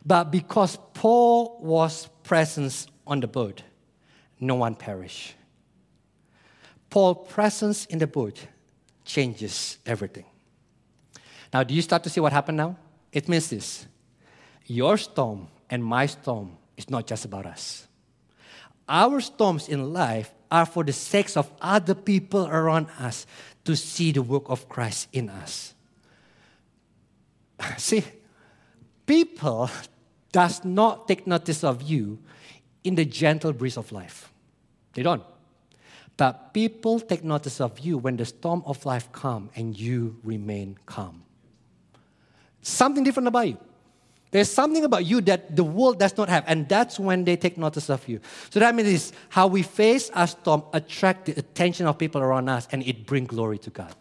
But 0.05 0.31
because 0.31 0.79
Paul 0.93 1.59
was 1.63 2.09
present 2.23 2.87
on 3.07 3.21
the 3.21 3.27
boat, 3.27 3.63
no 4.41 4.55
one 4.55 4.75
perished. 4.75 5.35
Paul's 6.91 7.27
presence 7.33 7.87
in 7.87 7.99
the 7.99 8.07
boat 8.07 8.47
changes 9.05 9.79
everything. 9.85 10.25
Now, 11.53 11.63
do 11.63 11.75
you 11.75 11.83
start 11.83 12.03
to 12.05 12.11
see 12.11 12.21
what 12.21 12.33
happened 12.33 12.57
now? 12.57 12.77
It 13.13 13.29
means 13.29 13.51
this 13.51 13.87
your 14.67 14.97
storm 14.97 15.49
and 15.71 15.85
my 15.85 16.07
storm 16.07 16.57
is 16.77 16.91
not 16.91 17.07
just 17.07 17.25
about 17.25 17.47
us. 17.47 17.87
Our 18.89 19.21
storms 19.21 19.69
in 19.69 19.93
life 19.93 20.33
are 20.51 20.67
for 20.67 20.85
the 20.85 20.93
sake 20.93 21.37
of 21.37 21.51
other 21.61 21.95
people 21.95 22.47
around 22.47 22.87
us 22.99 23.27
to 23.65 23.75
see 23.75 24.13
the 24.13 24.23
work 24.23 24.45
of 24.49 24.69
Christ 24.69 25.09
in 25.13 25.31
us. 25.31 25.75
See, 27.79 28.05
people 29.07 29.71
does 30.33 30.65
not 30.65 31.09
take 31.09 31.27
notice 31.27 31.65
of 31.65 31.83
you 31.83 32.19
in 32.85 32.95
the 32.95 33.05
gentle 33.05 33.53
breeze 33.53 33.77
of 33.77 33.91
life. 33.91 34.31
They 34.93 35.03
don't. 35.03 35.23
But 36.17 36.55
people 36.55 37.01
take 37.01 37.25
notice 37.25 37.61
of 37.61 37.81
you 37.81 37.99
when 37.99 38.17
the 38.17 38.25
storm 38.25 38.63
of 38.67 38.87
life 38.87 39.11
come 39.11 39.51
and 39.57 39.79
you 39.79 40.17
remain 40.23 40.79
calm. 40.87 41.25
Something 42.63 43.03
different 43.03 43.27
about 43.27 43.49
you. 43.49 43.59
There's 44.31 44.51
something 44.51 44.85
about 44.85 45.05
you 45.07 45.21
that 45.23 45.55
the 45.55 45.63
world 45.63 46.01
does 46.01 46.17
not 46.17 46.29
have, 46.29 46.43
and 46.49 46.69
that's 46.69 46.99
when 46.99 47.25
they 47.25 47.37
take 47.37 47.57
notice 47.57 47.89
of 47.89 48.09
you. 48.09 48.21
So 48.51 48.59
that 48.59 48.75
means 48.75 49.13
how 49.29 49.47
we 49.47 49.63
face 49.63 50.11
a 50.13 50.27
storm 50.27 50.65
attract 50.73 51.27
the 51.27 51.39
attention 51.39 51.87
of 51.87 51.99
people 51.99 52.21
around 52.21 52.49
us, 52.49 52.67
and 52.73 52.83
it 52.83 53.07
bring 53.07 53.27
glory 53.27 53.59
to 53.59 53.71
God. 53.71 53.95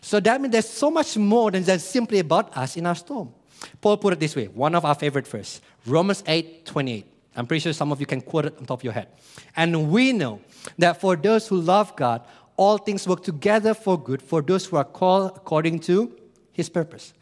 So 0.00 0.20
that 0.20 0.40
means 0.40 0.52
there's 0.52 0.68
so 0.68 0.90
much 0.90 1.18
more 1.18 1.50
than 1.50 1.64
just 1.64 1.90
simply 1.90 2.18
about 2.20 2.56
us 2.56 2.78
in 2.78 2.86
our 2.86 2.94
storm. 2.94 3.34
Paul 3.80 3.98
put 3.98 4.14
it 4.14 4.20
this 4.20 4.34
way, 4.34 4.46
one 4.46 4.74
of 4.74 4.86
our 4.86 4.94
favorite 4.94 5.26
verse, 5.26 5.60
Romans 5.84 6.24
8, 6.26 6.64
28. 6.64 7.06
I'm 7.38 7.46
pretty 7.46 7.60
sure 7.60 7.72
some 7.72 7.92
of 7.92 8.00
you 8.00 8.06
can 8.06 8.20
quote 8.20 8.46
it 8.46 8.58
on 8.58 8.66
top 8.66 8.80
of 8.80 8.84
your 8.84 8.92
head. 8.92 9.08
And 9.54 9.90
we 9.90 10.12
know 10.12 10.40
that 10.76 11.00
for 11.00 11.14
those 11.14 11.46
who 11.46 11.60
love 11.60 11.94
God, 11.94 12.22
all 12.56 12.78
things 12.78 13.06
work 13.06 13.22
together 13.22 13.74
for 13.74 13.96
good 13.96 14.20
for 14.20 14.42
those 14.42 14.66
who 14.66 14.76
are 14.76 14.84
called 14.84 15.32
according 15.36 15.78
to 15.80 16.14
his 16.52 16.68
purpose. 16.68 17.12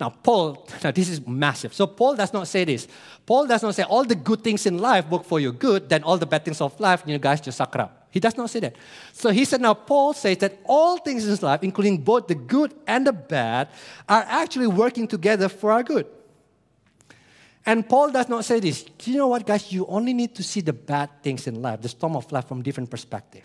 Now, 0.00 0.08
Paul, 0.08 0.66
now 0.82 0.90
this 0.90 1.10
is 1.10 1.26
massive. 1.26 1.74
So, 1.74 1.86
Paul 1.86 2.16
does 2.16 2.32
not 2.32 2.48
say 2.48 2.64
this. 2.64 2.88
Paul 3.26 3.46
does 3.46 3.62
not 3.62 3.74
say 3.74 3.82
all 3.82 4.02
the 4.04 4.14
good 4.14 4.42
things 4.42 4.64
in 4.64 4.78
life 4.78 5.06
work 5.10 5.24
for 5.24 5.38
your 5.38 5.52
good, 5.52 5.90
then 5.90 6.02
all 6.04 6.16
the 6.16 6.24
bad 6.24 6.42
things 6.42 6.62
of 6.62 6.80
life, 6.80 7.02
you 7.06 7.18
guys 7.18 7.42
just 7.42 7.58
suck 7.58 7.76
up. 7.76 8.08
He 8.10 8.18
does 8.18 8.38
not 8.38 8.48
say 8.48 8.60
that. 8.60 8.76
So, 9.12 9.28
he 9.28 9.44
said, 9.44 9.60
now, 9.60 9.74
Paul 9.74 10.14
says 10.14 10.38
that 10.38 10.58
all 10.64 10.96
things 10.96 11.24
in 11.24 11.30
his 11.30 11.42
life, 11.42 11.62
including 11.62 11.98
both 11.98 12.28
the 12.28 12.34
good 12.34 12.74
and 12.86 13.06
the 13.06 13.12
bad, 13.12 13.68
are 14.08 14.24
actually 14.26 14.68
working 14.68 15.06
together 15.06 15.50
for 15.50 15.70
our 15.70 15.82
good. 15.82 16.06
And 17.66 17.88
Paul 17.88 18.10
does 18.10 18.28
not 18.28 18.44
say 18.44 18.60
this. 18.60 18.84
You 19.04 19.16
know 19.16 19.28
what, 19.28 19.46
guys? 19.46 19.70
You 19.72 19.86
only 19.86 20.14
need 20.14 20.34
to 20.36 20.42
see 20.42 20.60
the 20.60 20.72
bad 20.72 21.10
things 21.22 21.46
in 21.46 21.60
life, 21.60 21.82
the 21.82 21.88
storm 21.88 22.16
of 22.16 22.30
life, 22.32 22.48
from 22.48 22.62
different 22.62 22.90
perspective. 22.90 23.44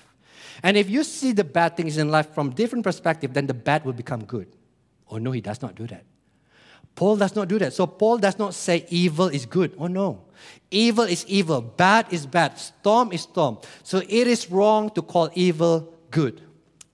And 0.64 0.78
if 0.78 0.90
you 0.90 1.04
see 1.04 1.34
the 1.34 1.44
bad 1.44 1.76
things 1.76 1.98
in 1.98 2.10
life 2.10 2.34
from 2.34 2.52
different 2.52 2.84
perspective, 2.84 3.34
then 3.34 3.48
the 3.48 3.54
bad 3.54 3.84
will 3.84 3.94
become 3.94 4.24
good. 4.24 4.48
Oh 5.10 5.18
no, 5.18 5.32
he 5.32 5.42
does 5.42 5.62
not 5.62 5.76
do 5.76 5.86
that. 5.88 6.04
Paul 6.96 7.18
does 7.18 7.36
not 7.36 7.50
do 7.50 7.60
that. 7.60 7.74
So 7.74 7.86
Paul 7.86 8.18
does 8.18 8.40
not 8.40 8.54
say 8.54 8.86
evil 8.90 9.28
is 9.28 9.46
good. 9.46 9.76
Oh 9.78 9.88
no. 9.88 10.24
Evil 10.72 11.04
is 11.04 11.26
evil. 11.28 11.62
Bad 11.62 12.08
is 12.12 12.26
bad. 12.26 12.58
Storm 12.58 13.12
is 13.12 13.22
storm. 13.22 13.58
So 13.84 13.98
it 13.98 14.28
is 14.28 14.50
wrong 14.50 14.90
to 14.92 15.02
call 15.02 15.30
evil 15.34 15.94
good. 16.10 16.42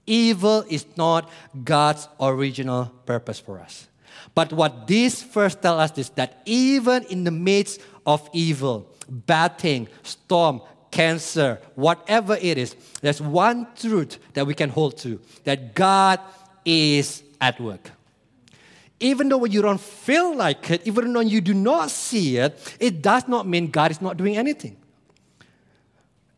Evil 0.08 0.66
is 0.68 0.86
not 0.98 1.30
God's 1.64 2.08
original 2.20 2.86
purpose 3.06 3.40
for 3.40 3.60
us. 3.60 3.88
But 4.34 4.54
what 4.54 4.88
this 4.88 5.22
first 5.22 5.62
tells 5.62 5.92
us 5.92 5.98
is 5.98 6.10
that 6.12 6.42
even 6.46 7.04
in 7.06 7.24
the 7.24 7.32
midst 7.32 7.82
of 8.06 8.30
evil, 8.34 8.90
bad 9.10 9.58
thing, 9.58 9.88
storm, 10.04 10.62
cancer, 10.90 11.60
whatever 11.76 12.38
it 12.42 12.58
is, 12.58 12.76
there's 13.02 13.22
one 13.22 13.68
truth 13.76 14.18
that 14.34 14.48
we 14.48 14.54
can 14.54 14.70
hold 14.70 14.98
to 15.00 15.20
that 15.44 15.76
God 15.76 16.20
is 16.66 17.24
at 17.40 17.60
work 17.60 17.92
even 19.02 19.30
though 19.30 19.44
you 19.46 19.62
don't 19.62 19.82
feel 19.82 20.36
like 20.36 20.70
it, 20.70 20.86
even 20.86 21.12
though 21.12 21.22
you 21.22 21.42
do 21.42 21.54
not 21.54 21.90
see 21.90 22.38
it, 22.38 22.76
it 22.80 23.02
does 23.02 23.28
not 23.28 23.48
mean 23.48 23.72
God 23.72 23.92
is 23.92 24.00
not 24.00 24.16
doing 24.16 24.38
anything. 24.38 24.78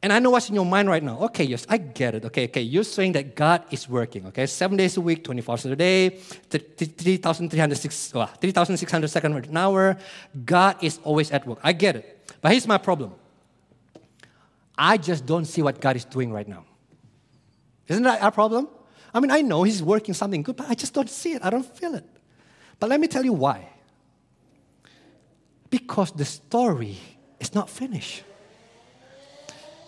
And 0.03 0.11
I 0.11 0.19
know 0.19 0.31
what's 0.31 0.49
in 0.49 0.55
your 0.55 0.65
mind 0.65 0.89
right 0.89 1.01
now. 1.01 1.17
Okay, 1.19 1.45
yes, 1.45 1.65
I 1.69 1.77
get 1.77 2.13
it. 2.13 2.25
Okay, 2.25 2.43
okay, 2.49 2.61
you're 2.61 2.83
saying 2.83 3.13
that 3.13 3.37
God 3.37 3.63
is 3.71 3.87
working. 3.87 4.25
Okay, 4.27 4.45
seven 4.45 4.75
days 4.75 4.97
a 4.97 5.01
week, 5.01 5.23
24 5.23 5.53
hours 5.53 5.65
a 5.65 5.75
day, 5.77 6.09
3,600 6.49 8.13
ah, 8.13 9.07
seconds 9.07 9.47
an 9.47 9.57
hour. 9.57 9.97
God 10.43 10.75
is 10.83 10.99
always 11.05 11.31
at 11.31 11.47
work. 11.47 11.59
I 11.63 11.71
get 11.71 11.95
it. 11.95 12.35
But 12.41 12.51
here's 12.51 12.67
my 12.67 12.77
problem. 12.77 13.13
I 14.77 14.97
just 14.97 15.25
don't 15.25 15.45
see 15.45 15.61
what 15.61 15.79
God 15.79 15.95
is 15.95 16.03
doing 16.03 16.33
right 16.33 16.49
now. 16.49 16.65
Isn't 17.87 18.03
that 18.03 18.21
our 18.21 18.31
problem? 18.31 18.67
I 19.13 19.21
mean, 19.21 19.31
I 19.31 19.41
know 19.41 19.63
He's 19.63 19.81
working 19.81 20.13
something 20.13 20.43
good, 20.43 20.57
but 20.57 20.69
I 20.69 20.73
just 20.75 20.93
don't 20.93 21.09
see 21.09 21.31
it. 21.31 21.45
I 21.45 21.49
don't 21.49 21.65
feel 21.65 21.95
it. 21.95 22.05
But 22.77 22.89
let 22.89 22.99
me 22.99 23.07
tell 23.07 23.23
you 23.23 23.31
why. 23.31 23.69
Because 25.69 26.11
the 26.11 26.25
story 26.25 26.97
is 27.39 27.55
not 27.55 27.69
finished. 27.69 28.23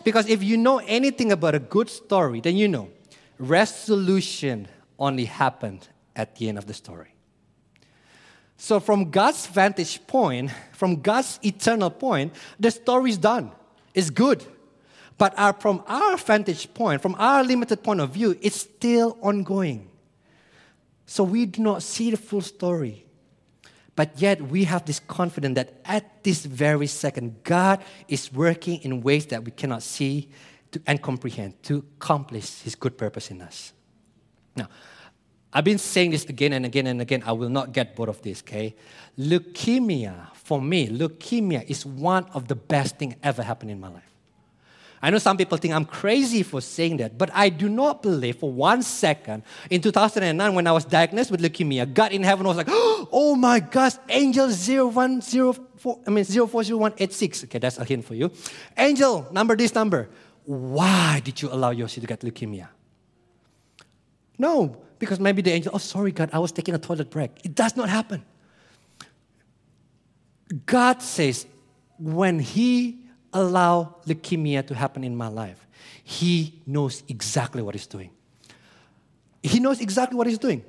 Because 0.05 0.29
if 0.29 0.41
you 0.41 0.55
know 0.55 0.77
anything 0.77 1.33
about 1.33 1.55
a 1.55 1.59
good 1.59 1.89
story, 1.89 2.39
then 2.39 2.55
you 2.55 2.69
know 2.69 2.89
resolution 3.37 4.69
only 4.97 5.25
happened 5.25 5.89
at 6.15 6.37
the 6.37 6.47
end 6.47 6.57
of 6.57 6.67
the 6.67 6.73
story. 6.73 7.13
So, 8.55 8.79
from 8.79 9.11
God's 9.11 9.47
vantage 9.47 10.07
point, 10.07 10.51
from 10.71 11.01
God's 11.01 11.39
eternal 11.43 11.89
point, 11.89 12.33
the 12.57 12.71
story 12.71 13.09
is 13.09 13.17
done. 13.17 13.51
It's 13.93 14.09
good. 14.09 14.45
But 15.17 15.33
our, 15.37 15.53
from 15.53 15.83
our 15.87 16.17
vantage 16.17 16.73
point, 16.73 17.01
from 17.01 17.15
our 17.17 17.43
limited 17.43 17.83
point 17.83 17.99
of 17.99 18.11
view, 18.11 18.37
it's 18.41 18.61
still 18.61 19.17
ongoing. 19.21 19.89
So 21.05 21.23
we 21.23 21.45
do 21.45 21.61
not 21.61 21.83
see 21.83 22.11
the 22.11 22.17
full 22.17 22.41
story. 22.41 23.04
But 23.95 24.21
yet 24.21 24.41
we 24.41 24.65
have 24.65 24.85
this 24.85 24.99
confidence 24.99 25.55
that 25.55 25.79
at 25.85 26.23
this 26.23 26.45
very 26.45 26.87
second, 26.87 27.43
God 27.43 27.83
is 28.07 28.31
working 28.31 28.81
in 28.81 29.01
ways 29.01 29.27
that 29.27 29.43
we 29.43 29.51
cannot 29.51 29.83
see 29.83 30.29
and 30.85 31.01
comprehend 31.01 31.63
to 31.63 31.85
accomplish 31.95 32.61
His 32.61 32.75
good 32.75 32.97
purpose 32.97 33.31
in 33.31 33.41
us. 33.41 33.71
Now, 34.55 34.67
I've 35.53 35.63
been 35.63 35.77
saying 35.77 36.11
this 36.11 36.25
again 36.25 36.51
and 36.51 36.65
again 36.65 36.87
and 36.87 36.99
again. 36.99 37.23
I 37.25 37.31
will 37.31 37.47
not 37.47 37.71
get 37.71 37.95
bored 37.95 38.09
of 38.09 38.21
this, 38.21 38.41
okay? 38.41 38.75
Leukemia, 39.17 40.33
for 40.33 40.61
me, 40.61 40.89
leukemia 40.89 41.63
is 41.63 41.85
one 41.85 42.25
of 42.33 42.49
the 42.49 42.55
best 42.55 42.97
things 42.97 43.15
ever 43.23 43.41
happened 43.41 43.71
in 43.71 43.79
my 43.79 43.87
life. 43.87 44.14
I 45.01 45.09
know 45.09 45.17
some 45.17 45.37
people 45.37 45.57
think 45.57 45.73
I'm 45.73 45.85
crazy 45.85 46.41
for 46.41 46.61
saying 46.61 46.97
that, 46.97 47.17
but 47.17 47.29
I 47.33 47.49
do 47.49 47.69
not 47.69 48.01
believe 48.01 48.37
for 48.37 48.51
one 48.51 48.81
second 48.81 49.43
in 49.69 49.81
2009 49.81 50.55
when 50.55 50.67
I 50.67 50.71
was 50.71 50.85
diagnosed 50.85 51.31
with 51.31 51.41
leukemia, 51.41 51.91
God 51.93 52.11
in 52.11 52.23
heaven 52.23 52.47
was 52.47 52.57
like, 52.57 52.67
oh 52.71 53.35
my 53.37 53.59
gosh, 53.59 53.93
angel 54.09 54.49
0104, 54.49 55.99
I 56.07 56.09
mean 56.09 56.25
040186. 56.25 57.43
Okay, 57.45 57.59
that's 57.59 57.77
a 57.77 57.85
hint 57.85 58.05
for 58.05 58.15
you. 58.15 58.31
Angel, 58.77 59.27
number 59.31 59.55
this 59.55 59.75
number. 59.75 60.09
Why 60.45 61.21
did 61.23 61.41
you 61.41 61.49
allow 61.49 61.71
Yoshi 61.71 62.01
to 62.01 62.07
get 62.07 62.21
leukemia? 62.21 62.69
No, 64.37 64.77
because 64.99 65.19
maybe 65.19 65.41
the 65.41 65.51
angel, 65.51 65.71
oh, 65.73 65.77
sorry, 65.77 66.11
God, 66.11 66.29
I 66.33 66.39
was 66.39 66.51
taking 66.51 66.73
a 66.75 66.79
toilet 66.79 67.09
break. 67.09 67.31
It 67.43 67.55
does 67.55 67.75
not 67.75 67.89
happen. 67.89 68.23
God 70.65 71.01
says, 71.01 71.45
when 71.97 72.39
He 72.39 73.04
allow 73.35 73.97
leukemia 74.07 74.65
to 74.65 74.73
happen 74.73 75.03
in 75.03 75.15
my 75.15 75.27
life, 75.27 75.67
He 76.03 76.61
knows 76.65 77.03
exactly 77.07 77.61
what 77.61 77.75
He's 77.75 77.85
doing. 77.85 78.09
He 79.43 79.59
knows 79.59 79.79
exactly 79.79 80.17
what 80.17 80.25
He's 80.25 80.39
doing. 80.39 80.63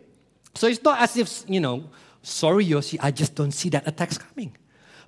So 0.54 0.66
it's 0.66 0.82
not 0.82 1.00
as 1.00 1.16
if, 1.16 1.44
you 1.48 1.60
know, 1.60 1.88
sorry, 2.22 2.64
Yoshi, 2.64 3.00
I 3.00 3.10
just 3.10 3.34
don't 3.34 3.52
see 3.52 3.70
that 3.70 3.86
attack's 3.86 4.18
coming. 4.18 4.54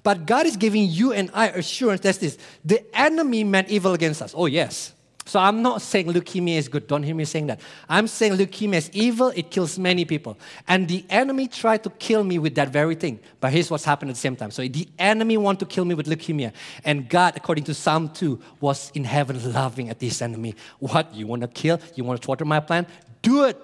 But 0.03 0.27
God 0.27 0.47
is 0.47 0.57
giving 0.57 0.89
you 0.89 1.13
and 1.13 1.31
I 1.35 1.49
assurance 1.49 2.03
that 2.03 2.17
this 2.17 2.39
the 2.65 2.85
enemy 2.97 3.45
meant 3.45 3.69
evil 3.69 3.93
against 3.93 4.23
us. 4.23 4.33
Oh, 4.37 4.47
yes. 4.47 4.95
So 5.29 5.39
I'm 5.39 5.61
not 5.61 5.83
saying 5.83 6.07
leukemia 6.07 6.57
is 6.57 6.69
good. 6.69 6.87
Don't 6.87 7.03
hear 7.03 7.15
me 7.15 7.27
saying 7.27 7.49
that. 7.49 7.61
I'm 7.87 8.07
saying 8.09 8.33
leukemia 8.33 8.77
is 8.77 8.91
evil. 8.95 9.29
It 9.37 9.51
kills 9.51 9.79
many 9.79 10.07
people. 10.07 10.39
And 10.67 10.89
the 10.89 11.05
enemy 11.11 11.49
tried 11.49 11.85
to 11.85 11.91
kill 11.91 12.25
me 12.25 12.39
with 12.39 12.55
that 12.55 12.71
very 12.71 12.95
thing. 12.95 13.21
But 13.39 13.53
here's 13.53 13.71
what's 13.71 13.85
happened 13.85 14.11
at 14.11 14.15
the 14.15 14.21
same 14.21 14.37
time. 14.37 14.51
So 14.51 14.67
the 14.67 14.89
enemy 14.99 15.37
wanted 15.37 15.61
to 15.61 15.67
kill 15.67 15.85
me 15.85 15.95
with 15.95 16.07
leukemia. 16.07 16.55
And 16.83 17.11
God, 17.11 17.37
according 17.37 17.65
to 17.65 17.75
Psalm 17.75 18.09
2, 18.09 18.41
was 18.63 18.91
in 18.95 19.05
heaven 19.05 19.53
laughing 19.53 19.91
at 19.91 19.99
this 19.99 20.23
enemy. 20.23 20.55
What? 20.79 21.15
You 21.15 21.27
want 21.27 21.43
to 21.43 21.49
kill? 21.49 21.79
You 21.95 22.05
want 22.05 22.23
to 22.23 22.25
thwart 22.25 22.43
my 22.47 22.61
plan? 22.61 22.87
Do 23.21 23.45
it. 23.45 23.59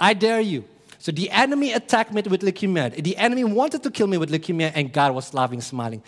I 0.00 0.14
dare 0.14 0.40
you. 0.40 0.64
So 0.98 1.12
the 1.12 1.30
enemy 1.30 1.74
attacked 1.74 2.12
me 2.12 2.22
with 2.22 2.42
leukemia. 2.42 3.00
The 3.00 3.16
enemy 3.18 3.44
wanted 3.44 3.84
to 3.84 3.90
kill 3.92 4.08
me 4.08 4.18
with 4.18 4.32
leukemia, 4.32 4.72
and 4.74 4.92
God 4.92 5.14
was 5.14 5.32
laughing, 5.32 5.60
smiling. 5.60 6.02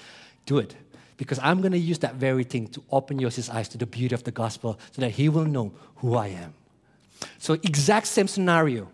Do 0.46 0.58
it 0.58 0.74
because 1.16 1.38
I'm 1.40 1.60
going 1.60 1.72
to 1.72 1.78
use 1.78 1.98
that 2.00 2.16
very 2.16 2.44
thing 2.44 2.68
to 2.68 2.82
open 2.90 3.18
Yossi's 3.18 3.48
eyes 3.48 3.68
to 3.70 3.78
the 3.78 3.86
beauty 3.86 4.14
of 4.14 4.24
the 4.24 4.30
gospel 4.30 4.78
so 4.92 5.00
that 5.02 5.10
he 5.10 5.28
will 5.28 5.44
know 5.44 5.72
who 5.96 6.14
I 6.16 6.28
am. 6.28 6.54
So, 7.38 7.54
exact 7.54 8.06
same 8.06 8.28
scenario, 8.28 8.88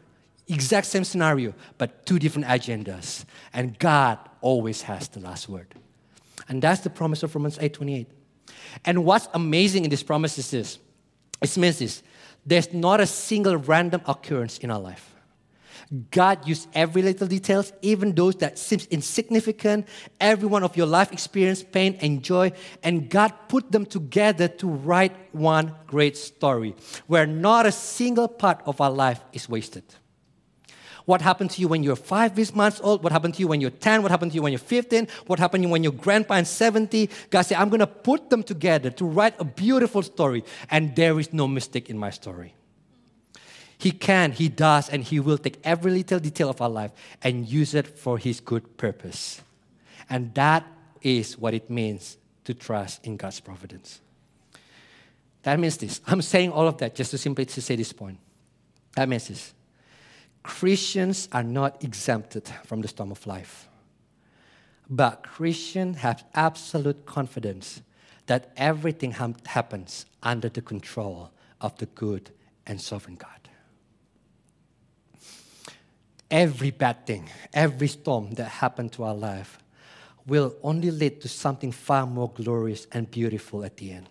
exact 0.48 0.86
same 0.86 1.04
scenario, 1.04 1.54
but 1.78 2.04
two 2.06 2.18
different 2.18 2.46
agendas. 2.46 3.24
And 3.52 3.78
God 3.78 4.18
always 4.40 4.82
has 4.82 5.08
the 5.08 5.20
last 5.20 5.48
word. 5.48 5.74
And 6.48 6.60
that's 6.62 6.80
the 6.80 6.90
promise 6.90 7.22
of 7.22 7.34
Romans 7.34 7.58
8:28. 7.58 8.06
And 8.84 9.04
what's 9.04 9.28
amazing 9.34 9.84
in 9.84 9.90
this 9.90 10.02
promise 10.02 10.38
is 10.38 10.50
this. 10.50 10.78
It 11.40 11.56
means 11.56 11.78
this. 11.78 12.02
There's 12.44 12.72
not 12.72 13.00
a 13.00 13.06
single 13.06 13.56
random 13.56 14.02
occurrence 14.06 14.58
in 14.58 14.70
our 14.70 14.80
life. 14.80 15.09
God 16.10 16.46
used 16.46 16.68
every 16.72 17.02
little 17.02 17.26
details, 17.26 17.72
even 17.82 18.14
those 18.14 18.36
that 18.36 18.58
seems 18.58 18.86
insignificant, 18.86 19.88
every 20.20 20.46
one 20.46 20.62
of 20.62 20.76
your 20.76 20.86
life 20.86 21.10
experience, 21.12 21.64
pain 21.64 21.98
and 22.00 22.22
joy, 22.22 22.52
and 22.84 23.10
God 23.10 23.32
put 23.48 23.72
them 23.72 23.84
together 23.84 24.46
to 24.46 24.68
write 24.68 25.16
one 25.32 25.74
great 25.88 26.16
story 26.16 26.76
where 27.08 27.26
not 27.26 27.66
a 27.66 27.72
single 27.72 28.28
part 28.28 28.62
of 28.66 28.80
our 28.80 28.90
life 28.90 29.20
is 29.32 29.48
wasted. 29.48 29.82
What 31.06 31.22
happened 31.22 31.50
to 31.52 31.60
you 31.60 31.66
when 31.66 31.82
you're 31.82 31.96
five 31.96 32.36
months 32.54 32.80
old? 32.84 33.02
What 33.02 33.10
happened 33.10 33.34
to 33.34 33.40
you 33.40 33.48
when 33.48 33.60
you're 33.60 33.70
10? 33.70 34.02
What 34.02 34.12
happened 34.12 34.30
to 34.30 34.36
you 34.36 34.42
when 34.42 34.52
you're 34.52 34.60
15? 34.60 35.08
What 35.26 35.40
happened 35.40 35.62
to 35.64 35.66
you 35.66 35.72
when 35.72 35.82
your 35.82 35.92
grandpa 35.92 36.34
is 36.34 36.48
70? 36.48 37.10
God 37.30 37.42
said, 37.42 37.58
I'm 37.58 37.68
going 37.68 37.80
to 37.80 37.86
put 37.88 38.30
them 38.30 38.44
together 38.44 38.90
to 38.90 39.04
write 39.04 39.34
a 39.40 39.44
beautiful 39.44 40.02
story, 40.02 40.44
and 40.70 40.94
there 40.94 41.18
is 41.18 41.32
no 41.32 41.48
mistake 41.48 41.90
in 41.90 41.98
my 41.98 42.10
story. 42.10 42.54
He 43.80 43.92
can, 43.92 44.32
He 44.32 44.50
does, 44.50 44.90
and 44.90 45.02
He 45.02 45.20
will 45.20 45.38
take 45.38 45.58
every 45.64 45.90
little 45.90 46.20
detail 46.20 46.50
of 46.50 46.60
our 46.60 46.68
life 46.68 46.92
and 47.22 47.48
use 47.48 47.74
it 47.74 47.86
for 47.86 48.18
His 48.18 48.38
good 48.38 48.76
purpose. 48.76 49.40
And 50.10 50.34
that 50.34 50.66
is 51.00 51.38
what 51.38 51.54
it 51.54 51.70
means 51.70 52.18
to 52.44 52.52
trust 52.52 53.06
in 53.06 53.16
God's 53.16 53.40
providence. 53.40 54.02
That 55.44 55.58
means 55.58 55.78
this. 55.78 56.02
I'm 56.06 56.20
saying 56.20 56.52
all 56.52 56.68
of 56.68 56.76
that 56.78 56.94
just 56.94 57.12
to 57.12 57.18
simply 57.18 57.46
to 57.46 57.62
say 57.62 57.74
this 57.74 57.94
point. 57.94 58.18
That 58.96 59.08
means 59.08 59.28
this. 59.28 59.54
Christians 60.42 61.30
are 61.32 61.42
not 61.42 61.82
exempted 61.82 62.46
from 62.66 62.82
the 62.82 62.88
storm 62.88 63.10
of 63.10 63.26
life. 63.26 63.66
But 64.90 65.22
Christians 65.22 65.98
have 65.98 66.22
absolute 66.34 67.06
confidence 67.06 67.80
that 68.26 68.52
everything 68.58 69.12
ha- 69.12 69.32
happens 69.46 70.04
under 70.22 70.50
the 70.50 70.60
control 70.60 71.30
of 71.62 71.78
the 71.78 71.86
good 71.86 72.30
and 72.66 72.78
sovereign 72.78 73.16
God 73.16 73.39
every 76.30 76.70
bad 76.70 77.06
thing, 77.06 77.28
every 77.52 77.88
storm 77.88 78.32
that 78.34 78.44
happened 78.44 78.92
to 78.92 79.04
our 79.04 79.14
life 79.14 79.58
will 80.26 80.54
only 80.62 80.90
lead 80.90 81.20
to 81.20 81.28
something 81.28 81.72
far 81.72 82.06
more 82.06 82.30
glorious 82.30 82.86
and 82.92 83.10
beautiful 83.10 83.64
at 83.64 83.76
the 83.78 83.92
end. 83.92 84.08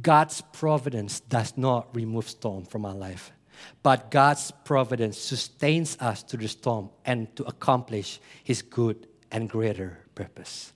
God's 0.00 0.40
providence 0.40 1.20
does 1.20 1.56
not 1.56 1.94
remove 1.94 2.28
storm 2.28 2.64
from 2.64 2.86
our 2.86 2.94
life, 2.94 3.30
but 3.82 4.10
God's 4.10 4.50
providence 4.64 5.18
sustains 5.18 5.96
us 6.00 6.22
through 6.22 6.40
the 6.40 6.48
storm 6.48 6.90
and 7.04 7.34
to 7.36 7.44
accomplish 7.44 8.20
his 8.42 8.62
good 8.62 9.06
and 9.30 9.48
greater 9.48 9.98
purpose. 10.14 10.72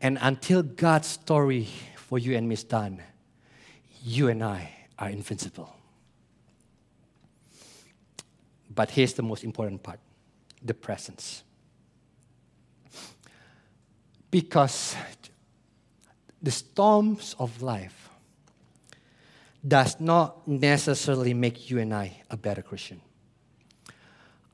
And 0.00 0.18
until 0.20 0.62
God's 0.62 1.08
story 1.08 1.68
for 1.96 2.18
you 2.18 2.36
and 2.36 2.48
me 2.48 2.54
is 2.54 2.64
done, 2.64 3.02
you 4.04 4.28
and 4.28 4.44
I 4.44 4.70
are 4.98 5.08
invincible. 5.08 5.74
But 8.74 8.90
here's 8.90 9.14
the 9.14 9.22
most 9.22 9.44
important 9.44 9.82
part 9.82 10.00
the 10.64 10.74
presence. 10.74 11.42
Because 14.30 14.96
the 16.40 16.50
storms 16.50 17.34
of 17.38 17.60
life 17.60 18.08
does 19.66 20.00
not 20.00 20.46
necessarily 20.48 21.34
make 21.34 21.70
you 21.70 21.78
and 21.78 21.94
I 21.94 22.22
a 22.30 22.36
better 22.36 22.62
Christian. 22.62 23.00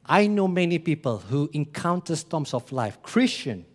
I 0.04 0.26
know 0.26 0.48
many 0.48 0.78
people 0.78 1.18
who 1.18 1.50
encounter 1.52 2.16
storms 2.16 2.54
of 2.54 2.72
life, 2.72 3.02
Christian, 3.02 3.66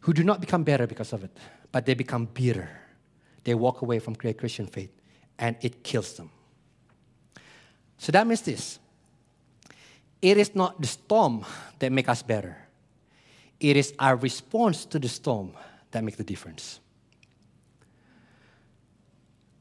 who 0.00 0.12
do 0.12 0.24
not 0.24 0.40
become 0.40 0.64
better 0.64 0.86
because 0.86 1.12
of 1.12 1.22
it, 1.22 1.36
but 1.70 1.86
they 1.86 1.94
become 1.94 2.26
bitter. 2.26 2.68
They 3.44 3.54
walk 3.54 3.82
away 3.82 4.00
from 4.00 4.14
great 4.14 4.38
Christian 4.38 4.66
faith, 4.66 4.90
and 5.38 5.56
it 5.62 5.84
kills 5.84 6.14
them. 6.14 6.30
So 7.98 8.10
that 8.12 8.26
means 8.26 8.42
this 8.42 8.80
it 10.22 10.38
is 10.38 10.54
not 10.54 10.80
the 10.80 10.86
storm 10.86 11.44
that 11.80 11.90
make 11.90 12.08
us 12.08 12.22
better. 12.22 12.56
It 13.58 13.76
is 13.76 13.92
our 13.98 14.16
response 14.16 14.84
to 14.86 14.98
the 14.98 15.08
storm 15.08 15.52
that 15.90 16.02
make 16.02 16.16
the 16.16 16.24
difference. 16.24 16.80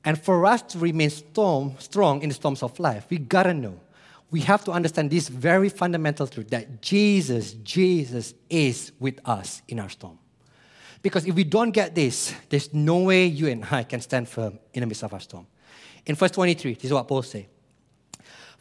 And 0.06 0.20
for 0.20 0.46
us 0.46 0.62
to 0.64 0.80
remain 0.80 1.10
storm, 1.10 1.76
strong 1.80 2.22
in 2.22 2.30
the 2.30 2.36
storms 2.36 2.64
of 2.64 2.80
life, 2.80 3.06
we 3.10 3.18
gotta 3.18 3.54
know. 3.54 3.80
We 4.32 4.40
have 4.42 4.64
to 4.66 4.72
understand 4.72 5.12
this 5.12 5.28
very 5.28 5.70
fundamental 5.70 6.26
truth 6.26 6.50
that 6.52 6.82
Jesus, 6.82 7.54
Jesus 7.54 8.34
is 8.50 8.92
with 9.00 9.20
us 9.26 9.62
in 9.68 9.80
our 9.80 9.90
storm. 9.90 10.18
Because 11.02 11.26
if 11.26 11.36
we 11.36 11.44
don't 11.44 11.72
get 11.72 11.94
this, 11.96 12.34
there's 12.50 12.74
no 12.74 13.00
way 13.00 13.26
you 13.26 13.48
and 13.48 13.66
I 13.70 13.84
can 13.84 14.02
stand 14.02 14.30
firm 14.30 14.60
in 14.74 14.82
the 14.82 14.88
midst 14.88 15.04
of 15.04 15.14
our 15.14 15.20
storm. 15.20 15.48
In 16.06 16.16
verse 16.16 16.32
23, 16.32 16.76
this 16.76 16.86
is 16.86 16.94
what 16.94 17.08
Paul 17.08 17.24
says. 17.24 17.46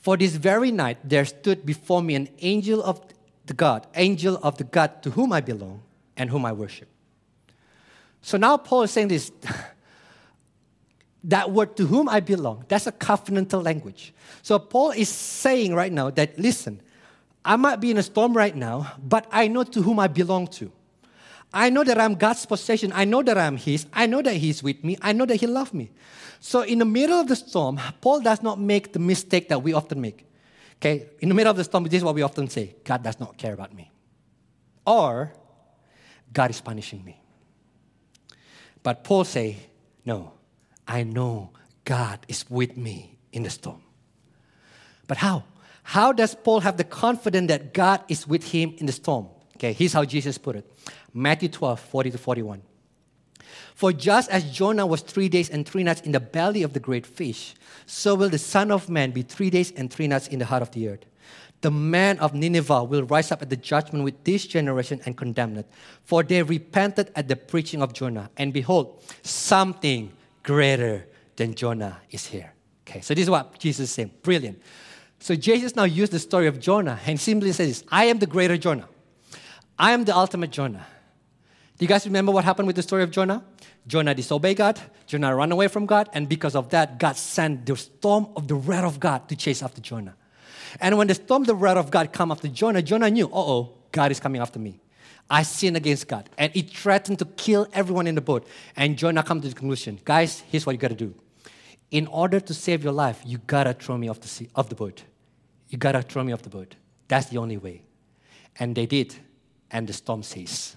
For 0.00 0.16
this 0.16 0.36
very 0.36 0.72
night 0.72 0.98
there 1.04 1.24
stood 1.24 1.64
before 1.64 2.02
me 2.02 2.14
an 2.14 2.28
angel 2.40 2.82
of 2.82 3.00
the 3.46 3.54
God, 3.54 3.86
angel 3.94 4.38
of 4.42 4.56
the 4.56 4.64
God 4.64 5.02
to 5.02 5.10
whom 5.10 5.32
I 5.32 5.40
belong 5.40 5.82
and 6.16 6.30
whom 6.30 6.44
I 6.44 6.52
worship. 6.52 6.88
So 8.22 8.36
now 8.38 8.56
Paul 8.56 8.82
is 8.82 8.90
saying 8.90 9.08
this 9.08 9.30
that 11.24 11.50
word 11.50 11.76
to 11.76 11.86
whom 11.86 12.08
I 12.08 12.20
belong, 12.20 12.64
that's 12.68 12.86
a 12.86 12.92
covenantal 12.92 13.62
language. 13.62 14.14
So 14.42 14.58
Paul 14.58 14.92
is 14.92 15.08
saying 15.08 15.74
right 15.74 15.92
now 15.92 16.10
that 16.10 16.38
listen, 16.38 16.80
I 17.44 17.56
might 17.56 17.76
be 17.76 17.90
in 17.90 17.98
a 17.98 18.02
storm 18.02 18.34
right 18.34 18.54
now, 18.54 18.92
but 19.02 19.26
I 19.30 19.48
know 19.48 19.64
to 19.64 19.82
whom 19.82 19.98
I 19.98 20.08
belong 20.08 20.46
to. 20.48 20.72
I 21.52 21.70
know 21.70 21.82
that 21.84 21.98
I'm 21.98 22.14
God's 22.14 22.46
possession. 22.46 22.92
I 22.94 23.04
know 23.04 23.22
that 23.22 23.36
I'm 23.36 23.56
His. 23.56 23.86
I 23.92 24.06
know 24.06 24.22
that 24.22 24.34
He's 24.34 24.62
with 24.62 24.84
me. 24.84 24.96
I 25.02 25.12
know 25.12 25.26
that 25.26 25.36
He 25.36 25.46
loves 25.46 25.74
me. 25.74 25.90
So, 26.38 26.62
in 26.62 26.78
the 26.78 26.84
middle 26.84 27.20
of 27.20 27.28
the 27.28 27.36
storm, 27.36 27.80
Paul 28.00 28.20
does 28.20 28.42
not 28.42 28.58
make 28.58 28.92
the 28.92 28.98
mistake 28.98 29.48
that 29.48 29.62
we 29.62 29.72
often 29.72 30.00
make. 30.00 30.26
Okay, 30.76 31.10
in 31.20 31.28
the 31.28 31.34
middle 31.34 31.50
of 31.50 31.56
the 31.56 31.64
storm, 31.64 31.84
this 31.84 31.94
is 31.94 32.04
what 32.04 32.14
we 32.14 32.22
often 32.22 32.48
say 32.48 32.76
God 32.84 33.02
does 33.02 33.20
not 33.20 33.36
care 33.36 33.52
about 33.52 33.74
me. 33.74 33.90
Or, 34.86 35.32
God 36.32 36.50
is 36.50 36.60
punishing 36.60 37.04
me. 37.04 37.20
But 38.82 39.04
Paul 39.04 39.24
say, 39.24 39.56
no, 40.06 40.32
I 40.88 41.02
know 41.02 41.50
God 41.84 42.20
is 42.28 42.48
with 42.48 42.76
me 42.76 43.18
in 43.32 43.42
the 43.42 43.50
storm. 43.50 43.82
But 45.06 45.18
how? 45.18 45.44
How 45.82 46.12
does 46.12 46.34
Paul 46.34 46.60
have 46.60 46.76
the 46.76 46.84
confidence 46.84 47.48
that 47.48 47.74
God 47.74 48.02
is 48.08 48.26
with 48.26 48.52
him 48.52 48.74
in 48.78 48.86
the 48.86 48.92
storm? 48.92 49.28
Okay, 49.56 49.72
here's 49.72 49.92
how 49.92 50.04
Jesus 50.04 50.38
put 50.38 50.56
it 50.56 50.70
Matthew 51.14 51.48
12, 51.48 51.80
40 51.80 52.10
to 52.12 52.18
41. 52.18 52.62
For 53.74 53.92
just 53.92 54.30
as 54.30 54.50
Jonah 54.50 54.86
was 54.86 55.00
three 55.00 55.28
days 55.28 55.48
and 55.48 55.66
three 55.66 55.82
nights 55.82 56.02
in 56.02 56.12
the 56.12 56.20
belly 56.20 56.62
of 56.62 56.72
the 56.72 56.80
great 56.80 57.06
fish, 57.06 57.54
so 57.86 58.14
will 58.14 58.28
the 58.28 58.38
Son 58.38 58.70
of 58.70 58.88
Man 58.88 59.10
be 59.10 59.22
three 59.22 59.50
days 59.50 59.72
and 59.72 59.90
three 59.90 60.06
nights 60.06 60.28
in 60.28 60.38
the 60.38 60.44
heart 60.44 60.62
of 60.62 60.70
the 60.72 60.88
earth. 60.88 61.04
The 61.62 61.70
man 61.70 62.18
of 62.18 62.32
Nineveh 62.34 62.84
will 62.84 63.02
rise 63.04 63.30
up 63.30 63.42
at 63.42 63.50
the 63.50 63.56
judgment 63.56 64.04
with 64.04 64.24
this 64.24 64.46
generation 64.46 65.00
and 65.04 65.16
condemn 65.16 65.56
it. 65.58 65.66
For 66.04 66.22
they 66.22 66.42
repented 66.42 67.10
at 67.14 67.28
the 67.28 67.36
preaching 67.36 67.82
of 67.82 67.92
Jonah. 67.92 68.30
And 68.36 68.52
behold, 68.52 69.02
something 69.22 70.12
greater 70.42 71.06
than 71.36 71.54
Jonah 71.54 71.98
is 72.10 72.26
here. 72.26 72.52
Okay, 72.86 73.02
so 73.02 73.14
this 73.14 73.24
is 73.24 73.30
what 73.30 73.58
Jesus 73.58 73.88
is 73.88 73.94
saying. 73.94 74.10
Brilliant. 74.22 74.60
So 75.18 75.34
Jesus 75.34 75.76
now 75.76 75.84
used 75.84 76.12
the 76.12 76.18
story 76.18 76.46
of 76.46 76.58
Jonah 76.58 76.98
and 77.06 77.20
simply 77.20 77.52
says, 77.52 77.84
I 77.90 78.06
am 78.06 78.18
the 78.18 78.26
greater 78.26 78.56
Jonah. 78.56 78.88
I 79.78 79.92
am 79.92 80.04
the 80.04 80.16
ultimate 80.16 80.50
Jonah. 80.50 80.86
Do 81.80 81.84
you 81.84 81.88
guys 81.88 82.04
remember 82.04 82.30
what 82.30 82.44
happened 82.44 82.66
with 82.66 82.76
the 82.76 82.82
story 82.82 83.02
of 83.02 83.10
Jonah? 83.10 83.42
Jonah 83.86 84.14
disobeyed 84.14 84.58
God, 84.58 84.78
Jonah 85.06 85.34
ran 85.34 85.50
away 85.50 85.66
from 85.66 85.86
God, 85.86 86.10
and 86.12 86.28
because 86.28 86.54
of 86.54 86.68
that, 86.68 86.98
God 86.98 87.16
sent 87.16 87.64
the 87.64 87.74
storm 87.74 88.28
of 88.36 88.48
the 88.48 88.54
wrath 88.54 88.84
of 88.84 89.00
God 89.00 89.26
to 89.30 89.34
chase 89.34 89.62
after 89.62 89.80
Jonah. 89.80 90.14
And 90.78 90.98
when 90.98 91.06
the 91.06 91.14
storm 91.14 91.44
of 91.44 91.46
the 91.46 91.54
wrath 91.54 91.78
of 91.78 91.90
God 91.90 92.12
come 92.12 92.32
after 92.32 92.48
Jonah, 92.48 92.82
Jonah 92.82 93.08
knew, 93.08 93.30
oh, 93.32 93.78
God 93.92 94.10
is 94.10 94.20
coming 94.20 94.42
after 94.42 94.58
me. 94.58 94.78
I 95.30 95.42
sinned 95.42 95.74
against 95.74 96.06
God. 96.06 96.28
And 96.36 96.54
it 96.54 96.68
threatened 96.68 97.18
to 97.20 97.24
kill 97.24 97.66
everyone 97.72 98.06
in 98.06 98.14
the 98.14 98.20
boat. 98.20 98.46
And 98.76 98.98
Jonah 98.98 99.22
come 99.22 99.40
to 99.40 99.48
the 99.48 99.54
conclusion, 99.54 100.00
guys, 100.04 100.40
here's 100.50 100.66
what 100.66 100.72
you 100.72 100.78
gotta 100.78 100.94
do. 100.94 101.14
In 101.90 102.08
order 102.08 102.40
to 102.40 102.52
save 102.52 102.84
your 102.84 102.92
life, 102.92 103.22
you 103.24 103.38
gotta 103.38 103.72
throw 103.72 103.96
me 103.96 104.08
off 104.08 104.20
the, 104.20 104.28
sea, 104.28 104.50
off 104.54 104.68
the 104.68 104.74
boat. 104.74 105.02
You 105.70 105.78
gotta 105.78 106.02
throw 106.02 106.24
me 106.24 106.34
off 106.34 106.42
the 106.42 106.50
boat. 106.50 106.74
That's 107.08 107.30
the 107.30 107.38
only 107.38 107.56
way. 107.56 107.84
And 108.58 108.76
they 108.76 108.84
did. 108.84 109.14
And 109.70 109.86
the 109.86 109.94
storm 109.94 110.22
ceased. 110.22 110.76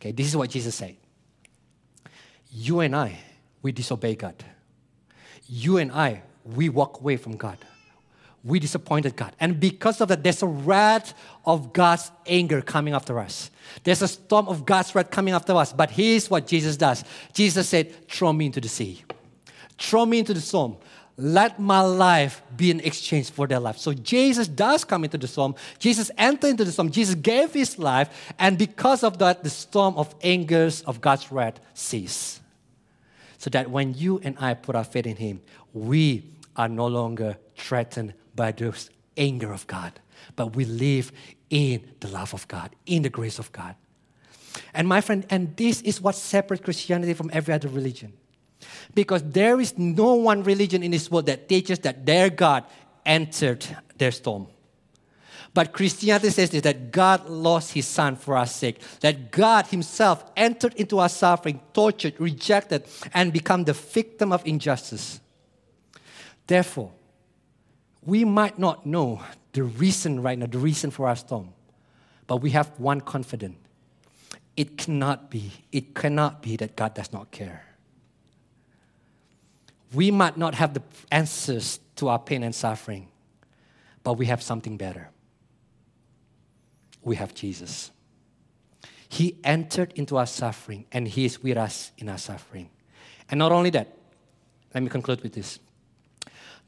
Okay, 0.00 0.12
this 0.12 0.26
is 0.26 0.36
what 0.36 0.50
Jesus 0.50 0.74
said. 0.74 0.96
You 2.50 2.80
and 2.80 2.96
I, 2.96 3.18
we 3.62 3.70
disobey 3.70 4.16
God. 4.16 4.34
You 5.46 5.76
and 5.76 5.92
I, 5.92 6.22
we 6.44 6.68
walk 6.68 7.00
away 7.00 7.16
from 7.16 7.36
God 7.36 7.58
we 8.42 8.58
disappointed 8.58 9.16
God. 9.16 9.34
And 9.38 9.60
because 9.60 10.00
of 10.00 10.08
that, 10.08 10.22
there's 10.22 10.42
a 10.42 10.46
wrath 10.46 11.14
of 11.44 11.72
God's 11.72 12.10
anger 12.26 12.62
coming 12.62 12.94
after 12.94 13.18
us. 13.18 13.50
There's 13.84 14.02
a 14.02 14.08
storm 14.08 14.48
of 14.48 14.64
God's 14.64 14.94
wrath 14.94 15.10
coming 15.10 15.34
after 15.34 15.54
us. 15.54 15.72
But 15.72 15.90
here's 15.90 16.30
what 16.30 16.46
Jesus 16.46 16.76
does 16.76 17.04
Jesus 17.32 17.68
said, 17.68 18.08
Throw 18.08 18.32
me 18.32 18.46
into 18.46 18.60
the 18.60 18.68
sea, 18.68 19.02
throw 19.78 20.06
me 20.06 20.20
into 20.20 20.34
the 20.34 20.40
storm. 20.40 20.76
Let 21.20 21.60
my 21.60 21.82
life 21.82 22.42
be 22.56 22.70
in 22.70 22.80
exchange 22.80 23.30
for 23.30 23.46
their 23.46 23.60
life. 23.60 23.76
So 23.76 23.92
Jesus 23.92 24.48
does 24.48 24.84
come 24.84 25.04
into 25.04 25.18
the 25.18 25.28
storm. 25.28 25.54
Jesus 25.78 26.10
entered 26.16 26.48
into 26.48 26.64
the 26.64 26.72
storm. 26.72 26.90
Jesus 26.90 27.14
gave 27.14 27.52
his 27.52 27.78
life. 27.78 28.32
And 28.38 28.56
because 28.56 29.04
of 29.04 29.18
that, 29.18 29.44
the 29.44 29.50
storm 29.50 29.96
of 29.96 30.14
angers 30.22 30.80
of 30.82 31.02
God's 31.02 31.30
wrath 31.30 31.60
ceased. 31.74 32.40
So 33.36 33.50
that 33.50 33.70
when 33.70 33.92
you 33.94 34.18
and 34.24 34.36
I 34.40 34.54
put 34.54 34.74
our 34.74 34.84
faith 34.84 35.06
in 35.06 35.16
him, 35.16 35.42
we 35.74 36.24
are 36.56 36.68
no 36.68 36.86
longer 36.86 37.36
threatened 37.54 38.14
by 38.34 38.52
the 38.52 38.74
anger 39.16 39.52
of 39.52 39.66
God, 39.66 39.92
but 40.36 40.56
we 40.56 40.64
live 40.64 41.12
in 41.50 41.82
the 42.00 42.08
love 42.08 42.32
of 42.32 42.48
God, 42.48 42.74
in 42.86 43.02
the 43.02 43.10
grace 43.10 43.38
of 43.38 43.52
God. 43.52 43.74
And 44.72 44.88
my 44.88 45.00
friend, 45.00 45.26
and 45.30 45.56
this 45.56 45.82
is 45.82 46.00
what 46.00 46.14
separates 46.14 46.64
Christianity 46.64 47.14
from 47.14 47.30
every 47.32 47.52
other 47.52 47.68
religion. 47.68 48.12
Because 48.94 49.22
there 49.22 49.60
is 49.60 49.78
no 49.78 50.14
one 50.14 50.42
religion 50.42 50.82
in 50.82 50.90
this 50.90 51.10
world 51.10 51.26
that 51.26 51.48
teaches 51.48 51.78
that 51.80 52.04
their 52.04 52.30
God 52.30 52.64
entered 53.04 53.66
their 53.96 54.10
storm. 54.10 54.46
But 55.52 55.72
Christianity 55.72 56.30
says 56.30 56.50
this, 56.50 56.62
that 56.62 56.92
God 56.92 57.28
lost 57.28 57.72
his 57.72 57.86
son 57.86 58.14
for 58.14 58.36
our 58.36 58.46
sake, 58.46 58.80
that 59.00 59.32
God 59.32 59.66
himself 59.66 60.24
entered 60.36 60.74
into 60.74 60.98
our 61.00 61.08
suffering, 61.08 61.60
tortured, 61.72 62.14
rejected, 62.20 62.84
and 63.12 63.32
become 63.32 63.64
the 63.64 63.72
victim 63.72 64.32
of 64.32 64.46
injustice. 64.46 65.20
Therefore, 66.46 66.92
we 68.02 68.24
might 68.24 68.58
not 68.58 68.86
know 68.86 69.22
the 69.52 69.64
reason 69.64 70.22
right 70.22 70.38
now, 70.38 70.46
the 70.46 70.58
reason 70.58 70.90
for 70.90 71.08
our 71.08 71.16
storm, 71.16 71.52
but 72.28 72.36
we 72.36 72.50
have 72.50 72.70
one 72.78 73.00
confidence. 73.00 73.56
It 74.56 74.76
cannot 74.76 75.30
be, 75.30 75.50
it 75.72 75.94
cannot 75.94 76.42
be 76.42 76.56
that 76.56 76.76
God 76.76 76.94
does 76.94 77.12
not 77.12 77.30
care. 77.30 77.64
We 79.92 80.10
might 80.10 80.36
not 80.36 80.54
have 80.54 80.74
the 80.74 80.82
answers 81.10 81.80
to 81.96 82.08
our 82.08 82.18
pain 82.18 82.42
and 82.42 82.54
suffering, 82.54 83.08
but 84.04 84.14
we 84.14 84.26
have 84.26 84.42
something 84.42 84.76
better. 84.76 85.10
We 87.02 87.16
have 87.16 87.34
Jesus. 87.34 87.90
He 89.08 89.36
entered 89.42 89.92
into 89.96 90.16
our 90.16 90.26
suffering 90.26 90.86
and 90.92 91.08
He 91.08 91.24
is 91.24 91.42
with 91.42 91.56
us 91.56 91.92
in 91.98 92.08
our 92.08 92.18
suffering. 92.18 92.70
And 93.28 93.38
not 93.38 93.52
only 93.52 93.70
that, 93.70 93.96
let 94.74 94.82
me 94.82 94.88
conclude 94.88 95.22
with 95.22 95.32
this 95.32 95.58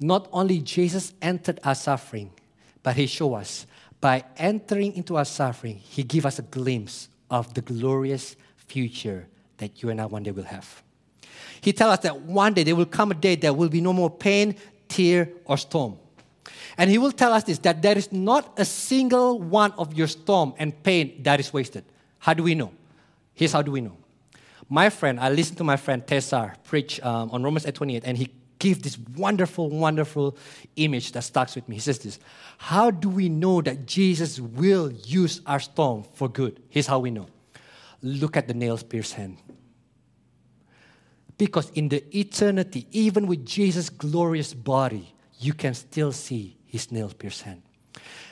not 0.02 0.28
only 0.32 0.58
Jesus 0.58 1.14
entered 1.22 1.60
our 1.64 1.74
suffering, 1.74 2.32
but 2.82 2.96
he 2.96 3.06
showed 3.06 3.34
us 3.34 3.66
by 4.00 4.24
entering 4.36 4.94
into 4.96 5.16
our 5.16 5.24
suffering, 5.24 5.76
he 5.76 6.02
gave 6.02 6.26
us 6.26 6.38
a 6.38 6.42
glimpse 6.42 7.08
of 7.30 7.54
the 7.54 7.60
glorious 7.60 8.36
future 8.56 9.28
that 9.58 9.82
you 9.82 9.90
and 9.90 10.00
I 10.00 10.06
one 10.06 10.24
day 10.24 10.32
will 10.32 10.42
have. 10.42 10.82
He 11.60 11.72
tells 11.72 11.94
us 11.94 11.98
that 12.00 12.20
one 12.22 12.54
day 12.54 12.62
there 12.62 12.76
will 12.76 12.86
come 12.86 13.10
a 13.10 13.14
day 13.14 13.36
there 13.36 13.52
will 13.52 13.68
be 13.68 13.80
no 13.80 13.92
more 13.92 14.10
pain, 14.10 14.56
tear, 14.88 15.28
or 15.44 15.56
storm. 15.56 15.98
And 16.78 16.90
he 16.90 16.98
will 16.98 17.12
tell 17.12 17.32
us 17.32 17.44
this 17.44 17.58
that 17.58 17.82
there 17.82 17.96
is 17.96 18.12
not 18.12 18.52
a 18.58 18.64
single 18.64 19.38
one 19.38 19.72
of 19.72 19.94
your 19.94 20.06
storm 20.06 20.54
and 20.58 20.80
pain 20.82 21.22
that 21.22 21.40
is 21.40 21.52
wasted. 21.52 21.84
How 22.18 22.34
do 22.34 22.42
we 22.42 22.54
know? 22.54 22.72
Here's 23.34 23.52
how 23.52 23.62
do 23.62 23.70
we 23.70 23.80
know. 23.80 23.96
My 24.68 24.88
friend, 24.88 25.20
I 25.20 25.28
listened 25.28 25.58
to 25.58 25.64
my 25.64 25.76
friend 25.76 26.06
Tessar 26.06 26.54
preach 26.64 27.00
um, 27.02 27.30
on 27.30 27.42
Romans 27.42 27.66
8 27.66 27.74
28, 27.74 28.02
and 28.06 28.16
he 28.16 28.30
gave 28.58 28.82
this 28.82 28.96
wonderful, 29.16 29.68
wonderful 29.68 30.36
image 30.76 31.12
that 31.12 31.22
stuck 31.22 31.52
with 31.54 31.68
me. 31.68 31.76
He 31.76 31.80
says 31.80 31.98
this 31.98 32.18
How 32.58 32.90
do 32.90 33.08
we 33.08 33.28
know 33.28 33.60
that 33.60 33.86
Jesus 33.86 34.40
will 34.40 34.90
use 34.90 35.40
our 35.46 35.60
storm 35.60 36.04
for 36.14 36.28
good? 36.28 36.62
Here's 36.68 36.86
how 36.86 37.00
we 37.00 37.10
know 37.10 37.26
look 38.02 38.36
at 38.36 38.48
the 38.48 38.54
nails 38.54 38.82
pierced 38.82 39.14
hand. 39.14 39.36
Because 41.42 41.70
in 41.70 41.88
the 41.88 42.04
eternity, 42.16 42.86
even 42.92 43.26
with 43.26 43.44
Jesus' 43.44 43.90
glorious 43.90 44.54
body, 44.54 45.12
you 45.40 45.52
can 45.52 45.74
still 45.74 46.12
see 46.12 46.56
his 46.66 46.92
nail 46.92 47.08
pierced 47.08 47.42
hand. 47.42 47.62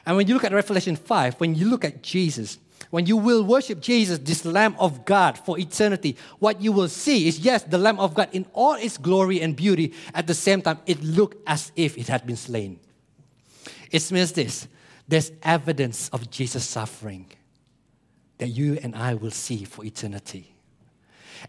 And 0.07 0.17
when 0.17 0.29
you 0.29 0.35
look 0.35 0.45
at 0.45 0.53
Revelation 0.53 0.95
5, 0.95 1.41
when 1.41 1.57
you 1.57 1.69
look 1.69 1.85
at 1.85 2.05
Jesus, 2.05 2.59
when 2.91 3.07
you 3.07 3.17
will 3.17 3.43
worship 3.43 3.81
Jesus, 3.81 4.21
this 4.21 4.45
Lamb 4.45 4.77
of 4.79 5.05
God 5.05 5.37
for 5.37 5.59
eternity, 5.59 6.17
what 6.39 6.63
you 6.63 6.71
will 6.71 6.87
see 6.87 7.27
is 7.27 7.41
yes, 7.41 7.65
the 7.65 7.79
Lamb 7.79 7.99
of 7.99 8.15
God 8.15 8.29
in 8.31 8.47
all 8.53 8.75
its 8.75 8.97
glory 8.97 9.41
and 9.41 9.57
beauty. 9.57 9.93
At 10.15 10.29
the 10.29 10.35
same 10.35 10.63
time, 10.63 10.79
it 10.87 11.03
looked 11.03 11.43
as 11.49 11.73
if 11.75 11.99
it 11.99 12.07
had 12.07 12.25
been 12.25 12.37
slain. 12.37 12.79
It 13.91 14.09
means 14.13 14.31
this 14.31 14.69
there's 15.09 15.33
evidence 15.43 16.11
of 16.11 16.31
Jesus' 16.31 16.65
suffering 16.65 17.27
that 18.39 18.51
you 18.51 18.79
and 18.81 18.95
I 18.95 19.15
will 19.15 19.33
see 19.33 19.65
for 19.65 19.85
eternity. 19.85 20.55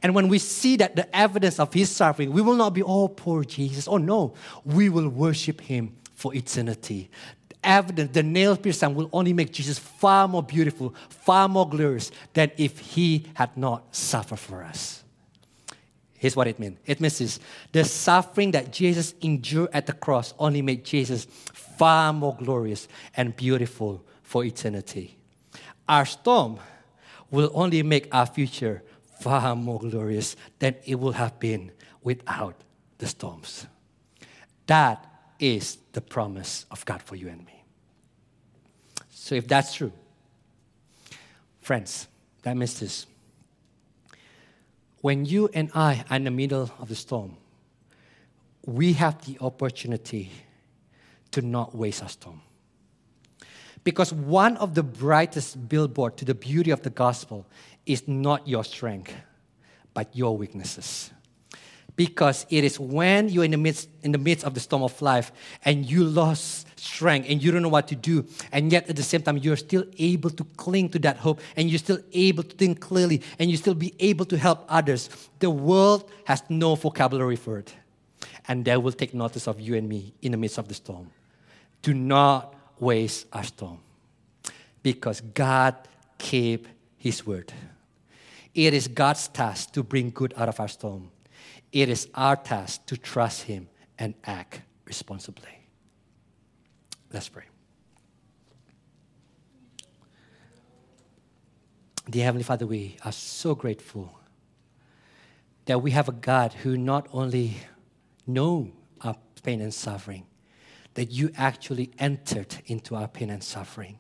And 0.02 0.16
when 0.16 0.28
we 0.28 0.40
see 0.40 0.78
that 0.78 0.96
the 0.96 1.14
evidence 1.16 1.60
of 1.60 1.74
his 1.74 1.90
suffering, 1.90 2.32
we 2.32 2.42
will 2.42 2.56
not 2.56 2.74
be, 2.74 2.84
oh, 2.84 3.08
poor 3.08 3.44
Jesus. 3.44 3.88
Oh, 3.88 3.98
no. 3.98 4.34
We 4.66 4.90
will 4.90 5.10
worship 5.10 5.62
him 5.62 5.96
for 6.16 6.34
eternity 6.36 7.10
evidence, 7.64 8.12
the 8.14 8.24
nail 8.24 8.58
piercing 8.58 8.96
will 8.96 9.10
only 9.14 9.34
make 9.34 9.52
Jesus 9.52 9.78
far 9.78 10.28
more 10.28 10.44
beautiful, 10.44 10.94
far 11.10 11.48
more 11.48 11.68
glorious 11.68 12.12
than 12.34 12.52
if 12.58 12.80
he 12.80 13.28
had 13.36 13.56
not 13.56 13.96
suffered 13.96 14.40
for 14.40 14.64
us. 14.64 15.04
Here's 16.18 16.36
what 16.36 16.48
it 16.48 16.60
means 16.60 16.78
it 16.86 17.02
means 17.02 17.18
this 17.18 17.40
the 17.72 17.84
suffering 17.84 18.52
that 18.52 18.72
Jesus 18.72 19.16
endured 19.22 19.70
at 19.74 19.88
the 19.88 19.94
cross 19.94 20.34
only 20.38 20.62
made 20.62 20.86
Jesus 20.86 21.26
far 21.54 22.14
more 22.14 22.36
glorious 22.36 22.88
and 23.16 23.36
beautiful 23.36 24.04
for 24.22 24.46
eternity. 24.46 25.18
Our 25.90 26.06
storm 26.06 26.60
will 27.32 27.50
only 27.54 27.82
make 27.82 28.14
our 28.14 28.26
future 28.26 28.84
far 29.22 29.56
more 29.56 29.80
glorious 29.80 30.36
than 30.60 30.76
it 30.86 30.96
would 30.96 31.16
have 31.16 31.40
been 31.40 31.72
without 32.04 32.56
the 32.98 33.08
storms. 33.08 33.68
That 34.68 35.06
is 35.40 35.78
the 35.94 36.02
promise 36.02 36.66
of 36.72 36.86
God 36.86 37.02
for 37.02 37.16
you 37.16 37.28
and 37.28 37.46
me. 37.46 37.64
So, 39.10 39.36
if 39.36 39.48
that's 39.48 39.74
true, 39.74 39.92
friends, 41.62 42.08
that 42.44 42.58
means 42.58 42.80
this. 42.80 43.06
When 45.02 45.26
you 45.26 45.50
and 45.54 45.72
I 45.74 46.04
are 46.10 46.16
in 46.16 46.26
the 46.26 46.32
middle 46.32 46.72
of 46.80 46.90
the 46.90 46.96
storm, 46.96 47.38
we 48.66 48.94
have 48.94 49.26
the 49.26 49.38
opportunity 49.42 50.32
to 51.32 51.42
not 51.42 51.76
waste 51.76 52.04
our 52.04 52.10
storm. 52.10 52.42
Because 53.84 54.14
one 54.14 54.58
of 54.58 54.76
the 54.76 54.84
brightest 54.84 55.68
billboard 55.68 56.18
to 56.18 56.26
the 56.26 56.36
beauty 56.36 56.70
of 56.70 56.84
the 56.84 56.92
gospel 56.92 57.48
is 57.86 58.08
not 58.08 58.48
your 58.48 58.64
strength, 58.64 59.14
but 59.94 60.16
your 60.16 60.38
weaknesses. 60.38 61.12
Because 61.96 62.46
it 62.50 62.64
is 62.64 62.80
when 62.80 63.30
you're 63.30 63.44
in 63.44 63.52
the 63.52 63.58
midst 63.58 63.90
in 64.02 64.12
the 64.12 64.18
midst 64.18 64.46
of 64.46 64.54
the 64.54 64.60
storm 64.60 64.82
of 64.82 65.00
life 65.02 65.32
and 65.66 65.86
you 65.86 66.04
lost 66.04 66.68
strength 66.80 67.28
and 67.30 67.44
you 67.44 67.52
don't 67.52 67.62
know 67.62 67.70
what 67.70 67.88
to 67.90 67.96
do 67.96 68.26
and 68.52 68.72
yet 68.72 68.90
at 68.90 68.96
the 68.96 69.04
same 69.04 69.22
time 69.22 69.38
you're 69.38 69.58
still 69.58 69.84
able 70.00 70.30
to 70.30 70.44
cling 70.56 70.90
to 70.90 71.00
that 71.00 71.18
hope 71.18 71.42
and 71.58 71.70
you're 71.70 71.78
still 71.78 72.00
able 72.14 72.44
to 72.44 72.56
think 72.56 72.80
clearly 72.80 73.22
and 73.38 73.52
you 73.52 73.58
still 73.58 73.76
be 73.76 73.94
able 74.00 74.26
to 74.26 74.38
help 74.38 74.66
others 74.70 75.10
the 75.40 75.50
world 75.50 76.10
has 76.24 76.42
no 76.50 76.76
vocabulary 76.76 77.36
for 77.36 77.60
it. 77.60 77.76
And 78.48 78.66
they 78.66 78.78
will 78.78 78.94
take 78.94 79.14
notice 79.14 79.48
of 79.48 79.60
you 79.60 79.76
and 79.76 79.88
me 79.88 80.14
in 80.22 80.32
the 80.32 80.38
midst 80.38 80.58
of 80.58 80.68
the 80.68 80.74
storm. 80.74 81.12
Do 81.82 81.94
not 81.94 82.56
waste 82.80 83.28
our 83.34 83.44
storm. 83.44 83.80
Because 84.82 85.22
god 85.22 85.76
keep 86.18 86.68
his 86.98 87.26
word 87.26 87.54
it 88.54 88.74
is 88.74 88.88
god's 88.88 89.28
task 89.30 89.72
to 89.72 89.84
bring 89.84 90.10
good 90.10 90.34
out 90.38 90.50
of 90.50 90.60
our 90.60 90.68
storm 90.68 91.12
it 91.72 91.88
is 91.88 92.10
our 92.16 92.36
task 92.36 92.86
to 92.88 92.98
trust 92.98 93.44
Him 93.44 93.70
and 93.98 94.14
act 94.26 94.62
responsibly. 94.86 95.50
Let's 97.14 97.30
pray. 97.30 97.44
Dear 102.10 102.26
Heavenly 102.26 102.44
Father, 102.44 102.68
we 102.68 102.98
are 103.06 103.12
so 103.12 103.56
grateful 103.56 104.20
that 105.66 105.82
we 105.82 105.92
have 105.92 106.10
a 106.10 106.14
God 106.14 106.54
who 106.54 106.76
not 106.76 107.08
only 107.14 107.56
knows 108.28 108.70
our 109.02 109.16
pain 109.44 109.62
and 109.62 109.74
suffering, 109.74 110.26
that 110.96 111.10
you 111.10 111.32
actually 111.38 111.92
entered 112.00 112.58
into 112.66 112.96
our 112.96 113.08
pain 113.08 113.30
and 113.30 113.44
suffering. 113.44 113.98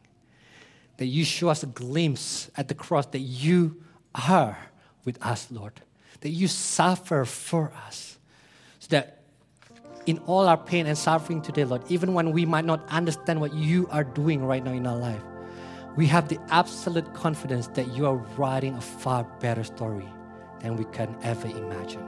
that 0.97 1.07
you 1.07 1.25
show 1.25 1.49
us 1.49 1.63
a 1.63 1.67
glimpse 1.67 2.51
at 2.55 2.67
the 2.67 2.75
cross 2.75 3.07
that 3.07 3.19
you 3.19 3.81
are 4.15 4.57
with 5.05 5.23
us, 5.25 5.47
Lord, 5.51 5.73
that 6.21 6.29
you 6.29 6.47
suffer 6.47 7.25
for 7.25 7.71
us, 7.87 8.17
so 8.79 8.87
that 8.89 9.23
in 10.05 10.17
all 10.19 10.47
our 10.47 10.57
pain 10.57 10.87
and 10.87 10.97
suffering 10.97 11.41
today, 11.41 11.63
Lord, 11.63 11.83
even 11.89 12.13
when 12.13 12.31
we 12.31 12.45
might 12.45 12.65
not 12.65 12.87
understand 12.89 13.39
what 13.39 13.53
you 13.53 13.87
are 13.91 14.03
doing 14.03 14.43
right 14.43 14.63
now 14.63 14.71
in 14.71 14.85
our 14.87 14.97
life, 14.97 15.21
we 15.95 16.07
have 16.07 16.29
the 16.29 16.39
absolute 16.49 17.13
confidence 17.13 17.67
that 17.67 17.87
you 17.89 18.05
are 18.05 18.15
writing 18.15 18.75
a 18.75 18.81
far 18.81 19.23
better 19.39 19.63
story 19.63 20.07
than 20.61 20.75
we 20.75 20.85
can 20.85 21.15
ever 21.21 21.47
imagine. 21.47 22.03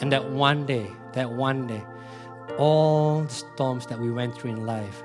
And 0.00 0.12
that 0.12 0.30
one 0.30 0.66
day, 0.66 0.90
that 1.12 1.30
one 1.30 1.66
day, 1.66 1.82
all 2.58 3.22
the 3.22 3.32
storms 3.32 3.86
that 3.86 3.98
we 3.98 4.10
went 4.10 4.36
through 4.36 4.50
in 4.50 4.66
life 4.66 5.02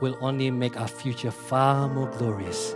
will 0.00 0.16
only 0.20 0.50
make 0.50 0.80
our 0.80 0.88
future 0.88 1.30
far 1.30 1.88
more 1.88 2.08
glorious, 2.10 2.74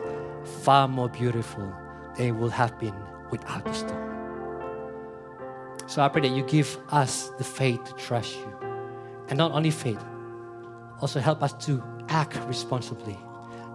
far 0.63 0.89
more 0.89 1.09
beautiful 1.09 1.75
it 2.19 2.33
will 2.33 2.51
have 2.51 2.79
been 2.79 2.95
without 3.31 3.65
the 3.65 3.73
storm. 3.73 4.15
So 5.87 6.03
I 6.03 6.09
pray 6.09 6.23
that 6.23 6.35
you 6.35 6.43
give 6.45 6.79
us 6.91 7.31
the 7.39 7.45
faith 7.45 7.85
to 7.85 7.93
trust 7.95 8.37
you. 8.37 8.57
And 9.29 9.39
not 9.39 9.53
only 9.53 9.71
faith, 9.71 10.03
also 11.01 11.21
help 11.21 11.43
us 11.43 11.53
to 11.67 11.83
act 12.09 12.39
responsibly, 12.47 13.19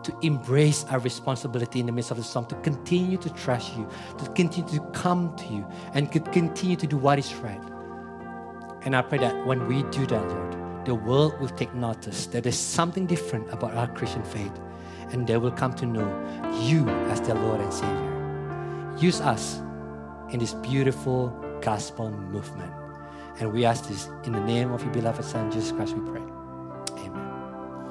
to 0.04 0.16
embrace 0.22 0.86
our 0.86 1.00
responsibility 1.00 1.80
in 1.80 1.86
the 1.86 1.92
midst 1.92 2.12
of 2.12 2.18
the 2.18 2.24
storm, 2.24 2.46
to 2.48 2.56
continue 2.56 3.18
to 3.18 3.30
trust 3.32 3.76
you, 3.76 3.88
to 4.18 4.30
continue 4.32 4.70
to 4.72 4.80
come 4.92 5.36
to 5.36 5.46
you, 5.46 5.68
and 5.94 6.12
to 6.12 6.20
continue 6.20 6.76
to 6.76 6.88
do 6.88 6.98
what 6.98 7.20
is 7.20 7.34
right. 7.36 7.62
And 8.84 8.96
I 8.96 9.02
pray 9.02 9.18
that 9.20 9.46
when 9.46 9.68
we 9.68 9.84
do 9.84 10.06
that, 10.08 10.28
Lord, 10.28 10.86
the 10.86 10.96
world 10.96 11.40
will 11.40 11.50
take 11.50 11.74
notice 11.76 12.28
that 12.28 12.44
there's 12.44 12.58
something 12.58 13.06
different 13.06 13.52
about 13.52 13.74
our 13.76 13.88
Christian 13.88 14.24
faith, 14.24 14.54
and 15.12 15.28
they 15.28 15.38
will 15.38 15.52
come 15.52 15.74
to 15.74 15.86
know 15.86 16.08
you 16.64 16.88
as 17.12 17.22
their 17.22 17.36
Lord 17.36 17.60
and 17.60 17.74
Savior. 17.74 18.19
Use 19.00 19.22
us 19.22 19.62
in 20.32 20.40
this 20.40 20.54
beautiful 20.56 21.30
gospel 21.62 22.12
movement. 22.12 22.72
And 23.40 23.54
we 23.54 23.64
ask 23.64 23.88
this 23.88 24.10
in 24.26 24.34
the 24.34 24.42
name 24.42 24.74
of 24.74 24.84
your 24.84 24.92
beloved 24.94 25.24
Son, 25.24 25.50
Jesus 25.50 25.72
Christ, 25.72 25.96
we 25.96 26.10
pray. 26.12 26.39